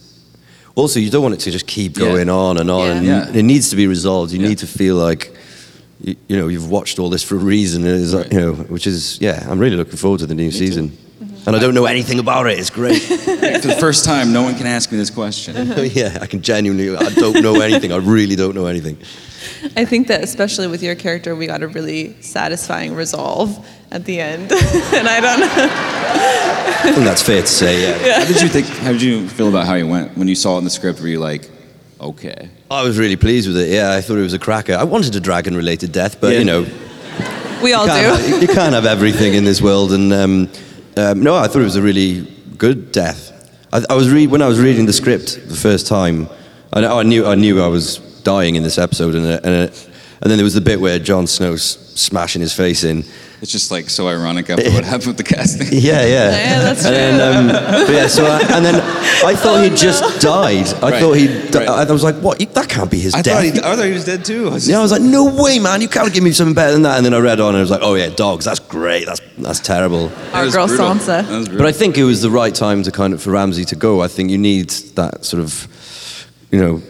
also 0.73 0.99
you 0.99 1.11
don't 1.11 1.21
want 1.21 1.35
it 1.35 1.41
to 1.41 1.51
just 1.51 1.67
keep 1.67 1.95
Yeah. 1.95 2.05
going 2.05 2.29
on 2.29 2.57
and 2.57 2.71
on. 2.71 2.87
Yeah. 2.87 2.97
And 2.97 3.05
Yeah. 3.05 3.39
It 3.39 3.43
needs 3.43 3.69
to 3.69 3.75
be 3.75 3.85
resolved. 3.85 4.31
You 4.31 4.39
Yeah. 4.39 4.49
need 4.49 4.57
to 4.59 4.67
feel 4.67 4.95
like 4.95 5.35
you, 6.01 6.15
you 6.27 6.37
know 6.37 6.47
you've 6.47 6.69
watched 6.69 6.97
all 6.99 7.09
this 7.09 7.23
for 7.23 7.35
a 7.35 7.39
reason. 7.39 7.83
like, 8.11 8.31
you 8.31 8.39
know, 8.39 8.53
which 8.53 8.87
is 8.87 9.19
yeah. 9.21 9.45
I'm 9.49 9.59
really 9.59 9.77
looking 9.77 9.97
forward 9.97 10.19
to 10.21 10.27
the 10.27 10.35
new 10.35 10.51
season. 10.51 10.97
And 11.47 11.55
I 11.55 11.59
don't 11.59 11.73
know 11.73 11.85
anything 11.85 12.19
about 12.19 12.45
it. 12.47 12.59
It's 12.59 12.69
great. 12.69 13.01
For 13.01 13.67
the 13.67 13.77
first 13.79 14.03
time, 14.03 14.33
no 14.33 14.43
one 14.43 14.55
can 14.55 14.67
ask 14.67 14.91
me 14.91 14.97
this 14.97 15.09
question. 15.09 15.55
yeah, 15.93 16.17
I 16.21 16.27
can 16.27 16.41
genuinely. 16.41 16.93
I 16.93 17.09
don't 17.13 17.41
know 17.41 17.61
anything. 17.61 17.93
I 17.93 17.97
really 17.97 18.35
don't 18.35 18.53
know 18.53 18.65
anything. 18.65 18.97
I 19.77 19.85
think 19.85 20.07
that 20.07 20.25
especially 20.25 20.67
with 20.67 20.83
your 20.83 20.93
character, 20.95 21.37
we 21.37 21.47
got 21.47 21.63
a 21.63 21.67
really 21.69 22.21
satisfying 22.21 22.93
resolve 22.95 23.65
at 23.91 24.03
the 24.03 24.19
end. 24.19 24.51
and 24.51 25.07
I 25.07 25.21
don't 25.21 25.39
know. 25.39 25.47
I 25.49 26.91
think 26.93 27.05
that's 27.05 27.23
fair 27.23 27.39
to 27.41 27.47
say. 27.47 27.81
Yeah. 28.05 28.19
How 28.19 28.25
did 28.25 28.41
you 28.41 28.49
think? 28.49 28.67
How 28.67 28.91
did 28.91 29.01
you 29.01 29.29
feel 29.29 29.47
about 29.47 29.65
how 29.65 29.75
you 29.75 29.87
went 29.87 30.17
when 30.17 30.27
you 30.27 30.35
saw 30.35 30.55
it 30.55 30.57
in 30.59 30.63
the 30.65 30.69
script? 30.69 30.99
Were 30.99 31.07
you 31.07 31.19
like, 31.19 31.49
okay? 32.01 32.49
I 32.69 32.83
was 32.83 32.99
really 32.99 33.15
pleased 33.15 33.47
with 33.47 33.55
it. 33.57 33.69
Yeah, 33.69 33.93
I 33.93 34.01
thought 34.01 34.17
it 34.17 34.21
was 34.21 34.33
a 34.33 34.39
cracker. 34.39 34.73
I 34.73 34.83
wanted 34.83 35.15
a 35.15 35.21
dragon-related 35.21 35.93
death, 35.93 36.19
but 36.19 36.33
Yeah. 36.33 36.39
you 36.39 36.45
know, 36.45 36.65
We 37.63 37.71
all 37.71 37.85
you 37.85 37.91
can't, 37.91 38.17
do. 38.25 38.31
have, 38.31 38.41
you 38.41 38.47
can't 38.49 38.73
have 38.73 38.85
everything 38.85 39.33
in 39.33 39.45
this 39.45 39.61
world. 39.61 39.93
And 39.93 40.11
um, 40.11 40.49
um, 40.97 41.21
no, 41.21 41.35
I 41.35 41.47
thought 41.47 41.61
it 41.61 41.65
was 41.65 41.75
a 41.75 41.81
really 41.81 42.21
good 42.57 42.91
death. 42.91 43.33
I, 43.71 43.83
I 43.89 43.95
was 43.95 44.11
re- 44.11 44.27
when 44.27 44.41
I 44.41 44.47
was 44.47 44.59
reading 44.59 44.85
the 44.85 44.93
script 44.93 45.47
the 45.47 45.55
first 45.55 45.87
time. 45.87 46.29
I, 46.73 46.85
I 46.85 47.03
knew 47.03 47.25
I 47.25 47.35
knew 47.35 47.61
I 47.61 47.67
was 47.67 47.97
dying 48.23 48.55
in 48.55 48.63
this 48.63 48.77
episode, 48.77 49.15
and 49.15 49.25
and, 49.25 49.45
and 49.45 50.31
then 50.31 50.37
there 50.37 50.43
was 50.43 50.53
the 50.53 50.61
bit 50.61 50.79
where 50.79 50.99
Jon 50.99 51.27
Snow's 51.27 51.86
smashing 51.97 52.41
his 52.41 52.53
face 52.53 52.83
in. 52.83 53.03
It's 53.39 53.51
just 53.51 53.69
like 53.69 53.87
so 53.89 54.07
ironic 54.07 54.49
after 54.49 54.71
what 54.71 54.83
happened 54.83 55.07
with 55.07 55.17
the 55.17 55.23
casting. 55.23 55.67
Yeah, 55.71 56.01
yeah. 56.05 56.31
Yeah, 56.31 56.59
that's 56.59 56.85
and 56.85 56.95
Then, 56.95 57.21
um, 57.21 57.85
but 57.85 57.93
yeah, 57.93 58.07
so 58.07 58.25
I, 58.25 58.39
and 58.55 58.65
then 58.65 58.75
I 59.23 59.35
thought 59.43 59.63
he'd 59.63 59.75
just 59.77 60.21
died. 60.21 60.67
I 60.81 60.89
Right, 60.91 60.99
thought 60.99 61.13
he'd. 61.13 61.53
right. 61.53 61.67
I 61.69 61.91
was 61.91 62.03
like, 62.03 62.15
what? 62.15 62.39
That 62.53 62.67
can't 62.67 62.89
be 62.89 62.99
his 62.99 63.13
I 63.13 63.21
death. 63.21 63.35
thought, 63.35 63.43
he, 63.43 63.59
I 63.61 63.75
thought 63.75 63.85
he 63.85 63.91
was 63.91 64.05
dead 64.05 64.25
too. 64.25 64.47
I 64.47 64.53
was 64.53 64.67
Yeah, 64.67 64.79
I 64.79 64.81
was 64.81 64.91
like, 64.91 65.03
no 65.03 65.25
way, 65.43 65.59
man! 65.59 65.81
You 65.81 65.87
can't 65.87 66.11
give 66.11 66.23
me 66.23 66.31
something 66.31 66.55
better 66.55 66.71
than 66.73 66.81
that. 66.83 66.97
And 66.97 67.05
then 67.05 67.13
I 67.13 67.19
read 67.19 67.39
on, 67.39 67.49
and 67.49 67.57
I 67.57 67.61
was 67.61 67.69
like, 67.69 67.81
oh 67.83 67.93
yeah, 67.93 68.09
dogs. 68.09 68.45
That's 68.45 68.59
great. 68.59 69.05
That's 69.05 69.21
that's 69.37 69.59
terrible. 69.59 70.11
Our 70.33 70.49
girl 70.49 70.65
brutal. 70.67 70.87
Sansa. 70.95 71.05
That 71.05 71.29
was 71.29 71.47
brutal. 71.47 71.57
But 71.65 71.67
I 71.67 71.71
think 71.73 71.97
it 71.99 72.05
was 72.05 72.23
the 72.23 72.31
right 72.31 72.55
time 72.55 72.81
to 72.83 72.91
kind 72.91 73.13
of 73.13 73.21
for 73.21 73.29
Ramsay 73.31 73.65
to 73.65 73.75
go. 73.75 74.01
I 74.01 74.07
think 74.07 74.31
you 74.31 74.39
need 74.39 74.69
that 74.95 75.25
sort 75.25 75.43
of, 75.43 75.67
you 76.51 76.59
know, 76.59 76.81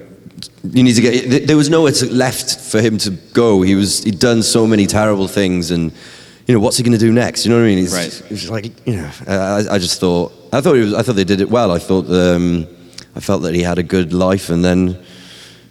you 0.64 0.84
need 0.84 0.94
to 0.94 1.02
get. 1.02 1.48
There 1.48 1.58
was 1.58 1.70
nowhere 1.70 1.92
to, 1.94 2.12
left 2.12 2.60
for 2.60 2.82
him 2.82 2.98
to 3.00 3.12
go. 3.34 3.62
He 3.62 3.76
was 3.76 4.04
he'd 4.04 4.20
done 4.20 4.44
so 4.44 4.66
many 4.66 4.86
terrible 4.86 5.28
things, 5.28 5.72
and 5.72 5.92
you 6.48 6.54
know, 6.54 6.60
what's 6.60 6.78
he 6.78 6.84
going 6.84 6.98
to 6.98 7.00
do 7.00 7.12
next? 7.12 7.46
You 7.46 7.52
know 7.52 7.58
what 7.58 7.66
I 7.66 7.68
mean? 7.68 7.78
He's, 7.78 7.94
Right. 7.94 8.32
It's 8.32 8.50
like 8.50 8.88
you 8.88 8.96
know, 8.98 9.12
I, 9.28 9.76
I 9.76 9.78
just 9.78 10.00
thought 10.00 10.34
I 10.52 10.62
thought 10.62 10.74
he 10.74 10.82
was 10.82 10.94
I 10.94 11.02
thought 11.04 11.16
they 11.16 11.24
did 11.24 11.42
it 11.42 11.50
well. 11.50 11.72
I 11.72 11.80
thought 11.80 12.10
um, 12.10 12.68
I 13.16 13.20
felt 13.20 13.44
that 13.44 13.54
he 13.54 13.62
had 13.62 13.78
a 13.78 13.84
good 13.84 14.14
life, 14.14 14.50
and 14.50 14.64
then. 14.64 15.04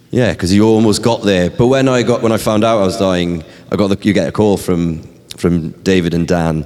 Yeah, 0.09 0.31
because 0.31 0.51
he 0.51 0.61
almost 0.61 1.03
got 1.03 1.23
there. 1.23 1.49
But 1.49 1.67
when 1.67 1.89
I 1.89 2.01
got 2.01 2.21
when 2.21 2.31
I 2.31 2.37
found 2.37 2.63
out 2.63 2.77
I 2.77 2.85
was 2.85 2.97
dying, 2.97 3.43
I 3.69 3.75
got 3.75 3.87
the, 3.89 3.97
you 4.07 4.13
get 4.13 4.29
a 4.29 4.31
call 4.31 4.55
from 4.55 5.03
from 5.35 5.71
David 5.83 6.13
and 6.13 6.25
Dan, 6.25 6.65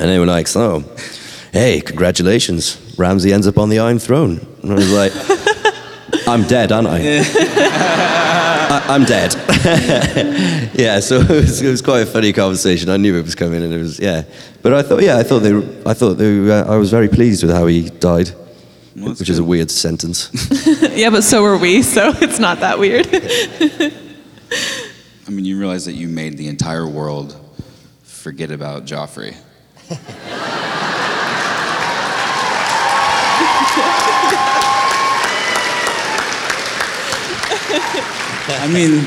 and 0.00 0.10
they 0.10 0.18
were 0.18 0.26
like, 0.26 0.48
"So, 0.48 0.82
hey, 1.52 1.80
congratulations, 1.80 2.76
Ramsay 2.98 3.32
ends 3.32 3.46
up 3.46 3.56
on 3.56 3.68
the 3.68 3.78
Iron 3.78 4.00
Throne." 4.00 4.44
And 4.64 4.72
I 4.72 4.74
was 4.74 4.92
like, 4.92 5.12
"I'm 6.30 6.44
dead, 6.46 6.72
aren't 6.72 6.88
I?" 6.88 6.98
I 8.70 8.84
I'm 8.94 9.04
dead. 9.04 9.34
yeah, 10.74 11.00
so 11.00 11.20
it 11.20 11.28
was, 11.28 11.60
it 11.62 11.68
was 11.70 11.82
quite 11.82 12.00
a 12.02 12.06
funny 12.06 12.32
conversation. 12.32 12.88
I 12.88 12.96
knew 12.96 13.16
it 13.18 13.22
was 13.24 13.34
coming, 13.34 13.62
and 13.62 13.72
it 13.72 13.78
was 13.78 13.98
yeah. 13.98 14.22
But 14.62 14.74
I 14.74 14.82
thought, 14.82 15.02
yeah, 15.02 15.18
I 15.18 15.22
thought 15.22 15.40
they, 15.40 15.56
I 15.86 15.94
thought 15.94 16.14
they, 16.14 16.50
uh, 16.50 16.72
I 16.72 16.76
was 16.76 16.90
very 16.90 17.08
pleased 17.08 17.42
with 17.42 17.52
how 17.52 17.66
he 17.66 17.90
died, 17.90 18.30
Well, 18.96 19.08
that's 19.08 19.20
which 19.20 19.28
is 19.30 19.38
a 19.38 19.44
weird 19.44 19.70
sentence. 19.70 20.30
yeah, 20.94 21.10
but 21.10 21.22
so 21.22 21.42
were 21.42 21.56
we, 21.58 21.82
so 21.82 22.12
it's 22.20 22.38
not 22.38 22.60
that 22.60 22.78
weird. 22.78 23.06
I 25.26 25.30
mean, 25.30 25.44
you 25.44 25.58
realize 25.58 25.84
that 25.86 25.94
you 25.94 26.08
made 26.08 26.36
the 26.36 26.48
entire 26.48 26.86
world 26.86 27.36
forget 28.02 28.50
about 28.50 28.84
Joffrey. 28.84 29.34
I 38.58 38.66
mean, 38.72 39.02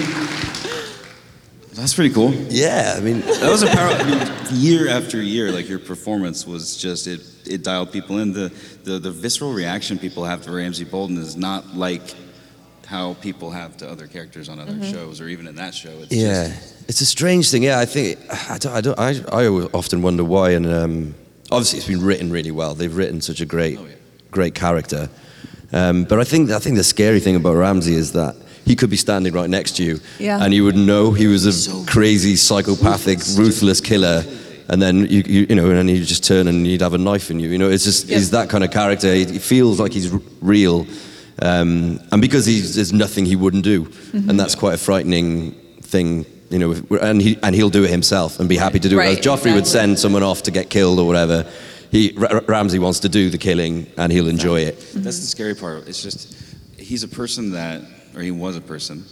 that's 1.73 1.93
pretty 1.93 2.13
cool. 2.13 2.32
yeah, 2.49 2.95
I 2.97 3.01
mean, 3.01 3.21
That 3.21 3.49
was 3.49 3.63
a 3.63 3.67
power. 3.67 3.89
I 3.89 4.03
mean, 4.03 4.62
year 4.62 4.89
after 4.89 5.21
year, 5.21 5.51
like 5.51 5.67
your 5.67 5.79
performance 5.79 6.45
was 6.47 6.77
just 6.77 7.08
it. 7.08 7.21
It 7.45 7.62
dialed 7.63 7.91
people 7.91 8.19
in. 8.19 8.32
The 8.32 8.53
the, 8.84 8.99
the 8.99 9.12
visceral 9.12 9.53
reaction 9.53 9.97
people 9.99 10.23
have 10.23 10.43
to 10.43 10.51
Ramsay 10.51 10.86
Bolton 10.86 11.17
is 11.17 11.36
not 11.36 11.75
like 11.75 12.13
how 12.86 13.15
people 13.15 13.49
have 13.51 13.75
to 13.77 13.89
other 13.89 14.08
characters 14.08 14.49
on 14.49 14.60
other 14.60 14.82
shows 14.86 15.19
or 15.19 15.27
even 15.27 15.47
in 15.47 15.56
that 15.56 15.73
show. 15.73 15.89
It's 16.01 16.12
Yeah, 16.13 16.47
just, 16.49 16.89
it's 16.89 17.01
a 17.01 17.06
strange 17.06 17.49
thing. 17.51 17.63
Yeah, 17.63 17.79
I 17.79 17.86
think 17.86 18.19
I 18.49 18.58
don't. 18.58 18.73
I, 18.75 18.82
don't, 18.82 18.99
I, 18.99 19.43
I 19.43 19.47
often 19.73 20.01
wonder 20.01 20.23
why. 20.23 20.51
And 20.51 20.65
um, 20.67 21.15
obviously, 21.51 21.79
it's 21.79 21.88
been 21.88 22.03
written 22.03 22.32
really 22.32 22.51
well. 22.51 22.75
They've 22.75 22.95
written 22.95 23.19
such 23.19 23.41
a 23.41 23.45
great, 23.45 23.77
Oh, 23.79 23.86
yeah. 23.86 23.95
great 24.32 24.53
character. 24.56 25.10
Um, 25.73 26.03
but 26.06 26.19
I 26.19 26.23
think 26.23 26.51
I 26.51 26.60
think 26.60 26.77
the 26.77 26.84
scary 26.84 27.19
thing 27.19 27.36
about 27.36 27.56
Ramsay 27.56 27.95
is 27.95 28.12
that 28.13 28.36
he 28.65 28.76
could 28.76 28.89
be 28.89 28.97
standing 28.97 29.34
right 29.34 29.49
next 29.49 29.76
to 29.78 29.84
you, 29.84 29.99
Yeah. 30.19 30.43
and 30.43 30.54
you 30.54 30.63
would 30.65 30.76
know 30.76 31.12
he 31.12 31.28
was 31.28 31.45
a 31.45 31.52
So 31.52 31.84
crazy, 31.86 32.36
psychopathic, 32.36 33.19
ruthless 33.36 33.82
killer. 33.82 34.23
And 34.69 34.82
then 34.82 35.06
you, 35.10 35.23
you, 35.26 35.45
you 35.49 35.56
know, 35.56 35.67
and 35.69 35.78
then 35.78 35.89
you 35.89 36.06
just 36.06 36.23
turn 36.23 36.47
and 36.47 36.65
he'd 36.65 36.80
have 36.82 36.93
a 36.93 36.97
knife 36.97 37.30
in 37.30 37.38
you. 37.39 37.49
You 37.49 37.58
know, 37.58 37.69
it's 37.69 37.84
just 37.84 38.08
Yeah. 38.08 38.17
he's 38.17 38.32
that 38.32 38.47
kind 38.49 38.63
of 38.63 38.71
character. 38.71 39.13
He, 39.13 39.26
he 39.26 39.39
feels 39.39 39.78
like 39.80 39.91
he's 39.91 40.13
r- 40.13 40.21
real, 40.41 40.88
um, 41.41 41.99
and 42.12 42.21
because 42.21 42.45
he's, 42.45 42.76
there's 42.76 42.93
nothing 42.93 43.26
he 43.26 43.36
wouldn't 43.36 43.63
do, 43.63 43.84
Mm-hmm. 43.86 44.30
and 44.30 44.39
that's 44.39 44.56
quite 44.56 44.73
a 44.76 44.78
frightening 44.78 45.52
thing. 45.82 46.26
You 46.49 46.60
know, 46.60 46.76
and 47.02 47.19
he 47.19 47.38
and 47.41 47.56
he'll 47.56 47.71
do 47.71 47.84
it 47.84 47.89
himself 47.89 48.39
and 48.39 48.47
be 48.47 48.58
happy 48.58 48.80
to 48.80 48.88
do 48.88 48.97
Right, 48.97 49.17
it. 49.17 49.19
As 49.19 49.26
Joffrey 49.26 49.54
would 49.56 49.65
send 49.65 49.97
someone 49.97 50.21
off 50.21 50.43
to 50.43 50.52
get 50.52 50.69
killed 50.69 50.99
or 50.99 51.08
whatever. 51.08 51.45
He 51.91 52.13
Ra- 52.15 52.41
Ramsay 52.47 52.78
wants 52.80 52.99
to 53.02 53.10
do 53.10 53.30
the 53.32 53.38
killing 53.39 53.88
and 53.97 54.12
he'll 54.12 54.28
enjoy 54.28 54.62
it. 54.62 54.80
That's 54.93 55.19
the 55.19 55.26
scary 55.26 55.56
part. 55.56 55.88
It's 55.88 56.02
just 56.04 56.36
he's 56.78 57.02
a 57.04 57.08
person 57.08 57.52
that, 57.54 57.82
or 58.15 58.21
he 58.21 58.32
was 58.32 58.56
a 58.56 58.62
person 58.62 59.04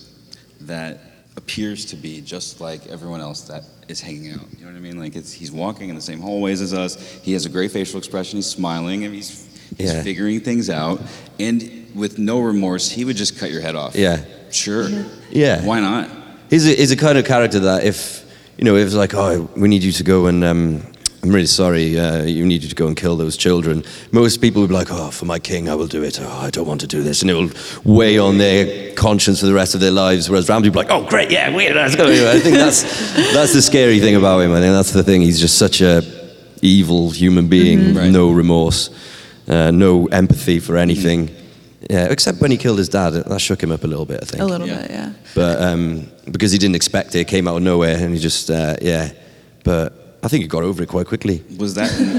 that 0.61 0.99
appears 1.37 1.85
to 1.85 1.95
be 1.95 2.21
just 2.21 2.59
like 2.61 2.85
everyone 2.87 3.21
else 3.21 3.41
that 3.41 3.63
is 3.87 4.01
hanging 4.01 4.31
out. 4.33 4.41
You 4.57 4.65
know 4.65 4.71
what 4.71 4.77
I 4.77 4.81
mean? 4.81 4.99
Like 4.99 5.15
it's, 5.15 5.31
he's 5.31 5.51
walking 5.51 5.89
in 5.89 5.95
the 5.95 6.01
same 6.01 6.19
hallways 6.19 6.61
as 6.61 6.73
us. 6.73 6.95
He 7.23 7.33
has 7.33 7.45
a 7.45 7.49
great 7.49 7.71
facial 7.71 7.97
expression. 7.97 8.37
He's 8.37 8.47
smiling 8.47 9.05
and 9.05 9.13
he's, 9.15 9.47
he's 9.77 9.93
Yeah. 9.93 10.03
figuring 10.03 10.41
things 10.41 10.69
out. 10.69 11.01
And 11.39 11.89
with 11.95 12.19
no 12.19 12.39
remorse, 12.41 12.91
he 12.91 13.05
would 13.05 13.15
just 13.15 13.37
cut 13.39 13.49
your 13.49 13.61
head 13.61 13.75
off. 13.75 13.95
Yeah. 13.95 14.23
Sure. 14.51 14.89
Yeah. 15.29 15.63
Why 15.65 15.79
not? 15.79 16.09
He's 16.49 16.67
a, 16.67 16.75
he's 16.75 16.91
a 16.91 16.97
kind 16.97 17.17
of 17.17 17.25
character 17.25 17.59
that 17.61 17.85
if 17.85 18.19
you 18.57 18.65
know 18.65 18.75
if 18.75 18.85
it's 18.85 18.93
like 18.95 19.13
oh 19.15 19.49
we 19.55 19.69
need 19.69 19.81
you 19.83 19.93
to 19.93 20.03
go 20.03 20.27
and 20.27 20.43
um, 20.43 20.83
I'm 21.23 21.29
really 21.31 21.45
sorry 21.45 21.99
uh, 21.99 22.23
you 22.23 22.45
needed 22.45 22.69
to 22.71 22.75
go 22.75 22.87
and 22.87 22.97
kill 22.97 23.15
those 23.15 23.37
children. 23.37 23.83
Most 24.11 24.41
people 24.41 24.61
would 24.61 24.69
be 24.69 24.73
like 24.73 24.87
oh 24.91 25.11
for 25.11 25.25
my 25.25 25.37
king 25.39 25.69
I 25.69 25.75
will 25.75 25.87
do 25.87 26.01
it. 26.03 26.19
Oh 26.19 26.27
I 26.27 26.49
don't 26.49 26.67
want 26.67 26.81
to 26.81 26.87
do 26.87 27.03
this. 27.03 27.21
And 27.21 27.29
it 27.29 27.35
will 27.35 27.51
weigh 27.83 28.17
on 28.17 28.37
their 28.39 28.93
conscience 28.95 29.39
for 29.39 29.45
the 29.45 29.53
rest 29.53 29.75
of 29.75 29.81
their 29.81 29.91
lives 29.91 30.29
whereas 30.29 30.49
Ramsay 30.49 30.69
would 30.69 30.73
be 30.73 30.79
like 30.79 30.89
oh 30.91 31.07
great 31.07 31.29
yeah 31.29 31.55
wait 31.55 31.75
let's 31.75 31.95
go. 31.95 32.05
I 32.07 32.39
think 32.39 32.55
that's 32.55 32.81
that's 33.33 33.53
the 33.53 33.61
scary 33.61 33.99
thing 33.99 34.15
about 34.15 34.39
him. 34.39 34.51
I 34.51 34.59
think 34.61 34.73
that's 34.73 34.91
the 34.93 35.03
thing. 35.03 35.21
He's 35.21 35.39
just 35.39 35.57
such 35.59 35.81
a 35.81 36.01
evil 36.63 37.11
human 37.11 37.47
being 37.47 37.95
Right. 37.95 38.09
no 38.11 38.31
remorse 38.31 38.89
uh, 39.47 39.69
no 39.71 40.05
empathy 40.07 40.59
for 40.59 40.75
anything. 40.77 41.29
Yeah 41.89 42.07
except 42.09 42.41
when 42.41 42.49
he 42.51 42.57
killed 42.57 42.77
his 42.79 42.89
dad. 42.89 43.11
That 43.11 43.39
shook 43.41 43.61
him 43.61 43.71
up 43.71 43.83
a 43.83 43.87
little 43.87 44.05
bit 44.05 44.19
I 44.23 44.25
think. 44.25 44.41
A 44.41 44.45
little 44.45 44.67
Yeah. 44.67 44.81
bit, 44.81 44.91
yeah. 44.91 45.13
but 45.35 45.61
um, 45.61 46.07
because 46.31 46.51
he 46.51 46.57
didn't 46.57 46.75
expect 46.75 47.13
it, 47.15 47.19
it 47.19 47.27
came 47.27 47.47
out 47.47 47.57
of 47.57 47.63
nowhere, 47.63 47.95
and 47.97 48.13
he 48.13 48.19
just 48.19 48.49
uh, 48.49 48.75
yeah. 48.81 49.11
But 49.63 49.93
I 50.23 50.27
think 50.27 50.43
he 50.43 50.47
got 50.47 50.63
over 50.63 50.83
it 50.83 50.89
quite 50.89 51.07
quickly. 51.07 51.43
Was 51.57 51.73
that 51.75 51.91
in, 51.99 52.13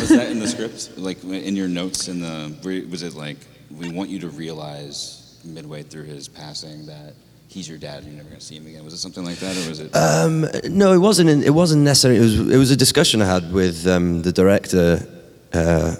was 0.00 0.08
that 0.10 0.28
in 0.30 0.38
the 0.38 0.48
script? 0.48 0.90
Like 0.96 1.22
in 1.24 1.56
your 1.56 1.68
notes 1.68 2.08
in 2.08 2.20
the 2.20 2.86
was 2.90 3.02
it 3.02 3.14
like 3.14 3.38
we 3.70 3.90
want 3.90 4.10
you 4.10 4.20
to 4.20 4.28
realize 4.28 5.38
midway 5.44 5.82
through 5.82 6.04
his 6.04 6.28
passing 6.28 6.86
that 6.86 7.14
he's 7.48 7.68
your 7.68 7.78
dad 7.78 7.98
and 7.98 8.06
you're 8.06 8.16
never 8.16 8.28
going 8.28 8.38
to 8.40 8.44
see 8.46 8.56
him 8.56 8.66
again? 8.66 8.84
Was 8.84 8.94
it 8.94 8.98
something 8.98 9.24
like 9.24 9.38
that 9.38 9.56
or 9.56 9.68
was 9.68 9.80
it 9.80 9.94
Um, 9.94 10.46
no, 10.70 10.92
it 10.92 10.98
wasn't. 10.98 11.44
It 11.44 11.50
wasn't 11.50 11.82
necessarily. 11.82 12.20
It 12.20 12.22
was. 12.22 12.50
It 12.54 12.56
was 12.58 12.70
a 12.70 12.76
discussion 12.76 13.20
I 13.20 13.26
had 13.26 13.52
with 13.52 13.86
um, 13.86 14.22
the 14.22 14.32
director. 14.32 15.06
Uh, 15.52 15.94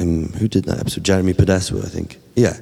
um, 0.00 0.28
who 0.38 0.48
did 0.48 0.64
that 0.64 0.78
episode? 0.80 1.04
Jeremy 1.04 1.34
Podeswa, 1.34 1.84
I 1.84 1.88
think. 1.88 2.18
Yeah. 2.34 2.56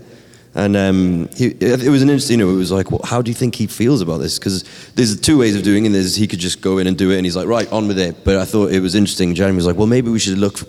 And 0.56 0.76
um, 0.76 1.28
he, 1.34 1.46
it 1.46 1.88
was 1.88 2.02
an 2.02 2.08
interesting. 2.08 2.38
You 2.38 2.46
know, 2.46 2.52
it 2.52 2.56
was 2.56 2.70
like, 2.70 2.90
well, 2.90 3.00
how 3.04 3.20
do 3.22 3.30
you 3.30 3.34
think 3.34 3.56
he 3.56 3.66
feels 3.66 4.00
about 4.00 4.18
this? 4.18 4.38
Because 4.38 4.62
there's 4.94 5.20
two 5.20 5.38
ways 5.38 5.56
of 5.56 5.64
doing 5.64 5.84
it. 5.84 5.88
There's 5.88 6.14
he 6.14 6.28
could 6.28 6.38
just 6.38 6.60
go 6.60 6.78
in 6.78 6.86
and 6.86 6.96
do 6.96 7.10
it, 7.10 7.16
and 7.16 7.26
he's 7.26 7.36
like, 7.36 7.48
right, 7.48 7.70
on 7.72 7.88
with 7.88 7.98
it. 7.98 8.24
But 8.24 8.36
I 8.36 8.44
thought 8.44 8.70
it 8.70 8.80
was 8.80 8.94
interesting. 8.94 9.34
Jeremy 9.34 9.56
was 9.56 9.66
like, 9.66 9.76
well, 9.76 9.88
maybe 9.88 10.10
we 10.10 10.18
should 10.20 10.38
look 10.38 10.60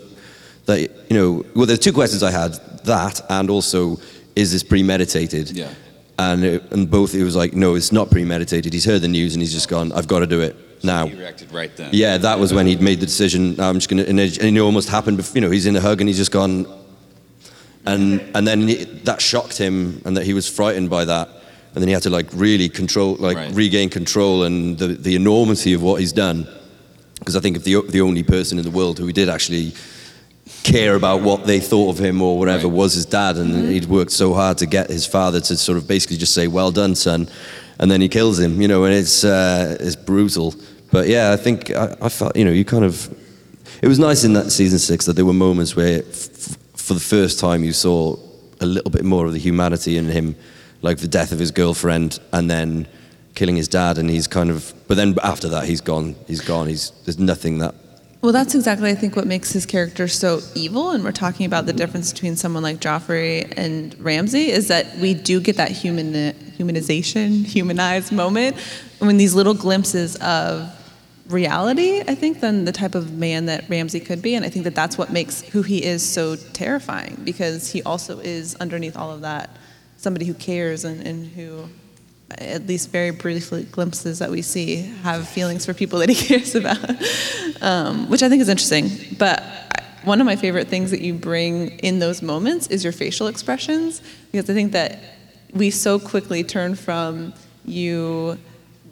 that. 0.66 0.80
You 1.08 1.16
know, 1.16 1.46
well, 1.54 1.66
there's 1.66 1.78
two 1.78 1.92
questions 1.92 2.22
I 2.22 2.32
had. 2.32 2.54
That 2.84 3.20
and 3.30 3.50
also, 3.50 3.98
is 4.34 4.52
this 4.52 4.62
premeditated? 4.62 5.50
Yeah. 5.50 5.72
And 6.18 6.44
it, 6.44 6.72
and 6.72 6.90
both 6.90 7.14
it 7.14 7.24
was 7.24 7.36
like, 7.36 7.54
no, 7.54 7.74
it's 7.74 7.92
not 7.92 8.10
premeditated. 8.10 8.72
He's 8.72 8.84
heard 8.84 9.02
the 9.02 9.08
news 9.08 9.34
and 9.34 9.42
he's 9.42 9.52
just 9.52 9.68
gone. 9.68 9.92
I've 9.92 10.08
got 10.08 10.20
to 10.20 10.26
do 10.26 10.40
it 10.40 10.56
now. 10.82 11.06
he 11.06 11.14
reacted 11.14 11.52
right 11.52 11.74
then? 11.76 11.90
Yeah, 11.92 12.16
that 12.18 12.38
was 12.38 12.54
when 12.54 12.66
he'd 12.66 12.80
made 12.80 13.00
the 13.00 13.06
decision. 13.06 13.60
I'm 13.60 13.74
just 13.74 13.88
gonna, 13.88 14.04
and 14.04 14.18
it, 14.18 14.38
and 14.38 14.56
it 14.56 14.60
almost 14.60 14.88
happened. 14.88 15.28
You 15.34 15.40
know, 15.42 15.50
he's 15.50 15.66
in 15.66 15.76
a 15.76 15.80
hug 15.80 16.00
and 16.00 16.08
he's 16.08 16.16
just 16.16 16.32
gone, 16.32 16.64
and 17.86 18.20
and 18.34 18.46
then 18.46 18.66
that 19.04 19.20
shocked 19.20 19.58
him, 19.58 20.00
and 20.04 20.16
that 20.16 20.24
he 20.24 20.34
was 20.34 20.48
frightened 20.48 20.90
by 20.90 21.04
that, 21.04 21.28
and 21.74 21.82
then 21.82 21.88
he 21.88 21.92
had 21.94 22.02
to 22.02 22.10
like 22.10 22.26
really 22.34 22.68
control, 22.68 23.16
like 23.18 23.36
Right. 23.36 23.54
regain 23.54 23.88
control 23.90 24.42
and 24.44 24.78
the 24.78 24.88
the 24.88 25.14
enormity 25.14 25.72
of 25.74 25.82
what 25.82 26.00
he's 26.00 26.12
done, 26.12 26.46
because 27.18 27.36
I 27.36 27.40
think 27.40 27.56
if 27.56 27.64
the 27.64 27.82
the 27.88 28.00
only 28.00 28.22
person 28.22 28.58
in 28.58 28.64
the 28.64 28.70
world 28.70 28.98
who 28.98 29.12
did 29.12 29.28
actually 29.28 29.72
care 30.62 30.94
about 30.96 31.22
what 31.22 31.46
they 31.46 31.60
thought 31.60 31.90
of 31.90 31.98
him 31.98 32.22
or 32.22 32.38
whatever 32.38 32.68
Right. 32.68 32.76
was 32.76 32.94
his 32.94 33.06
dad, 33.06 33.36
and 33.36 33.68
he'd 33.70 33.86
worked 33.86 34.12
so 34.12 34.32
hard 34.34 34.58
to 34.58 34.66
get 34.66 34.90
his 34.90 35.06
father 35.06 35.40
to 35.40 35.56
sort 35.56 35.78
of 35.78 35.86
basically 35.86 36.16
just 36.16 36.32
say, 36.34 36.46
"Well 36.48 36.70
done, 36.72 36.94
son," 36.94 37.28
and 37.78 37.90
then 37.90 38.00
he 38.00 38.08
kills 38.08 38.38
him. 38.38 38.60
You 38.60 38.68
know, 38.68 38.84
and 38.84 38.94
it's 38.94 39.24
uh, 39.24 39.76
it's 39.80 39.96
brutal. 39.96 40.54
But 40.92 41.08
yeah, 41.08 41.32
I 41.32 41.36
think 41.36 41.70
I, 41.70 41.94
I 42.02 42.08
felt 42.08 42.36
you 42.36 42.44
know 42.44 42.52
you 42.52 42.64
kind 42.64 42.84
of. 42.84 43.08
It 43.82 43.88
was 43.88 43.98
nice 43.98 44.24
in 44.24 44.32
that 44.32 44.50
season 44.52 44.78
six 44.78 45.04
that 45.04 45.16
there 45.16 45.26
were 45.26 45.34
moments 45.34 45.76
where, 45.76 46.02
for 46.86 46.94
the 46.94 47.00
first 47.00 47.40
time, 47.40 47.64
you 47.64 47.72
saw 47.72 48.16
a 48.60 48.66
little 48.66 48.92
bit 48.92 49.04
more 49.04 49.26
of 49.26 49.32
the 49.32 49.40
humanity 49.40 49.98
in 49.98 50.04
him, 50.04 50.36
like 50.82 50.98
the 50.98 51.08
death 51.08 51.32
of 51.32 51.38
his 51.40 51.50
girlfriend, 51.50 52.20
and 52.32 52.48
then 52.48 52.86
killing 53.34 53.56
his 53.56 53.66
dad, 53.66 53.98
and 53.98 54.08
he's 54.08 54.28
kind 54.28 54.50
of. 54.50 54.72
But 54.86 54.96
then 54.96 55.16
after 55.24 55.48
that, 55.48 55.64
he's 55.64 55.80
gone. 55.80 56.14
He's 56.28 56.40
gone. 56.40 56.68
He's 56.68 56.92
there's 57.04 57.18
nothing 57.18 57.58
that 57.58 57.74
Well, 58.22 58.32
that's 58.32 58.54
exactly, 58.54 58.88
I 58.90 58.94
think, 58.94 59.16
what 59.16 59.26
makes 59.26 59.50
his 59.52 59.66
character 59.66 60.06
so 60.06 60.40
evil. 60.54 60.90
And 60.90 61.02
we're 61.02 61.10
talking 61.10 61.44
about 61.44 61.66
the 61.66 61.72
difference 61.72 62.12
between 62.12 62.36
someone 62.36 62.62
like 62.62 62.78
Joffrey 62.78 63.52
and 63.56 63.98
Ramsay 63.98 64.50
is 64.50 64.68
that 64.68 64.96
we 64.98 65.12
do 65.12 65.40
get 65.40 65.56
that 65.56 65.72
human 65.72 66.12
humanization, 66.56 67.44
humanized 67.44 68.12
moment 68.12 68.56
when 69.00 69.16
these 69.16 69.34
little 69.34 69.54
glimpses 69.54 70.14
of 70.16 70.72
reality. 71.28 72.00
I 72.00 72.14
think 72.14 72.40
than 72.40 72.64
the 72.64 72.72
type 72.72 72.94
of 72.94 73.12
man 73.12 73.46
that 73.46 73.68
Ramsay 73.68 74.00
could 74.00 74.22
be, 74.22 74.34
and 74.34 74.44
I 74.44 74.48
think 74.48 74.64
that 74.64 74.74
that's 74.74 74.96
what 74.96 75.10
makes 75.10 75.42
who 75.42 75.62
he 75.62 75.84
is 75.84 76.08
so 76.08 76.36
terrifying 76.36 77.20
because 77.24 77.70
he 77.70 77.82
also 77.82 78.18
is 78.20 78.54
underneath 78.56 78.96
all 78.96 79.10
of 79.10 79.22
that 79.22 79.50
somebody 79.96 80.26
who 80.26 80.34
cares 80.34 80.84
and, 80.84 81.06
and 81.06 81.26
who 81.26 81.68
at 82.38 82.66
least 82.66 82.90
very 82.90 83.10
briefly 83.10 83.64
glimpses 83.64 84.18
that 84.18 84.30
we 84.30 84.42
see 84.42 84.76
have 85.02 85.28
feelings 85.28 85.64
for 85.64 85.72
people 85.72 85.98
that 86.00 86.08
he 86.08 86.14
cares 86.28 86.54
about, 86.54 86.78
um, 87.62 88.08
which 88.08 88.22
I 88.22 88.28
think 88.28 88.42
is 88.42 88.48
interesting. 88.48 88.90
But 89.18 89.42
one 90.04 90.20
of 90.20 90.26
my 90.26 90.36
favorite 90.36 90.68
things 90.68 90.90
that 90.90 91.00
you 91.00 91.14
bring 91.14 91.70
in 91.80 91.98
those 91.98 92.22
moments 92.22 92.66
is 92.68 92.84
your 92.84 92.92
facial 92.92 93.26
expressions, 93.26 94.02
because 94.30 94.50
I 94.50 94.54
think 94.54 94.72
that 94.72 94.98
we 95.52 95.70
so 95.70 95.98
quickly 95.98 96.44
turn 96.44 96.74
from 96.74 97.32
you, 97.64 98.38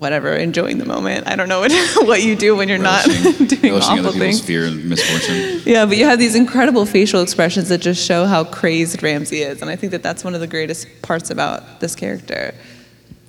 whatever, 0.04 0.36
enjoying 0.36 0.76
the 0.78 0.84
moment. 0.84 1.26
I 1.26 1.34
don't 1.34 1.48
know 1.48 1.60
what, 1.60 1.72
what 2.06 2.22
you 2.22 2.36
do 2.36 2.54
when 2.54 2.68
you're 2.68 2.78
not 2.78 3.04
doing 3.06 3.18
relishing 3.62 3.98
awful 3.98 4.06
other 4.08 4.18
things. 4.18 4.40
fear 4.40 4.66
and 4.66 4.84
misfortune. 4.84 5.62
Yeah, 5.64 5.86
but 5.86 5.96
you 5.96 6.04
have 6.04 6.18
these 6.18 6.34
incredible 6.34 6.84
facial 6.86 7.22
expressions 7.22 7.70
that 7.70 7.78
just 7.78 8.04
show 8.04 8.26
how 8.26 8.44
crazed 8.44 9.02
Ramsay 9.02 9.40
is, 9.40 9.62
and 9.62 9.70
I 9.70 9.76
think 9.76 9.92
that 9.92 10.02
that's 10.02 10.22
one 10.22 10.34
of 10.34 10.40
the 10.40 10.46
greatest 10.46 10.86
parts 11.02 11.30
about 11.30 11.80
this 11.80 11.94
character. 11.96 12.54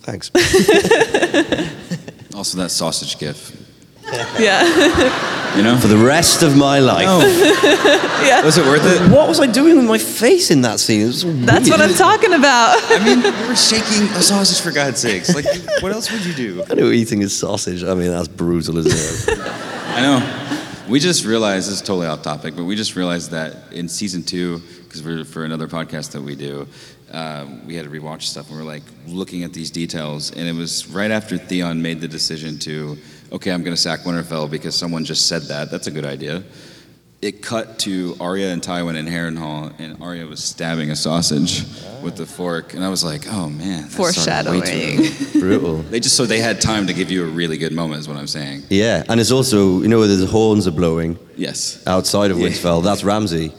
Thanks. 0.02 0.30
Also, 2.36 2.58
that 2.58 2.70
sausage 2.70 3.18
gif. 3.18 3.56
Yeah, 4.40 5.56
You 5.58 5.64
know? 5.64 5.78
For 5.78 5.88
the 5.88 5.98
rest 5.98 6.44
of 6.44 6.56
my 6.58 6.80
life. 6.80 7.06
yeah. 8.26 8.44
Was 8.44 8.58
it 8.58 8.66
worth 8.66 8.86
it? 8.86 9.12
What 9.12 9.28
was 9.28 9.40
I 9.40 9.48
doing 9.48 9.78
with 9.78 9.86
my 9.86 9.98
face 9.98 10.52
in 10.52 10.62
that 10.62 10.80
scene? 10.80 11.02
It 11.02 11.06
was 11.08 11.24
That's 11.46 11.68
weird. 11.70 11.80
what 11.80 11.90
I'm 11.90 11.96
talking 11.96 12.34
about. 12.34 12.78
I 12.90 13.04
mean, 13.04 13.20
you 13.24 13.48
were 13.48 13.56
shaking 13.56 14.04
a 14.16 14.22
sausage 14.22 14.62
for 14.62 14.72
God's 14.72 15.00
sakes. 15.00 15.34
Like, 15.34 15.46
what 15.82 15.92
else 15.92 16.12
would 16.12 16.26
you 16.26 16.34
do? 16.34 16.64
I 16.70 16.76
know 16.76 16.92
eating 16.92 17.22
his 17.22 17.38
sausage. 17.38 17.84
I 17.84 17.94
mean, 17.94 18.10
that's 18.12 18.28
brutal, 18.28 18.78
isn't 18.78 19.30
it? 19.38 19.40
I 19.40 20.02
know. 20.02 20.42
We 20.90 21.00
just 21.00 21.26
realized 21.26 21.68
this 21.68 21.76
is 21.76 21.82
totally 21.82 22.08
off 22.08 22.22
topic, 22.22 22.56
but 22.56 22.66
we 22.66 22.76
just 22.76 22.96
realized 22.96 23.32
that 23.32 23.72
in 23.74 23.88
season 23.90 24.22
two, 24.24 24.60
because 24.84 25.02
we're 25.04 25.26
for 25.26 25.44
another 25.46 25.68
podcast 25.68 26.12
that 26.12 26.22
we 26.22 26.36
do, 26.36 26.68
uh, 27.12 27.46
we 27.66 27.76
had 27.76 27.86
to 27.86 27.90
rewatch 27.92 28.24
stuff, 28.24 28.50
and 28.50 28.60
we're 28.60 28.66
like 28.66 28.84
looking 29.08 29.44
at 29.44 29.52
these 29.54 29.72
details, 29.72 30.32
and 30.32 30.48
it 30.48 30.54
was 30.54 30.86
right 30.88 31.10
after 31.12 31.38
Theon 31.40 31.82
made 31.82 32.02
the 32.02 32.08
decision 32.08 32.60
to, 32.60 32.98
okay, 33.36 33.52
I'm 33.52 33.64
going 33.64 33.76
to 33.76 33.82
sack 33.82 34.02
Winterfell 34.02 34.50
because 34.50 34.76
someone 34.76 35.06
just 35.06 35.28
said 35.28 35.44
that. 35.44 35.70
That's 35.72 35.88
a 35.88 35.92
good 35.92 36.06
idea. 36.06 36.44
It 37.22 37.42
cut 37.42 37.80
to 37.80 38.16
Arya 38.20 38.50
and 38.52 38.62
Tywin 38.62 38.96
in 38.96 39.06
Harrenhal, 39.08 39.74
and 39.80 40.02
Arya 40.02 40.26
was 40.28 40.44
stabbing 40.44 40.92
a 40.92 40.96
sausage 40.96 41.64
with 42.04 42.18
the 42.18 42.26
fork, 42.26 42.74
and 42.74 42.84
I 42.84 42.90
was 42.90 43.04
like, 43.04 43.24
oh 43.28 43.50
man, 43.50 43.84
that 43.84 43.92
started 44.14 44.52
way 44.52 44.60
too 44.60 44.64
Foreshadowing. 44.64 45.00
early. 45.00 45.10
brutal. 45.40 45.78
They 45.84 46.00
just 46.00 46.16
so 46.18 46.26
they 46.26 46.40
had 46.40 46.62
time 46.62 46.86
to 46.88 46.94
give 46.94 47.10
you 47.10 47.24
a 47.24 47.28
really 47.28 47.58
good 47.58 47.74
moment, 47.74 48.02
is 48.02 48.08
what 48.08 48.18
I'm 48.18 48.28
saying. 48.28 48.64
Yeah, 48.70 49.04
and 49.10 49.20
it's 49.20 49.32
also, 49.32 49.82
you 49.82 49.88
know, 49.88 50.00
where 50.00 50.08
the 50.08 50.26
horns 50.28 50.68
are 50.68 50.72
blowing 50.72 51.18
Yes. 51.36 51.82
outside 51.88 52.30
of 52.32 52.38
Yeah. 52.38 52.50
Winterfell. 52.50 52.84
That's 52.84 53.04
Ramsay. 53.04 53.54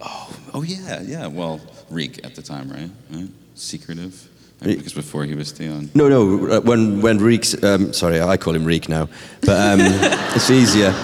Oh, 0.00 0.36
oh 0.54 0.62
yeah, 0.62 1.00
yeah. 1.02 1.26
Well, 1.28 1.60
Reek 1.90 2.24
at 2.24 2.34
the 2.34 2.42
time, 2.42 2.68
right? 2.70 2.90
right? 3.12 3.28
Secretive. 3.54 4.28
Reek. 4.64 4.78
Because 4.78 4.92
before 4.94 5.24
he 5.24 5.34
was 5.34 5.52
Theon. 5.52 5.90
No, 5.94 6.08
no, 6.08 6.48
uh, 6.56 6.60
when, 6.60 7.00
when 7.00 7.18
Reek's, 7.18 7.62
um, 7.62 7.92
sorry, 7.92 8.20
I 8.20 8.36
call 8.36 8.54
him 8.54 8.64
Reek 8.64 8.88
now, 8.88 9.08
but 9.42 9.58
um, 9.60 9.78
it's 10.34 10.50
easier. 10.50 10.94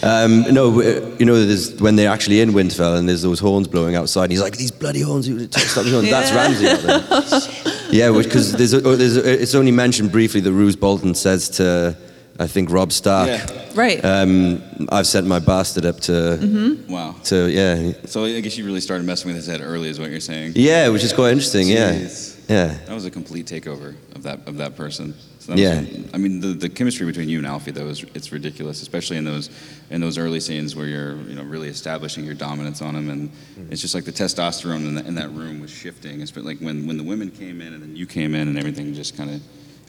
Um, 0.00 0.42
no, 0.54 0.80
uh, 0.80 1.16
you 1.18 1.26
know, 1.26 1.44
there's, 1.44 1.80
when 1.80 1.96
they're 1.96 2.10
actually 2.10 2.40
in 2.40 2.50
Winterfell 2.50 2.96
and 2.96 3.08
there's 3.08 3.22
those 3.22 3.40
horns 3.40 3.66
blowing 3.66 3.96
outside, 3.96 4.24
and 4.24 4.32
he's 4.32 4.40
like, 4.40 4.56
these 4.56 4.70
bloody 4.70 5.00
horns, 5.00 5.26
you 5.28 5.40
stop 5.50 5.84
the 5.84 5.90
horns. 5.90 6.08
That's 6.10 6.30
Yeah. 6.30 6.36
Ramsay 6.36 6.68
out 6.68 7.02
there. 7.02 7.88
yeah, 7.90 8.12
because 8.16 8.52
there's, 8.52 8.74
a- 8.74 8.86
oh, 8.86 8.94
there's 8.94 9.16
a- 9.16 9.42
it's 9.42 9.56
only 9.56 9.72
mentioned 9.72 10.12
briefly 10.12 10.40
that 10.40 10.52
Roose 10.52 10.76
Bolton 10.76 11.16
says 11.16 11.48
to, 11.50 11.96
I 12.38 12.46
think, 12.46 12.70
Robb 12.70 12.92
Stark, 12.92 13.26
Yeah. 13.26 13.46
Right. 13.74 14.04
um, 14.04 14.62
I've 14.90 15.08
sent 15.08 15.26
my 15.26 15.40
bastard 15.40 15.84
up 15.84 15.98
to, 16.02 16.12
Mm-hmm. 16.12 16.92
Wow. 16.92 17.16
to 17.24 17.50
yeah. 17.50 17.92
So 18.04 18.24
I 18.24 18.38
guess 18.40 18.56
you 18.56 18.64
really 18.64 18.80
started 18.80 19.04
messing 19.04 19.26
with 19.30 19.36
his 19.36 19.48
head 19.48 19.60
early, 19.60 19.88
is 19.88 19.98
what 19.98 20.10
you're 20.10 20.20
saying. 20.20 20.52
Yeah, 20.54 20.90
which 20.90 21.02
is 21.02 21.12
quite 21.12 21.32
interesting. 21.32 21.66
Jeez. 21.66 22.34
Yeah. 22.36 22.37
That 22.48 22.88
was 22.94 23.04
a 23.04 23.10
complete 23.10 23.46
takeover 23.46 23.94
of 24.14 24.22
that 24.24 24.46
of 24.48 24.56
that 24.56 24.74
person. 24.76 25.14
That 25.46 25.52
was- 25.54 25.60
Yeah. 25.60 25.84
I 26.12 26.18
mean, 26.18 26.40
the, 26.40 26.48
the 26.48 26.68
chemistry 26.68 27.06
between 27.06 27.28
you 27.28 27.38
and 27.38 27.46
Alfie 27.46 27.70
though 27.70 27.86
is 27.88 28.04
it's 28.14 28.32
ridiculous, 28.32 28.82
especially 28.82 29.16
in 29.18 29.24
those 29.24 29.50
in 29.90 30.00
those 30.00 30.18
early 30.18 30.40
scenes 30.40 30.74
where 30.74 30.86
you're 30.86 31.16
you 31.28 31.34
know 31.36 31.42
really 31.44 31.68
establishing 31.68 32.24
your 32.24 32.34
dominance 32.34 32.82
on 32.82 32.94
him, 32.94 33.08
and 33.10 33.30
it's 33.70 33.80
just 33.80 33.94
like 33.94 34.04
the 34.04 34.12
testosterone 34.12 34.86
in, 34.86 34.94
the, 34.94 35.06
in 35.06 35.14
that 35.14 35.30
room 35.30 35.60
was 35.60 35.70
shifting. 35.70 36.20
It's 36.20 36.34
like 36.36 36.58
when 36.58 36.86
when 36.86 36.96
the 36.96 37.04
women 37.04 37.30
came 37.30 37.60
in 37.60 37.72
and 37.74 37.82
then 37.82 37.96
you 37.96 38.06
came 38.06 38.34
in 38.34 38.48
and 38.48 38.58
everything 38.58 38.92
just 38.94 39.16
kind 39.16 39.30
of 39.30 39.40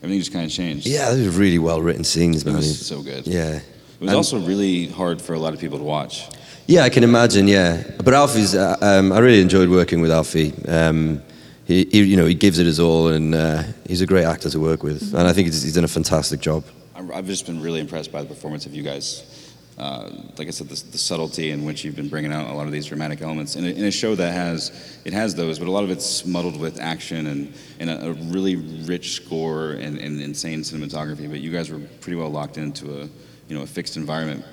everything 0.04 0.20
just 0.20 0.34
kind 0.34 0.46
of 0.46 0.52
changed. 0.52 0.86
Yeah, 0.88 1.12
those 1.12 1.28
are 1.36 1.40
really 1.40 1.60
well 1.60 1.82
written 1.82 2.04
scenes, 2.04 2.42
it 2.44 2.46
man. 2.46 2.56
was 2.58 2.86
so 2.86 3.02
good. 3.02 3.26
Yeah. 3.28 3.56
It 3.58 3.64
was 4.04 4.10
And- 4.10 4.18
also 4.18 4.40
really 4.40 4.88
hard 4.88 5.22
for 5.22 5.34
a 5.34 5.40
lot 5.40 5.54
of 5.54 5.60
people 5.60 5.78
to 5.78 5.84
watch. 5.84 6.24
Yeah, 6.68 6.84
I 6.84 6.90
can 6.90 7.04
imagine. 7.04 7.48
Yeah, 7.48 7.84
but 8.04 8.14
Alfie's. 8.14 8.54
Uh, 8.56 8.78
um, 8.82 9.12
I 9.12 9.20
really 9.20 9.42
enjoyed 9.42 9.70
working 9.70 10.02
with 10.02 10.12
Alfie. 10.12 10.54
Um, 10.68 11.22
he, 11.70 11.86
he, 11.92 12.02
you 12.02 12.18
know, 12.18 12.26
he 12.26 12.34
gives 12.34 12.58
it 12.58 12.66
his 12.66 12.80
all, 12.80 13.10
and 13.10 13.36
uh, 13.36 13.62
he's 13.88 14.02
a 14.02 14.08
great 14.08 14.26
actor 14.26 14.50
to 14.50 14.60
work 14.60 14.82
with. 14.82 15.14
And 15.14 15.28
I 15.28 15.34
think 15.34 15.46
he's, 15.46 15.62
he's 15.62 15.76
done 15.76 15.84
a 15.84 15.88
fantastic 15.88 16.40
job. 16.40 16.64
I've 16.96 17.28
just 17.28 17.46
been 17.46 17.62
really 17.62 17.80
impressed 17.80 18.12
by 18.12 18.24
the 18.24 18.28
performance 18.28 18.66
of 18.66 18.74
you 18.74 18.82
guys. 18.82 19.54
Uh, 19.78 20.10
like 20.40 20.48
I 20.48 20.50
said, 20.50 20.68
the, 20.68 20.84
the 20.90 20.98
subtlety 20.98 21.52
in 21.52 21.64
which 21.66 21.86
you've 21.86 21.96
been 21.96 22.10
bringing 22.10 22.34
out 22.34 22.50
a 22.50 22.54
lot 22.54 22.66
of 22.66 22.72
these 22.72 22.88
dramatic 22.88 23.22
elements 23.22 23.56
in 23.56 23.66
a, 23.66 23.68
in 23.68 23.86
a 23.86 23.92
show 23.92 24.16
that 24.16 24.34
has 24.34 25.00
it 25.06 25.14
has 25.14 25.36
those, 25.36 25.60
but 25.60 25.68
a 25.68 25.72
lot 25.72 25.84
of 25.84 25.92
it's 25.92 26.26
muddled 26.26 26.60
with 26.60 26.82
action 26.82 27.28
and, 27.28 27.54
and 27.80 27.90
a, 27.92 28.08
a 28.08 28.14
really 28.14 28.56
rich 28.56 29.12
score 29.12 29.74
and, 29.74 30.00
and 30.00 30.20
insane 30.20 30.62
cinematography. 30.62 31.30
But 31.30 31.40
you 31.40 31.52
guys 31.52 31.70
were 31.70 31.80
pretty 32.02 32.18
well 32.18 32.30
locked 32.30 32.58
into 32.58 33.02
a 33.02 33.10
you 33.48 33.56
know 33.56 33.62
a 33.62 33.68
fixed 33.68 33.96
environment, 33.96 34.44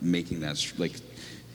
making 0.00 0.40
that 0.40 0.72
like 0.78 0.94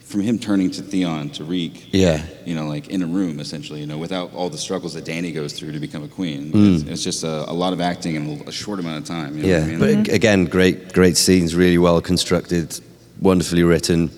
from 0.07 0.21
him 0.21 0.39
turning 0.39 0.71
to 0.71 0.81
Theon 0.81 1.29
to 1.31 1.43
Reek. 1.43 1.89
Yeah. 1.93 2.25
You 2.45 2.55
know, 2.55 2.67
like 2.67 2.87
in 2.87 3.01
a 3.03 3.05
room, 3.07 3.39
essentially, 3.39 3.81
you 3.81 3.85
know, 3.87 3.97
without 3.97 4.33
all 4.33 4.49
the 4.49 4.57
struggles 4.57 4.93
that 4.93 5.03
Dany 5.05 5.33
goes 5.33 5.53
through 5.53 5.73
to 5.73 5.79
become 5.79 6.03
a 6.03 6.07
queen. 6.07 6.51
Mm. 6.53 6.75
It's, 6.75 6.83
it's 6.91 7.03
just 7.03 7.23
a, 7.23 7.49
a 7.49 7.53
lot 7.53 7.73
of 7.73 7.81
acting 7.81 8.15
in 8.15 8.41
a 8.47 8.51
short 8.51 8.79
amount 8.79 8.97
of 8.99 9.05
time. 9.05 9.35
You 9.37 9.43
know 9.43 9.49
Yeah, 9.49 9.63
I 9.63 9.67
mean? 9.67 9.79
but 9.79 9.89
ag- 9.89 10.09
again, 10.09 10.45
great, 10.45 10.93
great 10.93 11.17
scenes, 11.17 11.53
really 11.55 11.77
well 11.77 11.99
constructed, 12.01 12.79
wonderfully 13.19 13.63
written. 13.63 14.09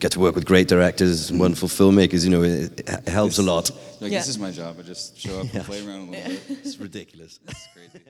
Get 0.00 0.12
to 0.12 0.20
work 0.20 0.34
with 0.34 0.44
great 0.44 0.68
directors, 0.68 1.30
and 1.30 1.40
wonderful 1.40 1.68
filmmakers. 1.68 2.24
You 2.24 2.30
know, 2.30 2.42
it, 2.42 2.80
it 2.88 3.08
helps 3.08 3.38
a 3.38 3.42
lot. 3.42 3.70
Like 4.00 4.12
Yeah. 4.12 4.18
this 4.18 4.28
is 4.28 4.38
my 4.38 4.50
job. 4.50 4.76
I 4.78 4.82
just 4.82 5.18
show 5.18 5.40
up 5.40 5.46
Yeah. 5.52 5.58
and 5.60 5.64
play 5.64 5.86
around 5.86 6.08
a 6.08 6.10
little 6.10 6.30
bit. 6.30 6.42
It's 6.64 6.78
ridiculous. 6.78 7.40
It's 7.48 7.68
crazy. 7.74 8.04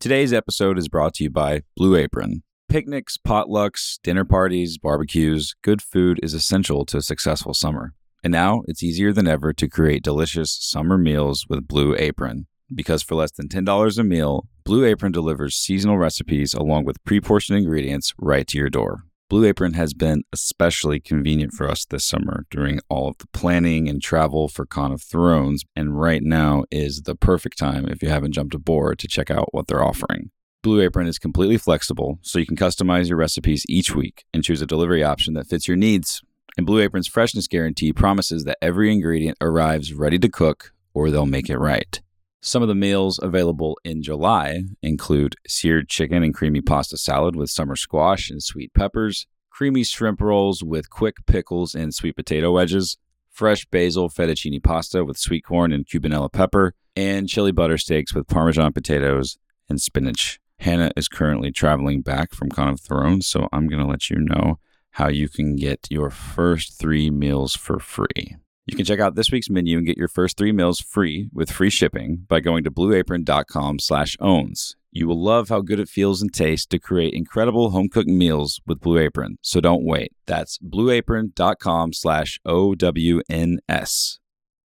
Today's 0.00 0.32
episode 0.32 0.78
is 0.78 0.88
brought 0.88 1.14
to 1.14 1.24
you 1.24 1.30
by 1.30 1.62
Blue 1.76 1.96
Apron. 1.96 2.42
Picnics, 2.68 3.16
potlucks, 3.16 3.98
dinner 4.02 4.24
parties, 4.24 4.76
barbecues, 4.76 5.54
good 5.62 5.80
food 5.80 6.18
is 6.22 6.34
essential 6.34 6.84
to 6.86 6.96
a 6.96 7.02
successful 7.02 7.54
summer. 7.54 7.94
And 8.24 8.32
now 8.32 8.62
it's 8.66 8.82
easier 8.82 9.12
than 9.12 9.28
ever 9.28 9.52
to 9.52 9.68
create 9.68 10.02
delicious 10.02 10.58
summer 10.60 10.98
meals 10.98 11.46
with 11.48 11.68
Blue 11.68 11.94
Apron. 11.96 12.48
Because 12.74 13.04
for 13.04 13.14
less 13.14 13.30
than 13.30 13.48
$10 13.48 13.98
a 13.98 14.02
meal, 14.02 14.48
Blue 14.64 14.84
Apron 14.84 15.12
delivers 15.12 15.54
seasonal 15.54 15.96
recipes 15.96 16.52
along 16.54 16.84
with 16.84 17.02
pre 17.04 17.20
portioned 17.20 17.56
ingredients 17.56 18.12
right 18.18 18.46
to 18.48 18.58
your 18.58 18.68
door. 18.68 19.04
Blue 19.28 19.44
Apron 19.44 19.74
has 19.74 19.94
been 19.94 20.24
especially 20.32 20.98
convenient 20.98 21.52
for 21.52 21.68
us 21.68 21.84
this 21.84 22.04
summer 22.04 22.46
during 22.50 22.80
all 22.88 23.08
of 23.08 23.18
the 23.18 23.28
planning 23.32 23.88
and 23.88 24.02
travel 24.02 24.48
for 24.48 24.66
Con 24.66 24.92
of 24.92 25.02
Thrones, 25.02 25.64
and 25.76 25.98
right 25.98 26.22
now 26.22 26.64
is 26.70 27.02
the 27.02 27.14
perfect 27.14 27.58
time 27.58 27.88
if 27.88 28.02
you 28.02 28.08
haven't 28.08 28.32
jumped 28.32 28.54
aboard 28.54 28.98
to 28.98 29.08
check 29.08 29.30
out 29.30 29.54
what 29.54 29.68
they're 29.68 29.82
offering. 29.82 30.30
Blue 30.66 30.80
Apron 30.80 31.06
is 31.06 31.20
completely 31.20 31.58
flexible, 31.58 32.18
so 32.22 32.40
you 32.40 32.44
can 32.44 32.56
customize 32.56 33.08
your 33.08 33.18
recipes 33.18 33.64
each 33.68 33.94
week 33.94 34.24
and 34.34 34.42
choose 34.42 34.60
a 34.60 34.66
delivery 34.66 35.04
option 35.04 35.34
that 35.34 35.46
fits 35.46 35.68
your 35.68 35.76
needs. 35.76 36.22
And 36.56 36.66
Blue 36.66 36.80
Apron's 36.80 37.06
freshness 37.06 37.46
guarantee 37.46 37.92
promises 37.92 38.42
that 38.42 38.58
every 38.60 38.90
ingredient 38.90 39.38
arrives 39.40 39.94
ready 39.94 40.18
to 40.18 40.28
cook 40.28 40.72
or 40.92 41.08
they'll 41.08 41.24
make 41.24 41.48
it 41.48 41.58
right. 41.58 42.02
Some 42.40 42.62
of 42.62 42.68
the 42.68 42.74
meals 42.74 43.20
available 43.22 43.78
in 43.84 44.02
July 44.02 44.62
include 44.82 45.36
seared 45.46 45.88
chicken 45.88 46.24
and 46.24 46.34
creamy 46.34 46.62
pasta 46.62 46.96
salad 46.96 47.36
with 47.36 47.48
summer 47.48 47.76
squash 47.76 48.28
and 48.28 48.42
sweet 48.42 48.74
peppers, 48.74 49.28
creamy 49.50 49.84
shrimp 49.84 50.20
rolls 50.20 50.64
with 50.64 50.90
quick 50.90 51.14
pickles 51.28 51.76
and 51.76 51.94
sweet 51.94 52.16
potato 52.16 52.50
wedges, 52.50 52.96
fresh 53.30 53.66
basil 53.66 54.10
fettuccine 54.10 54.60
pasta 54.60 55.04
with 55.04 55.16
sweet 55.16 55.44
corn 55.44 55.70
and 55.70 55.86
cubanelle 55.86 56.32
pepper, 56.32 56.74
and 56.96 57.28
chili 57.28 57.52
butter 57.52 57.78
steaks 57.78 58.12
with 58.12 58.26
parmesan 58.26 58.72
potatoes 58.72 59.38
and 59.68 59.80
spinach. 59.80 60.40
Hannah 60.58 60.90
is 60.96 61.08
currently 61.08 61.52
traveling 61.52 62.00
back 62.00 62.34
from 62.34 62.50
Con 62.50 62.68
of 62.68 62.80
Thrones, 62.80 63.26
so 63.26 63.48
I'm 63.52 63.68
going 63.68 63.82
to 63.82 63.88
let 63.88 64.10
you 64.10 64.18
know 64.18 64.58
how 64.92 65.08
you 65.08 65.28
can 65.28 65.56
get 65.56 65.86
your 65.90 66.10
first 66.10 66.78
three 66.78 67.10
meals 67.10 67.54
for 67.54 67.78
free. 67.78 68.36
You 68.66 68.74
can 68.74 68.84
check 68.84 68.98
out 68.98 69.14
this 69.14 69.30
week's 69.30 69.50
menu 69.50 69.78
and 69.78 69.86
get 69.86 69.98
your 69.98 70.08
first 70.08 70.36
three 70.36 70.50
meals 70.50 70.80
free 70.80 71.28
with 71.32 71.52
free 71.52 71.70
shipping 71.70 72.24
by 72.26 72.40
going 72.40 72.64
to 72.64 72.70
blueapron.com 72.70 73.78
slash 73.78 74.16
owns. 74.18 74.74
You 74.90 75.06
will 75.06 75.22
love 75.22 75.50
how 75.50 75.60
good 75.60 75.78
it 75.78 75.88
feels 75.88 76.22
and 76.22 76.32
tastes 76.32 76.66
to 76.68 76.78
create 76.78 77.14
incredible 77.14 77.70
home 77.70 77.88
cooked 77.88 78.08
meals 78.08 78.60
with 78.66 78.80
Blue 78.80 78.98
Apron, 78.98 79.38
so 79.42 79.60
don't 79.60 79.84
wait. 79.84 80.12
That's 80.26 80.58
blueapron.com 80.58 81.92
slash 81.92 82.40
O-W-N-S. 82.44 84.18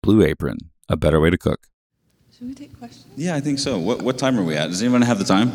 Blue 0.03 0.23
Apron, 0.23 0.57
a 0.87 0.95
better 0.95 1.19
way 1.19 1.31
to 1.31 1.37
cook. 1.37 1.61
Should 2.39 2.47
we 2.47 2.53
take 2.55 2.77
questions? 2.79 3.05
Yeah, 3.17 3.35
I 3.35 3.41
think 3.41 3.59
so. 3.59 3.77
What, 3.77 4.01
what 4.01 4.17
time 4.17 4.39
are 4.39 4.43
we 4.43 4.55
at? 4.55 4.67
Does 4.67 4.81
anyone 4.81 5.01
have 5.01 5.19
the 5.19 5.25
time? 5.25 5.51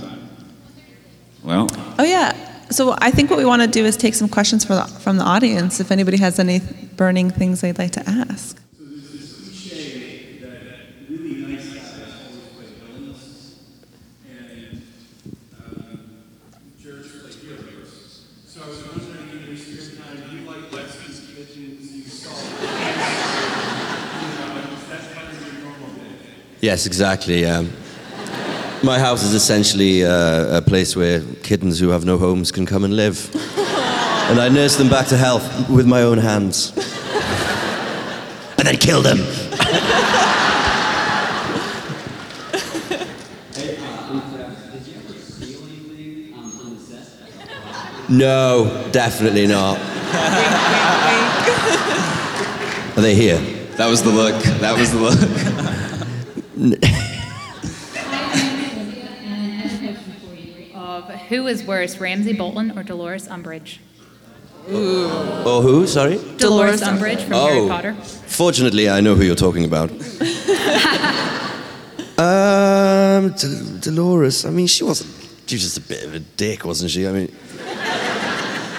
Well, 1.42 1.66
Oh 1.98 2.04
yeah. 2.04 2.34
So 2.70 2.94
I 2.98 3.10
think 3.10 3.30
what 3.30 3.38
we 3.38 3.44
want 3.46 3.62
to 3.62 3.68
do 3.68 3.84
is 3.84 3.96
take 3.96 4.14
some 4.14 4.28
questions 4.28 4.64
from 4.66 4.76
the, 4.76 4.84
from 5.00 5.16
the 5.16 5.24
audience. 5.24 5.80
If 5.80 5.90
anybody 5.90 6.16
has 6.18 6.38
any 6.38 6.60
burning 6.96 7.30
things 7.30 7.60
they'd 7.62 7.78
like 7.78 7.92
to 7.92 8.02
ask. 8.08 8.60
cliche 8.78 10.38
that 10.40 10.60
really 11.08 11.34
nice 11.54 11.72
guys 11.74 11.90
always 11.92 12.38
play 12.54 12.66
villains, 12.80 13.56
and 14.28 14.82
um, 15.58 16.00
jerks 16.82 17.08
play 17.20 17.32
heroes. 17.32 18.26
So 18.46 18.62
I 18.62 18.68
was 18.68 18.78
wondering, 18.86 19.30
in 19.30 19.46
your 19.46 19.56
spare 19.56 20.04
time, 20.04 20.16
do 20.30 20.36
you 20.36 20.42
like 20.46 20.70
Lexi's 20.70 21.20
kitchens? 21.34 21.92
You 21.92 22.02
saw, 22.04 22.34
you 22.40 22.66
know, 24.38 24.76
that's 24.88 25.06
kind 25.12 25.28
of 25.28 25.34
your 25.46 25.54
normal 25.64 25.88
day. 25.96 26.62
Yes, 26.74 26.86
exactly. 26.86 27.46
Um, 27.46 27.70
my 28.82 28.98
house 28.98 29.22
is 29.22 29.32
essentially 29.32 30.04
uh, 30.04 30.58
a 30.58 30.60
place 30.60 30.96
where 30.96 31.20
kittens 31.44 31.78
who 31.78 31.90
have 31.90 32.04
no 32.04 32.18
homes 32.18 32.50
can 32.50 32.66
come 32.66 32.82
and 32.82 32.96
live. 32.96 33.30
and 34.28 34.40
I 34.40 34.48
nurse 34.48 34.74
them 34.74 34.88
back 34.88 35.06
to 35.10 35.16
health 35.16 35.70
with 35.70 35.86
my 35.86 36.02
own 36.02 36.18
hands. 36.18 36.72
and 38.58 38.66
then 38.66 38.76
kill 38.76 39.02
them. 39.02 39.18
No, 48.08 48.88
definitely 48.90 49.46
not. 49.46 49.78
Are 52.96 53.00
they 53.00 53.14
here? 53.14 53.54
that 53.76 53.88
was 53.88 54.02
the 54.02 54.10
look. 54.10 54.40
That 54.60 54.78
was 54.78 54.92
the 54.92 54.98
look. 54.98 55.23
Of 60.74 61.04
who 61.28 61.46
is 61.46 61.64
worse, 61.64 61.98
Ramsay 61.98 62.32
Bolton 62.34 62.76
or 62.78 62.82
Dolores 62.82 63.28
Umbridge? 63.28 63.78
Oh, 64.68 65.60
who? 65.62 65.86
Sorry? 65.86 66.18
Dolores 66.38 66.80
Umbridge 66.80 67.22
from 67.22 67.34
Oh. 67.34 67.46
Harry 67.46 67.68
Potter. 67.68 67.94
Fortunately, 68.26 68.88
I 68.88 69.00
know 69.00 69.14
who 69.14 69.22
you're 69.24 69.34
talking 69.36 69.64
about. 69.64 69.90
um, 72.18 73.30
Del- 73.36 73.78
Dolores. 73.80 74.44
I 74.46 74.50
mean, 74.50 74.66
she 74.66 74.84
wasn't. 74.84 75.10
She 75.46 75.56
was 75.56 75.62
just 75.62 75.76
a 75.76 75.82
bit 75.82 76.04
of 76.04 76.14
a 76.14 76.20
dick, 76.20 76.64
wasn't 76.64 76.90
she? 76.90 77.06
I 77.06 77.12
mean, 77.12 77.28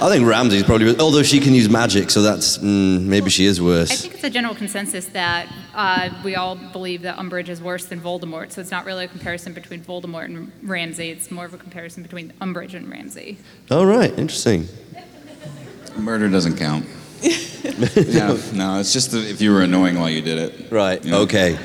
I 0.02 0.10
think 0.10 0.28
Ramsay's 0.28 0.64
probably. 0.64 0.98
Although 1.00 1.24
she 1.24 1.40
can 1.40 1.54
use 1.54 1.70
magic, 1.70 2.10
so 2.10 2.22
that's 2.22 2.58
mm, 2.58 3.02
maybe 3.02 3.30
she 3.30 3.46
is 3.46 3.62
worse. 3.62 3.92
I 3.92 3.96
think 3.96 4.14
it's 4.16 4.24
a 4.26 4.30
general 4.30 4.54
consensus 4.54 5.06
that 5.08 5.48
uh, 5.74 6.10
we 6.24 6.36
all 6.36 6.56
believe 6.56 7.02
that 7.04 7.18
Umbridge 7.18 7.48
is 7.48 7.62
worse 7.62 7.86
than 7.86 8.02
Voldemort, 8.02 8.52
so 8.52 8.60
it's 8.60 8.72
not 8.72 8.86
really 8.86 9.06
a 9.06 9.08
comparison 9.08 9.54
between 9.54 9.82
Voldemort 9.82 10.26
and 10.26 10.52
Ramsay. 10.64 11.12
It's 11.12 11.32
more 11.32 11.46
of 11.46 11.54
a 11.54 11.58
comparison 11.58 12.04
between 12.04 12.34
Umbridge 12.42 12.74
and 12.74 12.90
Ramsay. 12.90 13.38
All 13.72 13.86
right, 13.86 14.12
interesting. 14.20 14.68
Murder 15.98 16.30
doesn't 16.30 16.58
count. 16.58 16.86
yeah, 17.22 18.38
no, 18.54 18.80
it's 18.80 18.92
just 18.92 19.12
the, 19.12 19.28
if 19.30 19.42
you 19.42 19.54
were 19.54 19.62
annoying 19.62 19.98
while 19.98 20.10
you 20.10 20.22
did 20.22 20.38
it. 20.38 20.72
Right. 20.72 21.04
You 21.04 21.12
know? 21.12 21.22
Okay. 21.22 21.58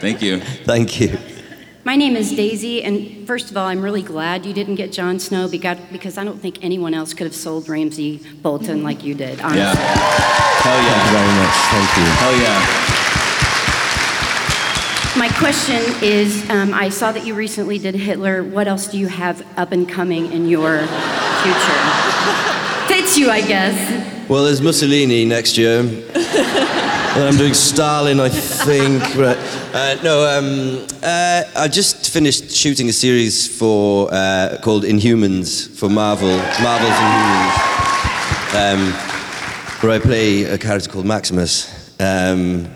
Thank 0.00 0.20
you. 0.20 0.40
Thank 0.64 1.00
you. 1.00 1.18
My 1.86 1.94
name 1.94 2.16
is 2.16 2.32
Daisy, 2.32 2.82
and 2.82 3.24
first 3.28 3.52
of 3.52 3.56
all, 3.56 3.68
I'm 3.68 3.80
really 3.80 4.02
glad 4.02 4.44
you 4.44 4.52
didn't 4.52 4.74
get 4.74 4.90
Jon 4.90 5.20
Snow 5.20 5.46
because 5.46 6.18
I 6.18 6.24
don't 6.24 6.40
think 6.40 6.64
anyone 6.64 6.94
else 6.94 7.14
could 7.14 7.28
have 7.28 7.34
sold 7.36 7.68
Ramsay 7.68 8.22
Bolton 8.42 8.82
like 8.82 9.04
you 9.04 9.14
did. 9.14 9.40
Honestly. 9.40 9.60
Yeah. 9.60 9.72
Hell 9.76 10.82
Thank 10.82 10.82
you 10.82 10.90
yeah. 10.90 11.12
very 11.12 11.30
much. 11.38 11.54
Thank 11.70 11.96
you. 11.96 12.06
Hell 12.18 12.34
yeah. 12.42 12.58
My 15.16 15.28
question 15.38 15.80
is 16.02 16.50
um, 16.50 16.74
I 16.74 16.88
saw 16.88 17.12
that 17.12 17.24
you 17.24 17.34
recently 17.36 17.78
did 17.78 17.94
Hitler. 17.94 18.42
What 18.42 18.66
else 18.66 18.88
do 18.88 18.98
you 18.98 19.06
have 19.06 19.46
up 19.56 19.70
and 19.70 19.88
coming 19.88 20.32
in 20.32 20.48
your 20.48 20.78
future? 20.80 21.82
Fits 22.88 23.16
you, 23.16 23.30
I 23.30 23.44
guess. 23.46 24.28
Well, 24.28 24.42
there's 24.42 24.60
Mussolini 24.60 25.24
next 25.24 25.56
year. 25.56 25.78
and 25.82 27.22
I'm 27.22 27.36
doing 27.36 27.54
Stalin, 27.54 28.18
I 28.18 28.28
think. 28.28 29.14
Right. 29.14 29.38
Uh, 29.76 29.94
no, 30.02 30.26
um, 30.26 30.86
uh, 31.02 31.44
I 31.54 31.68
just 31.68 32.10
finished 32.10 32.50
shooting 32.50 32.88
a 32.88 32.94
series 32.94 33.46
for 33.58 34.08
uh, 34.10 34.56
called 34.62 34.84
Inhumans 34.84 35.68
for 35.68 35.90
Marvel, 35.90 36.34
Marvel's 36.62 36.94
Inhumans, 36.94 37.52
um, 38.54 38.92
where 39.82 39.92
I 39.92 39.98
play 39.98 40.44
a 40.44 40.56
character 40.56 40.88
called 40.88 41.04
Maximus. 41.04 41.94
Um, 42.00 42.68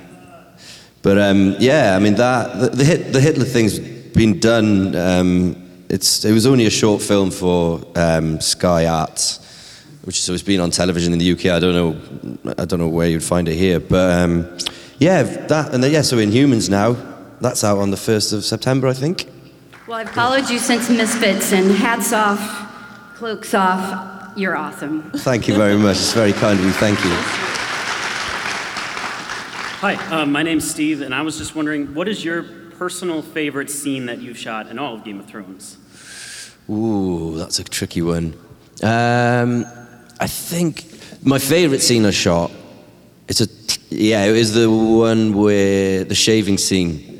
but 1.01 1.17
um, 1.17 1.57
yeah, 1.59 1.97
I 1.97 2.01
mean 2.01 2.17
that 2.17 2.61
the, 2.61 2.69
the, 2.69 2.85
Hit, 2.85 3.13
the 3.15 3.21
Hitler 3.23 3.47
thing's 3.47 3.79
been 3.79 4.39
done. 4.39 4.95
Um, 4.95 5.71
it's 5.89 6.27
it 6.27 6.35
was 6.35 6.45
only 6.45 6.67
a 6.67 6.71
short 6.71 7.01
film 7.01 7.31
for 7.31 7.81
um, 7.97 8.43
Sky 8.43 8.85
Arts, 8.85 9.39
which 10.05 10.19
has 10.19 10.29
it's 10.29 10.43
been 10.43 10.61
on 10.61 10.71
television 10.71 11.15
in 11.15 11.19
the 11.19 11.33
UK. 11.33 11.47
I 11.47 11.61
don't 11.61 11.75
know, 11.75 12.55
I 12.59 12.67
don't 12.67 12.79
know 12.79 12.89
where 12.89 13.09
you'd 13.09 13.25
find 13.25 13.49
it 13.49 13.57
here, 13.57 13.81
but 13.81 14.11
yeah, 15.01 15.23
that 15.25 15.75
and 15.75 15.83
then, 15.83 15.91
yeah. 15.91 16.03
So 16.03 16.19
Inhumans 16.19 16.71
now, 16.71 16.97
that's 17.41 17.65
out 17.65 17.79
on 17.79 17.91
the 17.91 17.97
first 17.97 18.33
of 18.33 18.45
September, 18.45 18.87
I 18.87 18.93
think. 18.93 19.29
Well, 19.89 19.99
I've 19.99 20.11
followed 20.11 20.49
you 20.49 20.61
since 20.61 20.89
Misfits, 20.89 21.53
and 21.53 21.73
hats 21.73 22.13
off, 22.13 22.39
cloaks 23.17 23.55
off. 23.55 24.37
You're 24.37 24.57
awesome. 24.57 25.11
Thank 25.17 25.49
you 25.49 25.57
very 25.57 25.77
much. 25.77 25.97
It's 25.97 26.13
very 26.13 26.33
kind 26.33 26.59
of 26.59 26.65
you. 26.65 26.71
Thank 26.71 27.03
you. 27.05 27.11
Hi, 29.81 29.95
uh, 30.11 30.27
my 30.27 30.43
name's 30.43 30.71
Steve, 30.71 31.01
and 31.01 31.15
I 31.15 31.23
was 31.23 31.39
just 31.39 31.57
wondering, 31.57 31.95
what 31.95 32.07
is 32.07 32.23
your 32.25 32.43
personal 32.79 33.23
favorite 33.23 33.71
scene 33.71 34.07
that 34.07 34.21
you've 34.21 34.39
shot 34.39 34.69
in 34.69 34.79
all 34.79 34.95
of 34.95 35.05
Game 35.05 35.19
of 35.19 35.27
Thrones? 35.27 35.79
Ooh, 36.69 37.37
that's 37.37 37.59
a 37.59 37.65
tricky 37.65 38.03
one. 38.03 38.35
Um, 38.83 39.65
I 40.21 40.27
think 40.27 40.85
my 41.25 41.39
favourite 41.39 41.81
scene 41.81 42.05
I 42.05 42.11
shot. 42.11 42.51
It's 43.27 43.41
a 43.41 43.47
yeah. 43.91 44.25
it 44.25 44.33
was 44.33 44.55
the 44.55 44.71
one 44.71 45.35
where 45.35 46.05
the 46.05 46.15
shaving 46.15 46.59
scene 46.59 47.11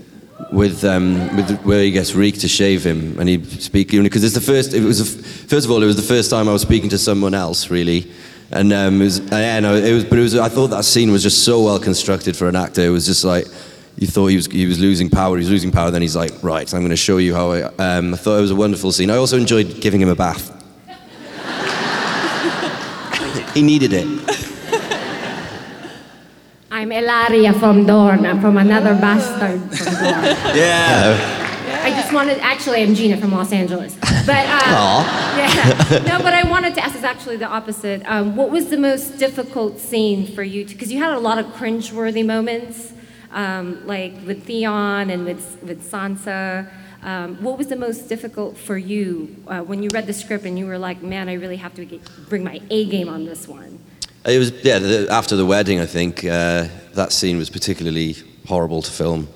with 0.53 0.85
um, 0.85 1.37
with 1.37 1.61
where 1.63 1.83
he 1.83 1.91
gets 1.91 2.15
Reek 2.15 2.39
to 2.41 2.49
shave 2.49 2.85
him 2.85 3.19
and 3.19 3.29
he 3.29 3.43
speak 3.45 3.91
because 3.91 4.25
it's 4.25 4.35
the 4.35 4.41
first. 4.41 4.75
It 4.75 4.83
was 4.83 5.01
f- 5.01 5.25
first 5.49 5.67
of 5.67 5.71
all, 5.71 5.83
it 5.83 5.87
was 5.87 5.97
the 5.97 6.03
first 6.03 6.31
time 6.31 6.49
I 6.49 6.53
was 6.53 6.63
speaking 6.63 6.91
to 6.91 6.99
someone 6.99 7.35
else 7.35 7.71
really, 7.71 8.11
and 8.51 8.73
um, 8.73 9.01
it 9.01 9.05
was 9.05 9.19
yeah, 9.31 9.61
no, 9.61 9.75
it 9.75 9.93
was. 9.93 10.05
But 10.05 10.19
it 10.19 10.23
was. 10.23 10.37
I 10.37 10.49
thought 10.49 10.69
that 10.69 10.85
scene 10.85 11.13
was 11.13 11.23
just 11.23 11.45
so 11.45 11.63
well 11.63 11.79
constructed 11.79 12.37
for 12.37 12.49
an 12.49 12.57
actor. 12.57 12.83
It 12.83 12.91
was 12.91 13.07
just 13.07 13.25
like. 13.25 13.47
You 13.97 14.07
thought 14.07 14.29
he 14.29 14.37
was, 14.37 14.47
he 14.47 14.65
was 14.65 14.79
losing 14.79 15.11
power, 15.11 15.37
he 15.37 15.43
was 15.43 15.51
losing 15.51 15.71
power, 15.71 15.91
then 15.91 16.01
he's 16.01 16.17
like, 16.17 16.33
right, 16.43 16.73
I'm 16.73 16.81
going 16.81 16.89
to 16.89 16.97
show 16.97 17.19
you 17.19 17.35
how 17.35 17.51
I. 17.51 17.63
Um, 17.65 18.15
I 18.15 18.17
thought 18.17 18.39
it 18.39 18.41
was 18.41 18.51
a 18.51 18.57
wonderful 18.57 18.93
scene. 18.93 19.11
I 19.11 19.17
also 19.17 19.37
enjoyed 19.37 19.79
giving 19.83 20.01
him 20.01 20.09
a 20.09 20.15
bath. 20.15 20.49
he 23.53 23.61
needed 23.61 23.93
it. 23.93 24.50
I'm 26.81 26.89
Ellaria 26.89 27.53
from 27.61 27.85
Dorne. 27.85 28.25
I'm 28.25 28.41
from 28.41 28.57
another 28.57 28.95
bastard 28.95 29.61
from 29.77 29.93
Dorne. 29.93 30.57
Yeah. 30.57 31.83
I 31.85 31.91
just 31.91 32.11
wanted, 32.11 32.39
actually, 32.39 32.83
I'm 32.83 32.95
Gina 32.95 33.19
from 33.19 33.33
Los 33.33 33.53
Angeles. 33.53 33.95
But, 34.01 34.47
uh, 34.49 35.05
yeah. 35.37 36.03
No, 36.07 36.19
but 36.23 36.33
I 36.33 36.49
wanted 36.49 36.75
to 36.77 36.83
ask 36.83 36.97
is 36.97 37.05
actually 37.05 37.37
the 37.37 37.49
opposite. 37.49 38.03
Um, 38.07 38.35
what 38.35 38.49
was 38.49 38.71
the 38.71 38.79
most 38.79 39.19
difficult 39.19 39.79
scene 39.79 40.27
for 40.35 40.43
you? 40.43 40.65
Because 40.65 40.91
you 40.91 40.99
had 40.99 41.13
a 41.13 41.19
lot 41.19 41.37
of 41.37 41.45
cringeworthy 41.49 42.25
moments, 42.25 42.95
um, 43.31 43.87
like 43.87 44.15
with 44.25 44.45
Theon 44.45 45.11
and 45.11 45.27
with, 45.27 45.63
with 45.63 45.83
Sansa. 45.83 46.67
Um, 47.03 47.43
what 47.43 47.59
was 47.59 47.67
the 47.67 47.77
most 47.77 48.09
difficult 48.09 48.57
for 48.57 48.79
you 48.79 49.37
uh, 49.49 49.61
when 49.61 49.83
you 49.83 49.91
read 49.93 50.07
the 50.07 50.15
script 50.15 50.47
and 50.47 50.59
you 50.59 50.65
were 50.65 50.79
like, 50.79 51.03
man, 51.03 51.29
I 51.29 51.35
really 51.35 51.57
have 51.57 51.75
to 51.75 51.85
get, 51.85 52.01
bring 52.31 52.43
my 52.43 52.63
A 52.71 52.87
game 52.87 53.11
on 53.11 53.27
this 53.27 53.47
one? 53.47 53.81
It 54.27 54.39
was 54.39 54.51
yeah. 54.65 54.79
The, 54.79 55.09
after 55.11 55.37
the 55.37 55.47
wedding, 55.47 55.81
I 55.81 55.87
think 55.87 56.25
uh, 56.25 56.69
that 56.95 57.13
scene 57.13 57.39
was 57.39 57.49
particularly 57.51 58.17
horrible 58.47 58.83
to 58.83 58.91
film. 58.91 59.29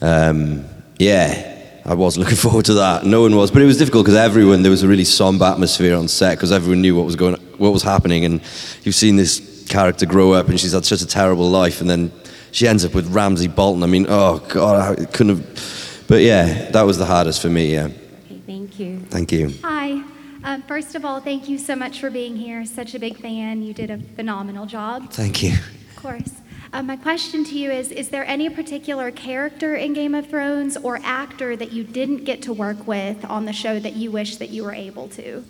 Um, 0.00 0.64
yeah, 0.98 1.80
I 1.84 1.94
was 1.94 2.16
looking 2.18 2.36
forward 2.46 2.64
to 2.66 2.74
that. 2.74 3.04
No 3.04 3.22
one 3.22 3.34
was, 3.36 3.50
but 3.50 3.62
it 3.62 3.66
was 3.66 3.78
difficult 3.78 4.04
because 4.04 4.16
everyone 4.18 4.62
there 4.62 4.70
was 4.70 4.82
a 4.82 4.88
really 4.88 5.04
somber 5.04 5.44
atmosphere 5.44 5.96
on 5.96 6.08
set 6.08 6.36
because 6.36 6.52
everyone 6.52 6.82
knew 6.82 6.94
what 6.94 7.04
was 7.06 7.16
going, 7.16 7.34
what 7.58 7.72
was 7.72 7.82
happening, 7.82 8.24
and 8.24 8.40
you've 8.84 8.94
seen 8.94 9.16
this 9.16 9.66
character 9.68 10.06
grow 10.06 10.32
up 10.32 10.48
and 10.48 10.58
she's 10.60 10.72
had 10.72 10.84
such 10.84 11.00
a 11.02 11.06
terrible 11.06 11.48
life, 11.50 11.80
and 11.80 11.90
then 11.90 12.12
she 12.52 12.68
ends 12.68 12.84
up 12.84 12.94
with 12.94 13.06
Ramsay 13.08 13.48
Bolton. 13.48 13.82
I 13.82 13.86
mean, 13.86 14.06
oh 14.08 14.38
god, 14.48 14.98
I 15.00 15.04
couldn't 15.06 15.36
have. 15.36 16.04
But 16.06 16.22
yeah, 16.22 16.70
that 16.70 16.82
was 16.82 16.98
the 16.98 17.06
hardest 17.06 17.40
for 17.42 17.48
me. 17.48 17.72
Yeah, 17.74 17.86
Okay, 18.26 18.40
thank 18.46 18.78
you. 18.78 18.98
thank 19.08 19.32
you. 19.32 19.52
Hi. 19.64 20.02
Um, 20.44 20.62
first 20.62 20.94
of 20.94 21.04
all, 21.04 21.20
thank 21.20 21.48
you 21.48 21.56
so 21.56 21.76
much 21.76 22.00
for 22.00 22.10
being 22.10 22.36
here. 22.36 22.64
Such 22.64 22.94
a 22.94 22.98
big 22.98 23.16
fan. 23.18 23.62
You 23.62 23.72
did 23.72 23.90
a 23.90 23.98
phenomenal 23.98 24.66
job. 24.66 25.10
Thank 25.10 25.42
you. 25.42 25.52
Of 25.52 25.96
course. 25.96 26.32
Um, 26.72 26.86
my 26.86 26.96
question 26.96 27.44
to 27.44 27.58
you 27.58 27.70
is 27.70 27.92
Is 27.92 28.08
there 28.08 28.24
any 28.24 28.48
particular 28.48 29.10
character 29.10 29.76
in 29.76 29.92
Game 29.92 30.14
of 30.14 30.28
Thrones 30.28 30.76
or 30.76 30.98
actor 31.04 31.54
that 31.54 31.70
you 31.70 31.84
didn't 31.84 32.24
get 32.24 32.42
to 32.42 32.52
work 32.52 32.86
with 32.86 33.24
on 33.26 33.44
the 33.44 33.52
show 33.52 33.78
that 33.78 33.92
you 33.94 34.10
wish 34.10 34.36
that 34.36 34.48
you 34.48 34.64
were 34.64 34.72
able 34.72 35.08
to? 35.10 35.44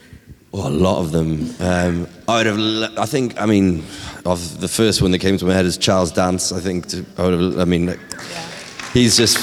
Well, 0.50 0.66
a 0.66 0.68
lot 0.68 0.98
of 1.00 1.12
them. 1.12 1.54
Um, 1.60 2.08
I 2.28 2.38
would 2.38 2.46
have. 2.46 2.98
I 2.98 3.06
think. 3.06 3.40
I 3.40 3.46
mean, 3.46 3.84
of 4.26 4.60
the 4.60 4.68
first 4.68 5.00
one 5.00 5.10
that 5.12 5.20
came 5.20 5.38
to 5.38 5.46
my 5.46 5.54
head 5.54 5.64
is 5.64 5.78
Charles 5.78 6.12
Dance. 6.12 6.52
I 6.52 6.60
think. 6.60 6.88
To, 6.88 7.06
I 7.16 7.22
would 7.22 7.40
have. 7.40 7.58
I 7.60 7.64
mean, 7.64 7.86
like, 7.86 8.00
he's 8.92 9.16
just. 9.16 9.38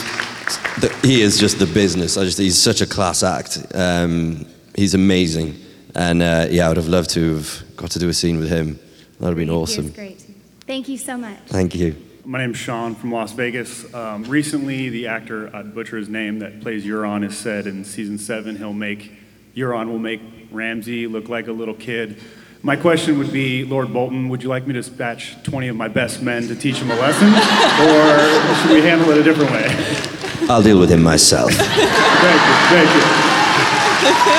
The, 0.82 0.96
he 1.02 1.22
is 1.22 1.40
just 1.40 1.58
the 1.58 1.66
business. 1.66 2.18
I 2.18 2.26
just. 2.26 2.38
He's 2.38 2.62
such 2.62 2.82
a 2.82 2.86
class 2.86 3.24
act. 3.24 3.58
Um, 3.74 4.46
he's 4.80 4.94
amazing, 4.94 5.56
and 5.94 6.22
uh, 6.22 6.48
yeah, 6.50 6.66
I 6.66 6.70
would 6.70 6.78
have 6.78 6.88
loved 6.88 7.10
to 7.12 7.36
have 7.36 7.64
got 7.76 7.92
to 7.92 8.00
do 8.00 8.10
a 8.10 8.14
scene 8.14 8.40
with 8.40 8.50
him. 8.50 8.80
That 9.20 9.20
would 9.20 9.28
have 9.30 9.38
been 9.38 9.50
awesome. 9.50 9.92
Great. 9.92 10.26
Thank 10.66 10.88
you 10.88 10.98
so 10.98 11.18
much. 11.18 11.40
Thank 11.48 11.76
you. 11.76 11.96
My 12.26 12.40
name's 12.40 12.58
Sean 12.58 12.96
from 12.96 13.12
Las 13.12 13.34
Vegas. 13.34 13.92
Um, 13.94 14.24
recently, 14.24 14.90
the 14.90 15.08
actor, 15.08 15.54
I'd 15.56 15.74
butcher 15.74 15.98
his 15.98 16.10
name, 16.10 16.40
that 16.40 16.62
plays 16.62 16.86
Euron 16.86 17.24
has 17.24 17.38
said 17.38 17.68
in 17.68 17.84
season 17.84 18.18
seven 18.18 18.56
he'll 18.56 18.72
make, 18.72 19.12
Euron 19.56 19.88
will 19.88 20.00
make 20.00 20.22
Ramsay 20.52 21.08
look 21.08 21.28
like 21.28 21.48
a 21.48 21.52
little 21.52 21.74
kid. 21.74 22.22
My 22.62 22.76
question 22.76 23.18
would 23.18 23.32
be, 23.32 23.64
Lord 23.64 23.92
Bolton, 23.92 24.30
would 24.30 24.44
you 24.44 24.50
like 24.50 24.68
me 24.68 24.74
to 24.74 24.80
dispatch 24.80 25.42
20 25.44 25.70
of 25.70 25.76
my 25.76 25.88
best 25.88 26.22
men 26.22 26.48
to 26.50 26.56
teach 26.56 26.76
him 26.76 26.92
a 26.92 26.96
lesson? 26.96 27.30
or 27.30 28.56
should 28.62 28.72
we 28.72 28.82
handle 28.82 29.10
it 29.10 29.18
a 29.18 29.24
different 29.24 29.52
way? 29.52 30.48
I'll 30.50 30.62
deal 30.62 30.80
with 30.80 30.92
him 30.92 31.02
myself. 31.02 31.52
Thank 31.54 32.42
you, 32.48 32.56
thank 32.70 34.36
you. 34.36 34.39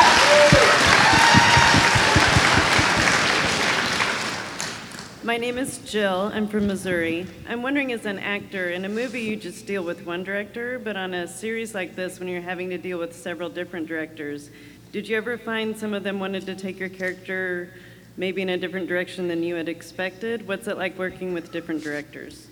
Name 5.40 5.56
is 5.56 5.78
Jill. 5.78 6.30
I'm 6.34 6.46
from 6.46 6.66
Missouri. 6.66 7.26
I'm 7.48 7.62
wondering, 7.62 7.92
as 7.92 8.04
an 8.04 8.18
actor, 8.18 8.68
in 8.68 8.84
a 8.84 8.90
movie 8.90 9.22
you 9.22 9.36
just 9.36 9.66
deal 9.66 9.82
with 9.82 10.04
one 10.04 10.22
director, 10.22 10.78
but 10.78 10.98
on 10.98 11.14
a 11.14 11.26
series 11.26 11.74
like 11.74 11.96
this, 11.96 12.18
when 12.18 12.28
you're 12.28 12.42
having 12.42 12.68
to 12.68 12.76
deal 12.76 12.98
with 12.98 13.16
several 13.16 13.48
different 13.48 13.88
directors, 13.88 14.50
did 14.92 15.08
you 15.08 15.16
ever 15.16 15.38
find 15.38 15.74
some 15.74 15.94
of 15.94 16.02
them 16.02 16.20
wanted 16.20 16.44
to 16.44 16.54
take 16.54 16.78
your 16.78 16.90
character 16.90 17.72
maybe 18.18 18.42
in 18.42 18.50
a 18.50 18.58
different 18.58 18.86
direction 18.86 19.28
than 19.28 19.42
you 19.42 19.54
had 19.54 19.66
expected? 19.66 20.46
What's 20.46 20.68
it 20.68 20.76
like 20.76 20.98
working 20.98 21.32
with 21.32 21.50
different 21.50 21.82
directors? 21.82 22.46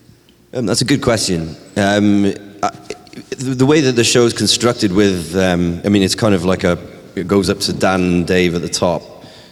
Um, 0.55 0.64
that's 0.64 0.80
a 0.80 0.86
good 0.86 1.03
question. 1.03 1.57
Um, 1.76 2.24
I, 2.62 2.70
the, 3.36 3.66
way 3.66 3.82
that 3.82 3.97
the 3.97 4.05
show 4.05 4.24
is 4.24 4.32
constructed 4.32 4.93
with, 4.93 5.36
um, 5.36 5.82
I 5.84 5.91
mean, 5.91 6.03
it's 6.03 6.14
kind 6.14 6.34
of 6.34 6.47
like 6.47 6.64
a, 6.64 6.78
it 7.14 7.28
goes 7.28 7.51
up 7.51 7.59
to 7.61 7.74
Dan 7.74 8.01
and 8.01 8.26
Dave 8.26 8.55
at 8.55 8.62
the 8.62 8.68
top. 8.68 9.03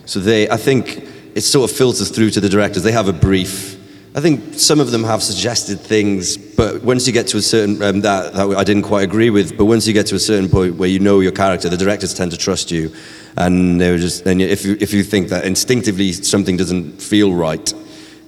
So 0.07 0.21
they, 0.21 0.49
I 0.49 0.57
think 0.57 1.16
it 1.37 1.43
sort 1.43 1.71
of 1.71 1.77
filters 1.77 2.09
through 2.09 2.31
to 2.31 2.41
the 2.41 2.49
directors. 2.49 2.83
They 2.83 2.93
have 2.93 3.09
a 3.09 3.13
brief. 3.13 3.75
I 4.17 4.21
think 4.23 4.55
some 4.55 4.81
of 4.81 4.91
them 4.91 5.05
have 5.05 5.23
suggested 5.23 5.79
things, 5.79 6.39
but 6.39 6.83
once 6.83 7.07
you 7.07 7.13
get 7.13 7.27
to 7.29 7.37
a 7.37 7.43
certain, 7.43 7.83
um, 7.83 8.01
that, 8.01 8.33
that 8.33 8.57
I 8.57 8.65
didn't 8.65 8.85
quite 8.85 9.03
agree 9.03 9.29
with, 9.29 9.59
but 9.59 9.67
once 9.67 9.87
you 9.87 9.93
get 9.93 10.07
to 10.07 10.15
a 10.15 10.19
certain 10.19 10.49
point 10.49 10.77
where 10.77 10.89
you 10.89 10.99
know 10.99 11.21
your 11.21 11.33
character, 11.33 11.69
the 11.69 11.77
directors 11.77 12.15
tend 12.15 12.31
to 12.31 12.39
trust 12.39 12.71
you. 12.71 12.91
And 13.37 13.79
they 13.79 13.91
were 13.91 13.99
just, 13.99 14.25
and 14.25 14.41
if 14.41 14.65
you, 14.65 14.79
if 14.81 14.95
you 14.95 15.03
think 15.03 15.29
that 15.29 15.45
instinctively 15.45 16.13
something 16.13 16.57
doesn't 16.57 17.03
feel 17.03 17.35
right, 17.35 17.71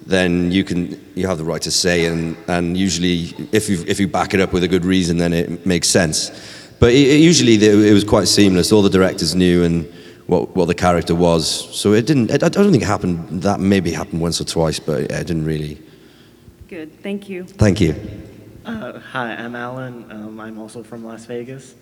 then 0.04 0.52
you 0.52 0.62
can 0.62 1.00
you 1.14 1.26
have 1.26 1.38
the 1.38 1.44
right 1.44 1.60
to 1.60 1.70
say 1.70 2.06
and 2.06 2.34
and 2.48 2.78
usually 2.78 3.34
if 3.52 3.68
you 3.68 3.84
if 3.86 4.00
you 4.00 4.08
back 4.08 4.32
it 4.32 4.40
up 4.40 4.54
with 4.54 4.64
a 4.64 4.68
good 4.68 4.86
reason 4.86 5.18
then 5.18 5.34
it 5.34 5.66
makes 5.66 5.86
sense 5.86 6.30
but 6.80 6.94
it, 6.94 7.08
it 7.08 7.20
usually 7.20 7.62
it 7.62 7.92
was 7.92 8.04
quite 8.04 8.26
seamless 8.26 8.72
all 8.72 8.80
the 8.80 8.88
directors 8.88 9.34
knew 9.34 9.64
and 9.64 9.86
what 10.28 10.54
what 10.54 10.66
the 10.66 10.74
character 10.74 11.14
was 11.14 11.42
so 11.80 11.92
it 11.94 12.06
didn't 12.06 12.30
I, 12.30 12.34
I 12.46 12.48
don't 12.48 12.70
think 12.70 12.82
it 12.82 12.86
happened 12.86 13.42
that 13.42 13.58
maybe 13.60 13.90
happened 13.92 14.20
once 14.20 14.40
or 14.40 14.44
twice 14.44 14.78
but 14.78 15.00
it 15.00 15.26
didn't 15.26 15.44
really 15.44 15.74
Good, 16.68 17.02
thank 17.02 17.28
you. 17.28 17.44
thank 17.44 17.80
you 17.80 17.94
Uh, 18.66 18.98
hi, 19.00 19.32
I'm 19.34 19.56
Alan. 19.56 20.04
Um, 20.12 20.38
I'm 20.38 20.58
also 20.58 20.82
from 20.82 21.02
Las 21.02 21.24
Vegas. 21.24 21.74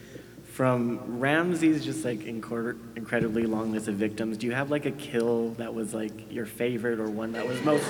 From 0.59 1.19
Ramsay's 1.19 1.85
just 1.85 2.05
like 2.05 2.21
incor- 2.21 2.79
incredibly 2.95 3.43
long 3.55 3.73
list 3.73 3.89
of 3.89 3.97
victims, 3.97 4.39
do 4.39 4.47
you 4.47 4.53
have 4.55 4.71
like 4.71 4.87
a 4.87 4.93
kill 4.93 5.51
that 5.59 5.75
was 5.75 5.93
like 5.93 6.13
your 6.31 6.47
favorite 6.47 7.01
or 7.01 7.11
one 7.11 7.33
that 7.33 7.45
was 7.45 7.59
most 7.65 7.85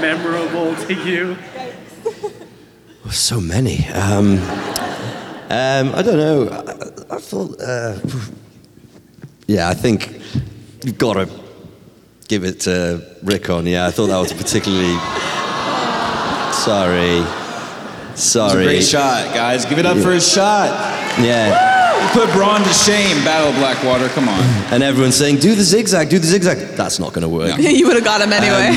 memorable 0.00 0.74
to 0.86 0.94
you? 1.08 1.36
So 3.10 3.38
many 3.40 3.86
um, 3.88 4.38
um, 5.50 5.86
I 5.98 6.02
don't 6.02 6.16
know 6.26 6.48
I, 6.48 7.16
I 7.16 7.18
thought 7.20 7.50
uh, 7.60 7.98
yeah 9.48 9.68
I 9.68 9.74
think 9.74 10.20
you've 10.84 10.98
got 10.98 11.14
to 11.14 11.28
give 12.28 12.44
it 12.44 12.60
to 12.60 13.04
Rickon. 13.24 13.66
yeah 13.66 13.86
I 13.86 13.90
thought 13.90 14.06
that 14.06 14.18
was 14.18 14.32
particularly 14.32 14.94
sorry 16.52 17.24
Sorry. 18.18 18.50
It 18.50 18.54
was 18.54 18.54
a 18.54 18.64
great 18.64 18.84
shot, 18.84 19.34
guys. 19.34 19.64
Give 19.64 19.78
it 19.78 19.86
up 19.86 19.96
for 19.98 20.10
his 20.10 20.28
shot. 20.30 20.70
Yeah. 21.20 21.77
You 22.08 22.14
put 22.14 22.30
Bronn 22.30 22.64
to 22.64 22.72
shame, 22.72 23.22
Battle 23.22 23.50
of 23.50 23.56
Blackwater. 23.56 24.08
Come 24.08 24.30
on. 24.30 24.40
And 24.72 24.82
everyone's 24.82 25.14
saying, 25.16 25.40
do 25.40 25.54
the 25.54 25.62
zigzag, 25.62 26.08
do 26.08 26.18
the 26.18 26.26
zigzag. 26.26 26.56
That's 26.74 26.98
not 26.98 27.12
going 27.12 27.20
to 27.22 27.28
work. 27.28 27.54
you 27.58 27.86
would 27.86 27.96
have 27.96 28.04
got 28.04 28.22
him 28.22 28.32
anyway. 28.32 28.70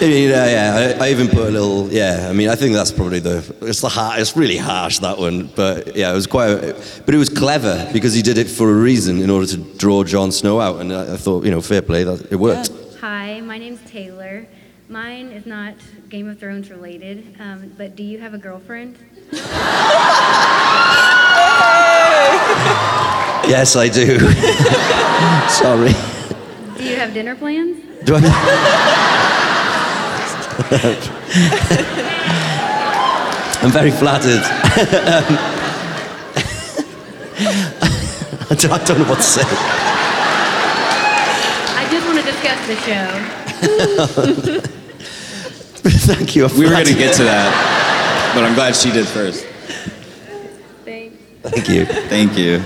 Yeah, 0.00 0.46
yeah. 0.46 0.96
I, 1.00 1.06
I 1.06 1.10
even 1.10 1.26
put 1.26 1.48
a 1.48 1.50
little. 1.50 1.92
Yeah, 1.92 2.28
I 2.30 2.32
mean, 2.32 2.48
I 2.48 2.54
think 2.54 2.74
that's 2.74 2.92
probably 2.92 3.18
the. 3.18 3.38
It's 3.62 3.80
the 3.80 3.88
har 3.88 4.20
It's 4.20 4.36
really 4.36 4.56
harsh 4.56 5.00
that 5.00 5.18
one, 5.18 5.48
but 5.56 5.96
yeah, 5.96 6.12
it 6.12 6.14
was 6.14 6.28
quite. 6.28 6.50
A, 6.50 6.74
but 7.04 7.14
it 7.14 7.18
was 7.18 7.28
clever 7.28 7.90
because 7.92 8.14
he 8.14 8.22
did 8.22 8.38
it 8.38 8.48
for 8.48 8.70
a 8.70 8.74
reason 8.74 9.20
in 9.20 9.30
order 9.30 9.46
to 9.46 9.56
draw 9.56 10.04
Jon 10.04 10.30
Snow 10.30 10.60
out, 10.60 10.80
and 10.80 10.92
I, 10.92 11.14
I 11.14 11.16
thought, 11.16 11.44
you 11.44 11.50
know, 11.50 11.60
fair 11.60 11.82
play. 11.82 12.04
That 12.04 12.30
it 12.30 12.36
worked. 12.36 12.70
Hi, 13.00 13.40
my 13.40 13.58
name's 13.58 13.80
Taylor. 13.90 14.46
Mine 14.88 15.28
is 15.28 15.46
not 15.46 15.74
Game 16.08 16.28
of 16.28 16.38
Thrones 16.38 16.70
related, 16.70 17.34
um, 17.40 17.72
but 17.78 17.96
do 17.96 18.02
you 18.02 18.18
have 18.18 18.34
a 18.34 18.38
girlfriend? 18.38 18.98
Yes, 23.46 23.76
I 23.76 23.88
do. 23.88 24.18
Sorry. 25.50 25.92
Do 26.78 26.84
you 26.84 26.96
have 26.96 27.12
dinner 27.12 27.36
plans? 27.36 27.76
Do 28.04 28.14
I? 28.16 28.20
I'm 33.62 33.70
very 33.70 33.90
flattered. 33.90 34.40
I 38.50 38.54
don't, 38.56 38.98
know 38.98 39.04
what 39.08 39.16
to 39.16 39.22
say. 39.22 39.42
I 41.76 41.86
just 41.90 42.06
want 42.06 42.18
to 42.18 42.24
discuss 42.24 42.66
the 42.66 42.76
show. 42.76 43.08
Thank 46.14 46.36
you. 46.36 46.46
I'm 46.46 46.56
We 46.56 46.64
were 46.64 46.70
going 46.70 46.86
to 46.86 46.94
get 46.94 47.14
to 47.16 47.24
that, 47.24 48.32
but 48.34 48.44
I'm 48.44 48.54
glad 48.54 48.74
she 48.74 48.90
did 48.90 49.06
first. 49.06 49.46
Thanks. 51.44 51.66
Thank 51.66 51.68
you. 51.68 51.84
Thank 51.84 52.38
you. 52.38 52.62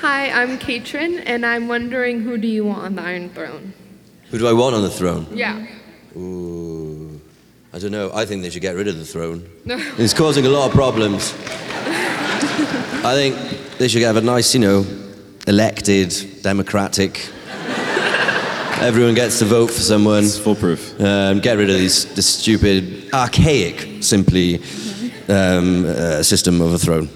Hi, 0.00 0.30
I'm 0.30 0.56
Katrin, 0.56 1.18
and 1.18 1.44
I'm 1.44 1.68
wondering 1.68 2.22
who 2.22 2.38
do 2.38 2.48
you 2.48 2.64
want 2.64 2.84
on 2.84 2.94
the 2.94 3.02
Iron 3.02 3.28
Throne? 3.28 3.74
Who 4.30 4.38
do 4.38 4.46
I 4.46 4.54
want 4.54 4.74
on 4.74 4.80
the 4.80 4.88
throne? 4.88 5.26
Yeah. 5.30 5.66
Ooh, 6.16 7.20
I 7.74 7.78
don't 7.78 7.90
know. 7.92 8.10
I 8.14 8.24
think 8.24 8.40
they 8.42 8.48
should 8.48 8.62
get 8.62 8.76
rid 8.76 8.88
of 8.88 8.96
the 8.96 9.04
throne. 9.04 9.46
No. 9.66 9.76
It's 9.98 10.14
causing 10.14 10.46
a 10.46 10.48
lot 10.48 10.68
of 10.68 10.72
problems. 10.72 11.34
I 13.04 13.12
think 13.14 13.36
they 13.76 13.86
should 13.88 14.00
have 14.02 14.16
a 14.16 14.22
nice, 14.22 14.54
you 14.54 14.60
know, 14.60 14.86
elected, 15.46 16.14
democratic. 16.42 17.28
Everyone 18.80 19.14
gets 19.14 19.38
to 19.40 19.44
vote 19.44 19.66
for 19.66 19.82
someone. 19.82 20.24
It's 20.24 20.38
foolproof. 20.38 20.98
Um, 20.98 21.40
get 21.40 21.58
rid 21.58 21.68
of 21.68 21.76
these, 21.76 22.06
this 22.14 22.26
stupid, 22.26 23.12
archaic, 23.12 24.02
simply 24.02 24.62
um, 25.30 25.84
uh, 25.86 26.22
system 26.22 26.60
of 26.60 26.72
a 26.74 26.78
throne. 26.78 27.08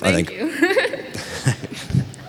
I 0.00 0.12
think. 0.12 0.32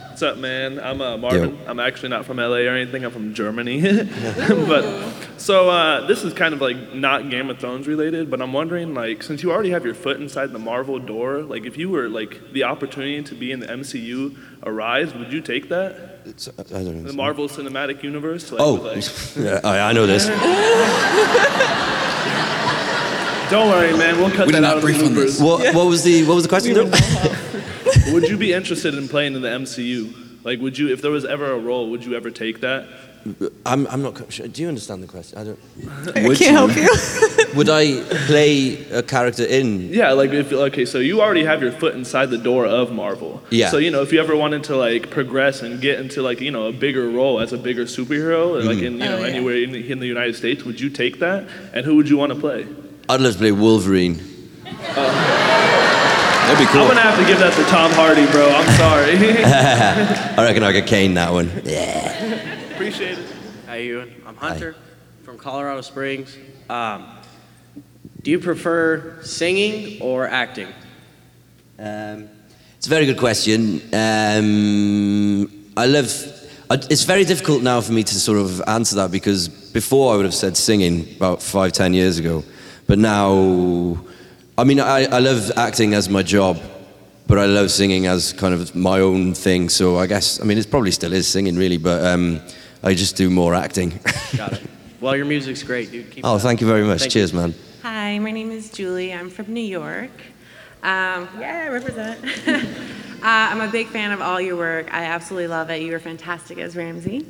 What's 0.09 0.21
up, 0.21 0.37
man? 0.37 0.79
I'm 0.79 1.01
uh, 1.01 1.17
Marvin. 1.17 1.57
I'm 1.67 1.79
actually 1.79 2.09
not 2.09 2.25
from 2.25 2.37
LA 2.37 2.57
or 2.57 2.69
anything. 2.69 3.03
I'm 3.03 3.09
from 3.11 3.33
Germany. 3.33 3.81
but 4.47 5.11
so 5.37 5.69
uh, 5.71 6.05
this 6.05 6.23
is 6.23 6.33
kind 6.35 6.53
of 6.53 6.61
like 6.61 6.93
not 6.93 7.31
Game 7.31 7.49
of 7.49 7.57
Thrones 7.57 7.87
related, 7.87 8.29
but 8.29 8.39
I'm 8.39 8.53
wondering, 8.53 8.93
like, 8.93 9.23
since 9.23 9.41
you 9.41 9.51
already 9.51 9.71
have 9.71 9.83
your 9.83 9.95
foot 9.95 10.21
inside 10.21 10.51
the 10.53 10.59
Marvel 10.59 10.99
door, 10.99 11.41
like, 11.41 11.65
if 11.65 11.77
you 11.77 11.89
were 11.89 12.09
like 12.09 12.53
the 12.53 12.63
opportunity 12.63 13.23
to 13.23 13.33
be 13.33 13.51
in 13.51 13.59
the 13.59 13.65
MCU 13.67 14.37
arise, 14.63 15.15
would 15.15 15.33
you 15.33 15.41
take 15.41 15.69
that? 15.69 16.21
It's, 16.25 16.47
I 16.47 16.61
don't 16.83 17.03
know. 17.03 17.09
The 17.09 17.13
Marvel 17.13 17.47
Cinematic 17.49 18.03
Universe. 18.03 18.51
Like, 18.51 18.61
Oh, 18.61 18.73
like- 18.75 19.03
yeah, 19.35 19.59
I, 19.63 19.89
I 19.89 19.93
know 19.93 20.05
this. 20.05 20.27
Don't 23.53 23.69
worry, 23.69 23.95
man. 23.95 24.17
We'll 24.17 24.31
cut 24.31 24.47
We 24.47 24.53
that 24.53 24.61
did 24.61 24.65
out 24.65 24.75
not 24.75 24.77
of 24.77 24.81
the 24.81 24.87
brief 24.87 25.03
on 25.03 25.09
bloopers. 25.09 25.39
What, 25.39 25.75
what 25.75 25.85
was 25.85 26.03
the 26.03 26.25
what 26.25 26.33
was 26.33 26.41
the 26.43 26.49
question? 26.49 26.73
though? 26.73 28.11
would 28.11 28.27
you 28.27 28.35
be 28.35 28.51
interested 28.51 28.95
in 28.95 29.07
playing 29.07 29.35
in 29.35 29.43
the 29.43 29.47
MCU? 29.47 30.43
Like, 30.43 30.59
would 30.59 30.75
you, 30.75 30.91
if 30.91 31.03
there 31.03 31.11
was 31.11 31.23
ever 31.23 31.51
a 31.51 31.59
role, 31.59 31.91
would 31.91 32.03
you 32.03 32.15
ever 32.15 32.31
take 32.31 32.61
that? 32.61 32.87
I'm, 33.63 33.85
I'm 33.87 34.01
not 34.01 34.33
sure. 34.33 34.47
Do 34.47 34.63
you 34.63 34.67
understand 34.67 35.03
the 35.03 35.07
question? 35.07 35.37
I 35.37 35.43
don't. 35.43 35.59
I 36.17 36.27
Would 36.27 36.39
can't 36.39 36.41
you? 36.41 36.47
help 36.49 36.75
you. 36.75 37.45
Would 37.55 37.69
I 37.69 38.01
play 38.25 38.83
a 38.89 39.03
character 39.03 39.43
in? 39.45 39.87
Yeah, 39.93 40.13
like 40.13 40.31
if 40.31 40.51
okay, 40.51 40.83
so 40.85 40.97
you 40.97 41.21
already 41.21 41.45
have 41.45 41.61
your 41.61 41.71
foot 41.73 41.93
inside 41.93 42.31
the 42.31 42.39
door 42.39 42.65
of 42.65 42.91
Marvel. 42.91 43.41
Yeah. 43.51 43.69
So 43.69 43.77
you 43.77 43.91
know, 43.91 44.01
if 44.01 44.11
you 44.11 44.19
ever 44.19 44.35
wanted 44.35 44.63
to 44.65 44.75
like 44.75 45.11
progress 45.11 45.61
and 45.61 45.79
get 45.79 45.99
into 45.99 46.23
like 46.23 46.41
you 46.41 46.49
know 46.49 46.65
a 46.65 46.73
bigger 46.73 47.07
role 47.07 47.39
as 47.39 47.53
a 47.53 47.57
bigger 47.57 47.85
superhero, 47.85 48.65
like 48.65 48.77
Mhm. 48.79 48.83
in 48.87 48.93
you 48.97 49.03
Oh, 49.05 49.09
know 49.11 49.19
yeah. 49.19 49.27
anywhere 49.27 49.55
in 49.57 49.71
the, 49.71 49.91
in 49.91 49.99
the 49.99 50.07
United 50.07 50.35
States, 50.35 50.63
would 50.65 50.81
you 50.81 50.89
take 50.89 51.19
that? 51.19 51.47
And 51.71 51.85
who 51.85 51.95
would 51.95 52.09
you 52.09 52.17
want 52.17 52.33
to 52.33 52.39
play? 52.39 52.65
I'd 53.09 53.19
love 53.19 53.33
to 53.33 53.39
play 53.39 53.51
Wolverine. 53.51 54.15
That'd 54.63 56.57
be 56.57 56.71
cool. 56.71 56.83
I'm 56.83 56.87
gonna 56.87 57.01
have 57.01 57.19
to 57.19 57.25
give 57.25 57.39
that 57.39 57.53
to 57.53 57.63
Tom 57.65 57.91
Hardy, 57.91 58.25
bro. 58.27 58.49
I'm 58.49 58.69
sorry. 58.77 59.17
I 60.37 60.43
reckon 60.43 60.63
I 60.63 60.71
could 60.71 60.87
cane 60.87 61.13
that 61.15 61.31
one. 61.31 61.51
Yeah. 61.65 62.71
Appreciate 62.71 63.17
it. 63.17 63.25
How 63.67 63.73
you 63.73 63.93
doing? 63.93 64.21
I'm 64.25 64.35
Hunter 64.37 64.75
from 65.23 65.37
Colorado 65.37 65.81
Springs. 65.81 66.37
Um, 66.69 67.17
do 68.21 68.31
you 68.31 68.39
prefer 68.39 69.21
singing 69.21 70.01
or 70.01 70.25
acting? 70.27 70.67
Um, 71.77 72.29
it's 72.77 72.87
a 72.87 72.89
very 72.89 73.05
good 73.05 73.17
question. 73.17 73.81
Um, 73.93 75.65
I 75.75 75.87
love. 75.87 76.09
It's 76.71 77.03
very 77.03 77.25
difficult 77.25 77.63
now 77.63 77.81
for 77.81 77.91
me 77.91 78.03
to 78.03 78.15
sort 78.15 78.39
of 78.39 78.61
answer 78.67 78.95
that 78.95 79.11
because 79.11 79.49
before 79.49 80.13
I 80.13 80.15
would 80.15 80.25
have 80.25 80.33
said 80.33 80.55
singing 80.55 81.15
about 81.17 81.41
five, 81.41 81.73
ten 81.73 81.93
years 81.93 82.17
ago, 82.17 82.43
but 82.87 82.99
now, 82.99 84.03
I 84.57 84.63
mean, 84.63 84.79
I, 84.79 85.05
I 85.05 85.19
love 85.19 85.51
acting 85.55 85.93
as 85.93 86.09
my 86.09 86.23
job, 86.23 86.59
but 87.27 87.37
I 87.37 87.45
love 87.45 87.71
singing 87.71 88.07
as 88.07 88.33
kind 88.33 88.53
of 88.53 88.75
my 88.75 88.99
own 88.99 89.33
thing. 89.33 89.69
So 89.69 89.97
I 89.97 90.07
guess, 90.07 90.41
I 90.41 90.43
mean, 90.43 90.57
it 90.57 90.69
probably 90.69 90.91
still 90.91 91.13
is 91.13 91.27
singing 91.27 91.55
really, 91.55 91.77
but 91.77 92.05
um, 92.05 92.41
I 92.83 92.93
just 92.93 93.15
do 93.15 93.29
more 93.29 93.55
acting. 93.55 93.99
Got 94.37 94.53
it. 94.53 94.61
Well, 94.99 95.15
your 95.15 95.25
music's 95.25 95.63
great, 95.63 95.91
dude. 95.91 96.09
Keep 96.11 96.19
it 96.19 96.27
oh, 96.27 96.35
up. 96.35 96.41
thank 96.41 96.61
you 96.61 96.67
very 96.67 96.83
much. 96.83 96.99
Thank 96.99 97.11
Cheers, 97.11 97.33
you. 97.33 97.39
man. 97.39 97.53
Hi, 97.81 98.19
my 98.19 98.31
name 98.31 98.51
is 98.51 98.71
Julie. 98.71 99.13
I'm 99.13 99.29
from 99.29 99.53
New 99.53 99.59
York. 99.59 100.11
Um, 100.81 101.27
yeah, 101.39 101.67
represent. 101.67 102.23
uh, 102.47 102.61
I'm 103.21 103.61
a 103.61 103.67
big 103.67 103.87
fan 103.87 104.11
of 104.11 104.21
all 104.21 104.39
your 104.39 104.55
work. 104.55 104.93
I 104.93 105.05
absolutely 105.05 105.47
love 105.47 105.69
it. 105.69 105.81
You 105.81 105.91
were 105.91 105.99
fantastic 105.99 106.57
as 106.57 106.75
Ramsay. 106.75 107.25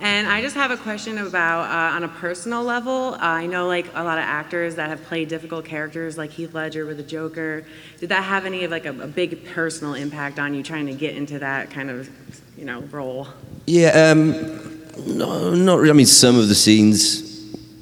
And 0.00 0.28
I 0.28 0.40
just 0.40 0.54
have 0.54 0.70
a 0.70 0.76
question 0.76 1.18
about, 1.18 1.62
uh, 1.64 1.96
on 1.96 2.04
a 2.04 2.08
personal 2.08 2.62
level, 2.62 3.14
uh, 3.14 3.18
I 3.20 3.46
know 3.46 3.66
like 3.66 3.86
a 3.94 4.04
lot 4.04 4.18
of 4.18 4.24
actors 4.24 4.76
that 4.76 4.88
have 4.90 5.02
played 5.04 5.28
difficult 5.28 5.64
characters, 5.64 6.16
like 6.16 6.30
Heath 6.30 6.54
Ledger 6.54 6.86
with 6.86 6.98
the 6.98 7.02
Joker. 7.02 7.64
Did 7.98 8.10
that 8.10 8.22
have 8.22 8.46
any 8.46 8.62
of 8.62 8.70
like 8.70 8.86
a, 8.86 8.90
a 8.90 9.08
big 9.08 9.44
personal 9.46 9.94
impact 9.94 10.38
on 10.38 10.54
you 10.54 10.62
trying 10.62 10.86
to 10.86 10.94
get 10.94 11.16
into 11.16 11.40
that 11.40 11.70
kind 11.70 11.90
of, 11.90 12.08
you 12.56 12.64
know, 12.64 12.82
role? 12.92 13.26
Yeah, 13.66 14.12
um, 14.12 14.32
no, 15.04 15.52
not 15.54 15.78
really. 15.78 15.90
I 15.90 15.94
mean, 15.94 16.06
some 16.06 16.38
of 16.38 16.46
the 16.46 16.54
scenes, 16.54 17.22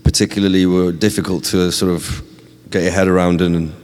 particularly, 0.02 0.64
were 0.64 0.92
difficult 0.92 1.44
to 1.44 1.70
sort 1.70 1.92
of 1.92 2.22
get 2.70 2.82
your 2.82 2.92
head 2.92 3.08
around, 3.08 3.42
and 3.42 3.74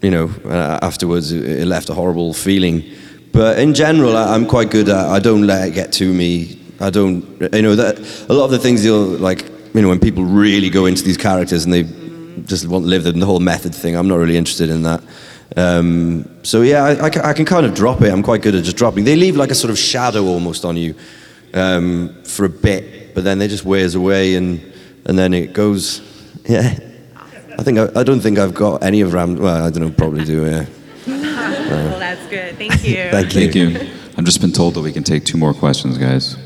you 0.00 0.10
know, 0.12 0.30
uh, 0.44 0.78
afterwards 0.82 1.32
it, 1.32 1.66
left 1.66 1.90
a 1.90 1.94
horrible 1.94 2.32
feeling. 2.32 2.84
But 3.32 3.58
in 3.58 3.74
general, 3.74 4.16
I'm 4.16 4.46
quite 4.46 4.70
good 4.70 4.88
at. 4.88 5.06
I 5.06 5.18
don't 5.18 5.46
let 5.48 5.66
it 5.66 5.74
get 5.74 5.92
to 5.94 6.12
me. 6.12 6.61
I 6.82 6.90
don't, 6.90 7.24
you 7.54 7.62
know, 7.62 7.76
that 7.76 7.98
a 8.28 8.32
lot 8.32 8.46
of 8.46 8.50
the 8.50 8.58
things 8.58 8.84
you'll 8.84 9.16
like, 9.18 9.44
you 9.74 9.82
know, 9.82 9.88
when 9.88 10.00
people 10.00 10.24
really 10.24 10.68
go 10.68 10.86
into 10.86 11.02
these 11.04 11.16
characters 11.16 11.64
and 11.64 11.72
they 11.72 11.84
just 12.46 12.66
want 12.66 12.84
to 12.84 12.88
live 12.88 13.04
the, 13.04 13.12
the 13.12 13.26
whole 13.26 13.40
method 13.40 13.74
thing. 13.74 13.96
I'm 13.96 14.08
not 14.08 14.16
really 14.16 14.36
interested 14.36 14.68
in 14.68 14.82
that. 14.82 15.02
Um, 15.56 16.28
so 16.44 16.62
yeah, 16.62 16.84
I, 16.84 17.04
I, 17.04 17.10
ca- 17.10 17.22
I 17.24 17.32
can 17.34 17.44
kind 17.44 17.66
of 17.66 17.74
drop 17.74 18.00
it. 18.02 18.12
I'm 18.12 18.22
quite 18.22 18.42
good 18.42 18.54
at 18.54 18.64
just 18.64 18.76
dropping. 18.76 19.04
They 19.04 19.16
leave 19.16 19.36
like 19.36 19.50
a 19.50 19.54
sort 19.54 19.70
of 19.70 19.78
shadow 19.78 20.24
almost 20.24 20.64
on 20.64 20.76
you 20.76 20.94
um, 21.54 22.22
for 22.24 22.46
a 22.46 22.48
bit, 22.48 23.14
but 23.14 23.22
then 23.24 23.38
they 23.38 23.48
just 23.48 23.64
wears 23.64 23.94
away 23.94 24.34
and 24.34 24.60
and 25.04 25.18
then 25.18 25.34
it 25.34 25.52
goes. 25.52 26.00
Yeah, 26.48 26.78
I 27.58 27.62
think 27.62 27.78
I, 27.78 27.88
I 27.94 28.02
don't 28.02 28.20
think 28.20 28.38
I've 28.38 28.54
got 28.54 28.82
any 28.82 29.02
of 29.02 29.12
Ram. 29.12 29.36
Well, 29.36 29.64
I 29.64 29.70
don't 29.70 29.82
know, 29.82 29.90
probably 29.90 30.24
do. 30.24 30.46
Yeah. 30.46 30.66
well, 31.06 31.98
that's 31.98 32.26
good. 32.28 32.56
Thank 32.56 32.84
you. 32.84 32.94
Thank 33.10 33.34
you. 33.34 33.52
Thank 33.52 33.82
you. 33.82 33.90
I've 34.16 34.24
just 34.24 34.40
been 34.40 34.52
told 34.52 34.74
that 34.74 34.80
we 34.80 34.92
can 34.92 35.04
take 35.04 35.24
two 35.24 35.38
more 35.38 35.54
questions, 35.54 35.98
guys. 35.98 36.36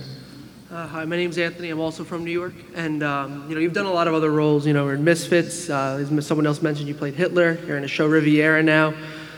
Uh, 1.07 1.09
my 1.09 1.17
name's 1.17 1.39
Anthony. 1.39 1.71
I'm 1.71 1.79
also 1.79 2.03
from 2.03 2.25
New 2.25 2.33
York, 2.33 2.55
and 2.75 3.01
um, 3.05 3.49
you 3.49 3.55
know 3.55 3.61
you've 3.61 3.73
done 3.73 3.87
a 3.87 3.93
lot 3.93 4.09
of 4.09 4.15
other 4.15 4.33
roles. 4.33 4.67
You 4.67 4.73
know, 4.73 4.89
in 4.89 5.05
Misfits. 5.05 5.71
Uh, 5.71 5.99
as 6.01 6.27
someone 6.27 6.47
else 6.47 6.63
mentioned, 6.63 6.89
you 6.89 6.95
played 6.95 7.15
Hitler. 7.15 7.59
You're 7.65 7.77
in 7.77 7.85
a 7.85 7.89
show 7.89 8.09
Riviera 8.09 8.61
now. 8.63 8.93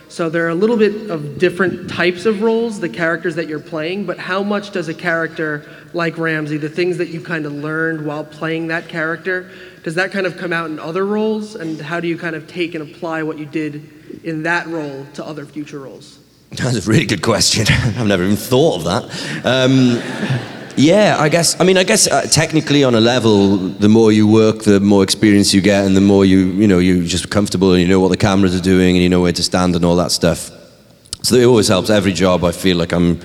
So 0.09 0.31
there 0.31 0.47
are 0.47 0.49
a 0.49 0.55
little 0.55 0.79
bit 0.79 1.11
of 1.11 1.39
different 1.39 1.91
types 1.91 2.25
of 2.25 2.41
roles, 2.41 2.81
the 2.81 2.89
characters 2.89 3.35
that 3.35 3.49
you're 3.49 3.61
playing. 3.61 4.07
But 4.07 4.19
how 4.19 4.43
much 4.43 4.71
does 4.71 4.89
a 4.89 4.95
character 4.95 5.69
like 5.93 6.17
Ramsay, 6.17 6.57
the 6.57 6.71
things 6.71 6.97
that 6.97 7.09
you 7.09 7.21
kind 7.21 7.45
of 7.45 7.53
learned 7.53 8.07
while 8.07 8.25
playing 8.25 8.69
that 8.69 8.89
character, 8.89 9.51
does 9.83 9.97
that 9.97 10.11
kind 10.11 10.27
of 10.27 10.39
come 10.39 10.55
out 10.55 10.71
in 10.71 10.79
other 10.79 11.05
roles? 11.05 11.55
And 11.55 11.79
how 11.79 12.01
do 12.01 12.09
you 12.09 12.17
kind 12.17 12.35
of 12.35 12.49
take 12.49 12.75
and 12.75 12.91
apply 12.91 13.23
what 13.25 13.37
you 13.37 13.45
did 13.45 14.25
in 14.25 14.45
that 14.45 14.67
role 14.69 15.07
to 15.15 15.25
other 15.25 15.45
future 15.45 15.81
roles? 15.81 16.19
That's 16.53 16.87
a 16.87 16.91
really 16.91 17.05
good 17.05 17.23
question. 17.23 17.67
I've 17.69 18.07
never 18.07 18.25
even 18.25 18.37
thought 18.37 18.77
of 18.77 18.85
that. 18.85 19.45
Um, 19.45 20.58
Yeah, 20.79 21.17
I 21.19 21.29
guess. 21.29 21.61
I 21.61 21.65
mean, 21.65 21.77
I 21.77 21.83
guess 21.83 22.07
uh, 22.07 22.23
technically 22.23 22.85
on 22.85 22.95
a 22.95 23.01
level, 23.01 23.57
the 23.57 23.89
more 23.89 24.13
you 24.13 24.29
work, 24.29 24.63
the 24.63 24.79
more 24.79 25.03
experience 25.03 25.53
you 25.53 25.61
get, 25.61 25.85
and 25.85 25.97
the 25.97 26.01
more 26.01 26.25
you, 26.25 26.53
you 26.53 26.69
know, 26.69 26.79
you're 26.79 27.03
just 27.03 27.31
comfortable 27.31 27.73
and 27.73 27.83
you 27.83 27.89
know 27.89 27.99
what 27.99 28.11
the 28.11 28.17
cameras 28.17 28.55
are 28.55 28.63
doing 28.63 28.95
and 28.95 29.03
you 29.03 29.09
know 29.09 29.21
where 29.21 29.33
to 29.33 29.43
stand 29.43 29.75
and 29.75 29.85
all 29.85 29.97
that 29.97 30.13
stuff. 30.13 30.53
So 31.25 31.35
it 31.35 31.45
always 31.45 31.67
helps. 31.67 31.91
Every 31.91 32.13
job, 32.13 32.45
I 32.45 32.53
feel 32.53 32.77
like 32.77 32.93
I'm 32.93 33.21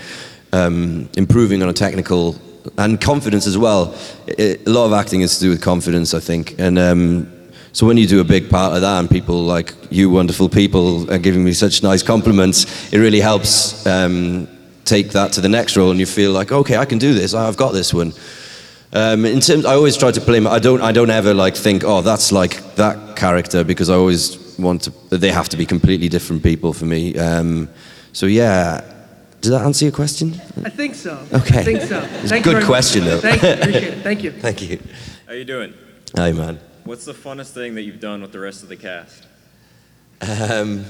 um, 0.52 1.08
improving 1.16 1.62
on 1.62 1.70
a 1.70 1.74
technical 1.74 2.36
and 2.80 3.00
confidence 3.00 3.46
as 3.46 3.56
well. 3.56 3.96
A 4.40 4.58
lot 4.66 4.88
of 4.88 4.94
acting 4.94 5.22
is 5.22 5.36
to 5.36 5.42
do 5.42 5.50
with 5.52 5.62
confidence, 5.62 6.16
I 6.16 6.20
think, 6.20 6.60
and. 6.60 6.80
Um, 6.80 7.30
so 7.76 7.88
when 7.88 7.98
you 7.98 8.06
do 8.06 8.20
a 8.20 8.24
big 8.24 8.52
part 8.52 8.76
of 8.76 8.82
that, 8.82 9.00
and 9.00 9.10
people 9.10 9.42
like 9.42 9.74
you, 9.90 10.08
wonderful 10.12 10.48
people, 10.48 11.12
are 11.12 11.18
giving 11.18 11.44
me 11.44 11.54
such 11.54 11.82
nice 11.82 12.04
compliments, 12.04 12.94
it 12.94 13.00
really 13.00 13.20
helps 13.20 13.84
um, 13.88 14.48
take 14.86 15.12
that 15.12 15.34
to 15.34 15.42
the 15.42 15.50
next 15.50 15.78
role, 15.78 15.92
and 15.92 16.00
you 16.00 16.06
feel 16.06 16.32
like, 16.32 16.52
okay, 16.52 16.78
I 16.78 16.86
can 16.86 16.98
do 16.98 17.14
this. 17.14 17.34
I've 17.34 17.58
got 17.58 17.74
this 17.74 17.94
one. 17.94 18.14
Um, 18.94 19.26
in 19.26 19.40
terms, 19.40 19.66
I 19.66 19.74
always 19.74 19.98
try 19.98 20.12
to 20.12 20.22
play. 20.22 20.40
My, 20.40 20.52
I 20.52 20.60
don't. 20.60 20.82
I 20.82 20.92
don't 20.92 21.10
ever 21.10 21.34
like 21.34 21.56
think, 21.56 21.84
oh, 21.84 22.02
that's 22.02 22.32
like 22.32 22.76
that 22.76 23.16
character, 23.16 23.64
because 23.64 23.90
I 23.90 23.96
always 23.96 24.38
want 24.60 24.84
to. 24.84 25.18
They 25.18 25.32
have 25.32 25.50
to 25.50 25.58
be 25.58 25.66
completely 25.66 26.10
different 26.10 26.44
people 26.44 26.74
for 26.74 26.86
me. 26.86 27.18
Um, 27.18 27.70
so 28.12 28.26
yeah. 28.26 28.90
Does 29.42 29.52
that 29.52 29.64
answer 29.64 29.84
your 29.84 29.92
question? 29.92 30.40
I 30.64 30.70
think 30.70 30.96
so. 30.96 31.20
Okay. 31.34 31.60
I 31.60 31.64
think 31.64 31.82
so. 31.82 32.00
It's 32.00 32.24
a 32.24 32.28
Thank 32.30 32.46
you 32.46 32.54
good 32.54 32.64
question, 32.64 33.04
much. 33.04 33.22
though. 33.22 33.36
Thank 33.36 33.44
you. 33.44 33.50
Appreciate 33.50 33.84
it. 33.84 34.02
Thank 34.02 34.24
you. 34.24 34.32
Thank 34.48 34.62
you. 34.62 34.80
How 35.26 35.34
are 35.34 35.36
you 35.36 35.44
doing? 35.44 35.74
Hi, 36.16 36.32
man. 36.32 36.62
What's 36.86 37.04
the 37.04 37.14
funnest 37.14 37.52
thing 37.52 37.76
that 37.76 37.82
you've 37.82 38.00
done 38.00 38.22
with 38.22 38.32
the 38.32 38.40
rest 38.40 38.64
of 38.64 38.70
the 38.70 38.78
cast? 38.78 39.26
Um, 40.22 40.86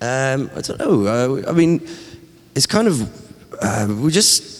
um, 0.00 0.50
I 0.54 0.60
don't 0.62 0.78
know. 0.78 1.06
Uh, 1.06 1.50
I 1.50 1.52
mean, 1.52 1.86
it's 2.56 2.66
kind 2.66 2.88
of 2.88 3.62
uh, 3.62 3.86
we 4.00 4.10
just 4.10 4.56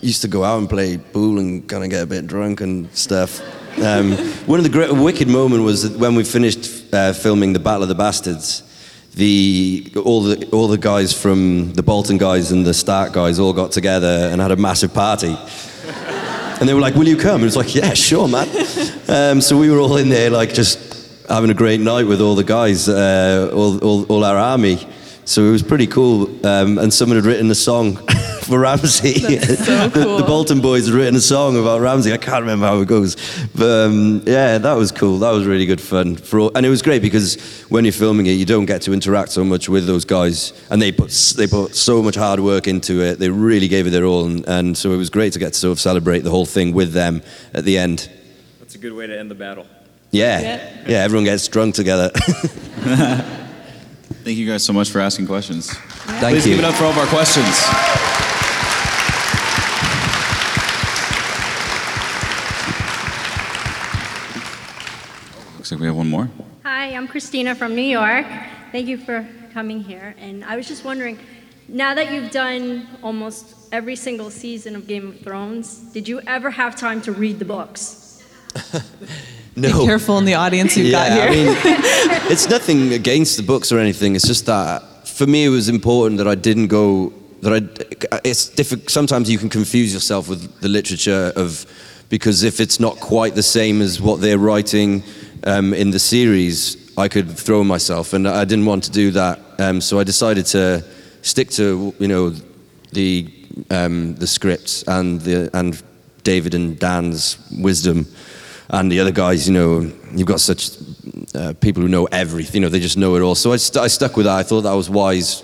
used 0.00 0.22
to 0.22 0.28
go 0.28 0.42
out 0.42 0.58
and 0.58 0.68
play 0.68 0.98
pool 0.98 1.38
and 1.38 1.68
kind 1.68 1.84
of 1.84 1.90
get 1.90 2.02
a 2.02 2.06
bit 2.06 2.26
drunk 2.26 2.60
and 2.60 2.92
stuff. 2.92 3.40
Um, 3.78 4.12
one 4.46 4.58
of 4.58 4.64
the 4.64 4.70
great 4.70 4.92
wicked 4.92 5.28
moment 5.28 5.62
was 5.62 5.88
when 5.96 6.16
we 6.16 6.24
finished 6.24 6.92
uh, 6.92 7.12
filming 7.12 7.52
the 7.52 7.60
Battle 7.60 7.84
of 7.84 7.88
the 7.88 7.94
Bastards. 7.94 8.64
The 9.14 9.92
all 10.04 10.22
the 10.22 10.48
all 10.50 10.68
the 10.68 10.78
guys 10.78 11.12
from 11.12 11.72
the 11.72 11.82
Bolton 11.82 12.18
guys 12.18 12.52
and 12.52 12.66
the 12.66 12.74
Stark 12.74 13.12
guys 13.12 13.38
all 13.38 13.52
got 13.52 13.72
together 13.72 14.28
and 14.30 14.40
had 14.40 14.50
a 14.50 14.56
massive 14.56 14.92
party. 14.92 15.36
And 16.60 16.68
they 16.68 16.74
were 16.74 16.80
like, 16.80 16.94
"Will 16.94 17.08
you 17.08 17.16
come?" 17.16 17.36
And 17.36 17.42
it 17.42 17.46
was 17.46 17.56
like, 17.56 17.74
"Yeah, 17.74 17.94
sure, 17.94 18.28
man." 18.28 18.48
Um, 19.08 19.40
so 19.40 19.56
we 19.56 19.70
were 19.70 19.78
all 19.78 19.96
in 19.96 20.08
there, 20.08 20.30
like 20.30 20.52
just 20.52 20.78
having 21.28 21.50
a 21.50 21.54
great 21.54 21.80
night 21.80 22.06
with 22.06 22.20
all 22.20 22.34
the 22.34 22.44
guys, 22.44 22.88
uh, 22.88 23.50
all, 23.52 23.78
all, 23.78 24.04
all 24.04 24.24
our 24.24 24.36
army. 24.36 24.86
So 25.28 25.44
it 25.44 25.50
was 25.50 25.62
pretty 25.62 25.86
cool. 25.86 26.24
Um, 26.46 26.78
and 26.78 26.92
someone 26.92 27.16
had 27.16 27.26
written 27.26 27.50
a 27.50 27.54
song 27.54 27.96
for 28.44 28.60
Ramsay. 28.60 29.12
That's 29.36 29.66
so 29.66 29.88
the, 29.88 30.02
cool. 30.02 30.16
the 30.16 30.24
Bolton 30.24 30.62
boys 30.62 30.86
had 30.86 30.94
written 30.94 31.16
a 31.16 31.20
song 31.20 31.58
about 31.58 31.82
Ramsay. 31.82 32.14
I 32.14 32.16
can't 32.16 32.40
remember 32.40 32.66
how 32.66 32.80
it 32.80 32.88
goes, 32.88 33.14
but 33.54 33.88
um, 33.88 34.22
yeah, 34.24 34.56
that 34.56 34.72
was 34.72 34.90
cool. 34.90 35.18
That 35.18 35.32
was 35.32 35.44
really 35.44 35.66
good 35.66 35.82
fun. 35.82 36.16
For 36.16 36.40
all, 36.40 36.52
and 36.54 36.64
it 36.64 36.70
was 36.70 36.80
great 36.80 37.02
because 37.02 37.36
when 37.68 37.84
you're 37.84 37.92
filming 37.92 38.24
it, 38.24 38.32
you 38.32 38.46
don't 38.46 38.64
get 38.64 38.80
to 38.82 38.94
interact 38.94 39.30
so 39.30 39.44
much 39.44 39.68
with 39.68 39.86
those 39.86 40.06
guys, 40.06 40.54
and 40.70 40.80
they 40.80 40.92
put 40.92 41.10
they 41.36 41.46
put 41.46 41.74
so 41.74 42.02
much 42.02 42.14
hard 42.14 42.40
work 42.40 42.66
into 42.66 43.02
it. 43.02 43.18
They 43.18 43.28
really 43.28 43.68
gave 43.68 43.86
it 43.86 43.90
their 43.90 44.06
all, 44.06 44.24
and, 44.24 44.48
and 44.48 44.78
so 44.78 44.92
it 44.92 44.96
was 44.96 45.10
great 45.10 45.34
to 45.34 45.38
get 45.38 45.52
to 45.52 45.58
sort 45.58 45.72
of 45.72 45.78
celebrate 45.80 46.20
the 46.20 46.30
whole 46.30 46.46
thing 46.46 46.72
with 46.72 46.94
them 46.94 47.22
at 47.52 47.66
the 47.66 47.76
end. 47.76 48.08
That's 48.60 48.76
a 48.76 48.78
good 48.78 48.94
way 48.94 49.06
to 49.06 49.18
end 49.18 49.30
the 49.30 49.34
battle. 49.34 49.66
Yeah, 50.10 50.40
yeah, 50.86 51.04
everyone 51.04 51.24
gets 51.24 51.46
drunk 51.48 51.74
together. 51.74 52.10
Thank 54.24 54.36
you 54.36 54.46
guys 54.46 54.62
so 54.62 54.72
much 54.72 54.90
for 54.90 55.00
asking 55.00 55.26
questions. 55.26 55.70
Thank 55.72 56.34
Please 56.34 56.46
you. 56.46 56.56
give 56.56 56.64
it 56.64 56.68
up 56.68 56.74
for 56.74 56.84
all 56.84 56.90
of 56.90 56.98
our 56.98 57.06
questions. 57.06 57.46
Looks 65.56 65.72
like 65.72 65.80
we 65.80 65.86
have 65.86 65.96
one 65.96 66.08
more. 66.08 66.28
Hi, 66.64 66.94
I'm 66.94 67.08
Christina 67.08 67.54
from 67.54 67.74
New 67.74 67.82
York. 67.82 68.26
Thank 68.72 68.86
you 68.88 68.98
for 68.98 69.26
coming 69.52 69.80
here. 69.80 70.14
And 70.18 70.44
I 70.44 70.56
was 70.56 70.68
just 70.68 70.84
wondering, 70.84 71.18
now 71.68 71.94
that 71.94 72.12
you've 72.12 72.30
done 72.30 72.86
almost 73.02 73.54
every 73.72 73.96
single 73.96 74.30
season 74.30 74.76
of 74.76 74.86
Game 74.86 75.08
of 75.08 75.20
Thrones, 75.20 75.78
did 75.92 76.08
you 76.08 76.20
ever 76.26 76.50
have 76.50 76.76
time 76.76 77.00
to 77.02 77.12
read 77.12 77.38
the 77.38 77.44
books? 77.44 78.24
No. 79.58 79.80
Be 79.80 79.86
careful 79.86 80.18
in 80.18 80.24
the 80.24 80.34
audience 80.34 80.76
you've 80.76 80.86
yeah, 80.86 81.08
got 81.08 81.12
here. 81.12 81.28
I 81.28 81.30
mean, 81.30 82.30
it's 82.30 82.48
nothing 82.48 82.92
against 82.92 83.36
the 83.36 83.42
books 83.42 83.72
or 83.72 83.78
anything. 83.78 84.14
It's 84.14 84.26
just 84.26 84.46
that 84.46 84.82
for 85.18 85.26
me, 85.26 85.44
it 85.44 85.48
was 85.48 85.68
important 85.68 86.18
that 86.18 86.28
I 86.28 86.36
didn't 86.36 86.68
go. 86.68 87.12
That 87.42 87.52
I. 88.12 88.20
It's 88.24 88.48
difficult. 88.48 88.88
Sometimes 88.90 89.28
you 89.28 89.36
can 89.36 89.48
confuse 89.48 89.92
yourself 89.92 90.28
with 90.28 90.60
the 90.60 90.68
literature 90.68 91.32
of 91.34 91.66
because 92.08 92.44
if 92.44 92.60
it's 92.60 92.78
not 92.78 93.00
quite 93.00 93.34
the 93.34 93.42
same 93.42 93.82
as 93.82 94.00
what 94.00 94.20
they're 94.20 94.38
writing 94.38 95.02
um, 95.44 95.74
in 95.74 95.90
the 95.90 95.98
series, 95.98 96.76
I 96.96 97.08
could 97.08 97.30
throw 97.30 97.64
myself, 97.64 98.12
and 98.12 98.28
I 98.28 98.44
didn't 98.44 98.66
want 98.66 98.84
to 98.84 98.92
do 98.92 99.10
that. 99.10 99.40
Um, 99.58 99.80
so 99.80 99.98
I 99.98 100.04
decided 100.04 100.46
to 100.46 100.84
stick 101.22 101.50
to 101.50 101.92
you 101.98 102.08
know 102.08 102.30
the 102.92 103.32
um, 103.70 104.14
the 104.14 104.26
scripts 104.26 104.84
and 104.86 105.20
the 105.22 105.50
and 105.52 105.82
David 106.22 106.54
and 106.54 106.78
Dan's 106.78 107.38
wisdom 107.58 108.06
and 108.70 108.92
the 108.92 109.00
other 109.00 109.10
guys, 109.10 109.48
you 109.48 109.54
know, 109.54 109.90
you've 110.12 110.26
got 110.26 110.40
such 110.40 110.70
uh, 111.34 111.54
people 111.60 111.82
who 111.82 111.88
know 111.88 112.06
everything, 112.06 112.56
you 112.56 112.60
know, 112.60 112.68
they 112.68 112.80
just 112.80 112.96
know 112.96 113.16
it 113.16 113.22
all. 113.22 113.34
So 113.34 113.52
I, 113.52 113.56
st- 113.56 113.82
I 113.82 113.88
stuck 113.88 114.16
with 114.16 114.26
that. 114.26 114.36
I 114.36 114.42
thought 114.42 114.62
that 114.62 114.74
was 114.74 114.90
wise. 114.90 115.42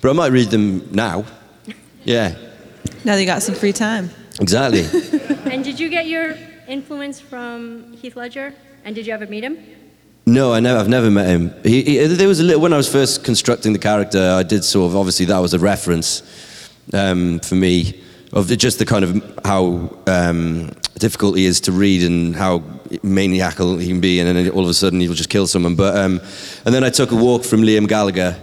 But 0.00 0.10
I 0.10 0.12
might 0.12 0.32
read 0.32 0.50
them 0.50 0.90
now. 0.92 1.24
Yeah, 2.04 2.36
now 3.04 3.14
that 3.14 3.20
you 3.20 3.26
got 3.26 3.42
some 3.42 3.54
free 3.54 3.72
time. 3.72 4.10
exactly. 4.40 4.80
and 5.50 5.64
did 5.64 5.80
you 5.80 5.88
get 5.88 6.06
your 6.06 6.36
influence 6.68 7.20
from 7.20 7.92
Heath 7.94 8.16
Ledger? 8.16 8.54
And 8.84 8.94
did 8.94 9.06
you 9.06 9.14
ever 9.14 9.26
meet 9.26 9.44
him? 9.44 9.58
No, 10.26 10.52
I 10.52 10.60
never, 10.60 10.78
I've 10.78 10.88
never 10.88 11.10
met 11.10 11.28
him. 11.28 11.54
He, 11.62 11.82
he, 11.82 12.06
there 12.06 12.28
was 12.28 12.40
a 12.40 12.44
little, 12.44 12.60
when 12.60 12.72
I 12.72 12.76
was 12.76 12.90
first 12.90 13.24
constructing 13.24 13.72
the 13.72 13.78
character, 13.78 14.20
I 14.20 14.42
did 14.42 14.64
sort 14.64 14.90
of, 14.90 14.96
obviously 14.96 15.26
that 15.26 15.38
was 15.38 15.52
a 15.52 15.58
reference 15.58 16.22
um, 16.92 17.40
for 17.40 17.54
me 17.54 18.02
of 18.32 18.48
the, 18.48 18.56
just 18.56 18.78
the 18.78 18.86
kind 18.86 19.04
of 19.04 19.40
how 19.44 19.96
um, 20.06 20.70
difficult 20.98 21.36
he 21.36 21.44
is 21.46 21.60
to 21.62 21.72
read 21.72 22.02
and 22.02 22.34
how 22.36 22.62
maniacal 23.02 23.78
he 23.78 23.88
can 23.88 24.00
be, 24.00 24.20
and 24.20 24.28
then 24.36 24.48
all 24.50 24.62
of 24.64 24.68
a 24.70 24.74
sudden 24.74 25.00
he'll 25.00 25.14
just 25.14 25.30
kill 25.30 25.46
someone. 25.46 25.74
But 25.76 25.96
um, 25.96 26.20
and 26.64 26.74
then 26.74 26.84
I 26.84 26.90
took 26.90 27.10
a 27.12 27.16
walk 27.16 27.44
from 27.44 27.62
Liam 27.62 27.88
Gallagher, 27.88 28.36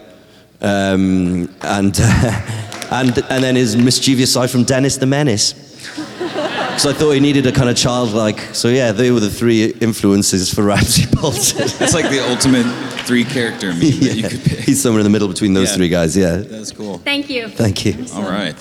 um, 0.61 1.53
and 1.61 1.99
and 2.91 3.17
and 3.29 3.43
then 3.43 3.55
his 3.55 3.75
mischievous 3.75 4.33
side 4.33 4.49
from 4.49 4.63
Dennis 4.63 4.97
the 4.97 5.05
Menace. 5.05 5.53
Because 6.71 6.85
I 6.85 6.93
thought 6.97 7.11
he 7.11 7.19
needed 7.19 7.45
a 7.47 7.51
kind 7.51 7.69
of 7.69 7.75
childlike. 7.75 8.39
So 8.55 8.69
yeah, 8.69 8.91
they 8.93 9.11
were 9.11 9.19
the 9.19 9.29
three 9.29 9.65
influences 9.81 10.53
for 10.53 10.63
Ramsay 10.63 11.05
Bolton. 11.15 11.63
It's 11.63 11.93
like 11.93 12.09
the 12.09 12.25
ultimate 12.29 12.63
three 13.05 13.25
character 13.25 13.67
meme 13.73 13.79
that 13.81 14.13
you 14.15 14.23
could 14.29 14.41
pick. 14.41 14.59
He's 14.59 14.81
somewhere 14.81 15.01
in 15.01 15.03
the 15.03 15.09
middle 15.09 15.27
between 15.27 15.53
those 15.53 15.69
Yeah. 15.71 15.75
three 15.75 15.89
guys. 15.89 16.15
Yeah. 16.15 16.37
That's 16.37 16.71
cool. 16.71 16.97
Thank 16.99 17.29
you. 17.29 17.49
Thank 17.49 17.85
you. 17.85 18.05
All 18.13 18.23
right. 18.23 18.55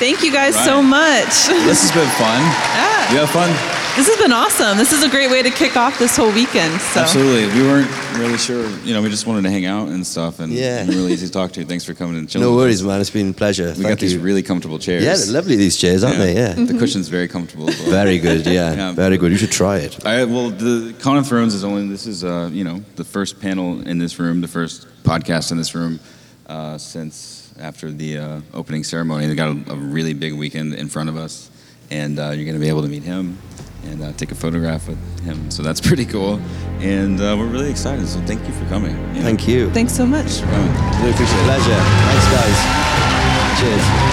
Thank 0.00 0.22
you 0.24 0.32
guys 0.32 0.54
Right. 0.56 0.64
so 0.64 0.82
much. 0.82 1.28
This 1.68 1.82
has 1.82 1.92
been 1.92 2.08
fun. 2.16 2.40
Yeah. 2.74 3.12
You 3.12 3.18
have 3.18 3.30
fun? 3.30 3.50
This 3.96 4.08
has 4.08 4.16
been 4.18 4.32
awesome. 4.32 4.78
This 4.78 4.92
is 4.92 5.02
a 5.02 5.08
great 5.10 5.30
way 5.30 5.42
to 5.42 5.50
kick 5.50 5.76
off 5.76 5.98
this 5.98 6.16
whole 6.16 6.32
weekend. 6.32 6.80
So. 6.80 7.00
Absolutely. 7.00 7.44
We 7.60 7.66
weren't 7.68 7.90
really 8.16 8.38
sure. 8.38 8.66
You 8.84 8.94
know, 8.94 9.02
we 9.02 9.10
just 9.10 9.26
wanted 9.26 9.42
to 9.42 9.50
hang 9.50 9.66
out 9.66 9.88
and 9.88 10.06
stuff, 10.06 10.38
and 10.40 10.52
Yeah. 10.52 10.78
and 10.80 10.88
really 10.88 11.12
easy 11.12 11.26
to 11.26 11.32
talk 11.32 11.52
to. 11.52 11.64
Thanks 11.64 11.84
for 11.84 11.92
coming 11.92 12.16
and 12.16 12.28
chilling. 12.28 12.46
No 12.48 12.54
worries, 12.56 12.82
man. 12.82 13.00
It's 13.00 13.10
been 13.10 13.30
a 13.30 13.32
pleasure. 13.34 13.66
We 13.76 13.82
Thank 13.82 13.88
got 13.88 13.98
these 13.98 14.16
really 14.16 14.42
comfortable 14.42 14.78
chairs. 14.78 15.02
Yeah, 15.04 15.16
they're 15.16 15.34
lovely 15.34 15.56
these 15.56 15.76
chairs, 15.76 16.02
aren't 16.04 16.18
they? 16.18 16.34
Yeah. 16.34 16.54
The 16.54 16.78
cushion's 16.78 17.08
very 17.08 17.28
comfortable. 17.28 17.66
well. 17.66 17.90
Very 17.90 18.18
good. 18.18 18.46
Yeah. 18.58 18.92
Very 18.92 19.18
good. 19.18 19.32
You 19.32 19.38
should 19.38 19.52
try 19.52 19.78
it. 19.78 20.06
I, 20.06 20.24
well, 20.24 20.50
the 20.50 20.94
Con 21.00 21.16
of 21.18 21.26
Thrones 21.26 21.52
is 21.54 21.62
only 21.64 21.86
this 21.88 22.06
is 22.06 22.24
uh, 22.24 22.48
you 22.52 22.64
know 22.64 22.82
the 22.96 23.04
first 23.04 23.40
panel 23.40 23.80
in 23.86 23.98
this 23.98 24.18
room, 24.18 24.40
the 24.40 24.48
first 24.48 24.86
podcast 25.02 25.50
in 25.52 25.58
this 25.58 25.74
room 25.74 25.98
uh, 26.46 26.78
since 26.78 27.39
after 27.60 27.90
the 27.90 28.18
uh, 28.18 28.40
opening 28.54 28.84
ceremony. 28.84 29.26
They 29.26 29.34
got 29.34 29.48
a, 29.48 29.72
a 29.72 29.76
really 29.76 30.14
big 30.14 30.34
weekend 30.34 30.74
in 30.74 30.88
front 30.88 31.08
of 31.08 31.16
us, 31.16 31.50
and 31.90 32.18
uh, 32.18 32.30
you're 32.30 32.44
going 32.44 32.54
to 32.54 32.60
be 32.60 32.68
able 32.68 32.82
to 32.82 32.88
meet 32.88 33.02
him 33.02 33.38
and 33.84 34.02
uh, 34.02 34.12
take 34.12 34.30
a 34.30 34.34
photograph 34.34 34.88
with 34.88 35.20
him. 35.20 35.50
So 35.50 35.62
that's 35.62 35.80
pretty 35.88 36.04
cool, 36.04 36.40
and 36.80 37.20
uh, 37.20 37.36
we're 37.38 37.46
really 37.46 37.70
excited. 37.70 38.06
So 38.08 38.20
thank 38.22 38.46
you 38.46 38.52
for 38.54 38.66
coming. 38.66 38.94
Thank 39.14 39.46
you. 39.48 39.70
Thanks 39.70 39.94
so 39.94 40.06
much. 40.06 40.26
Thanks 40.26 40.40
for 40.40 40.46
coming. 40.46 41.00
Really 41.00 41.12
appreciate 41.12 41.40
it. 41.40 41.44
Pleasure. 41.44 41.80
Thanks, 41.80 42.26
guys. 42.32 43.60
Cheers. 43.60 44.09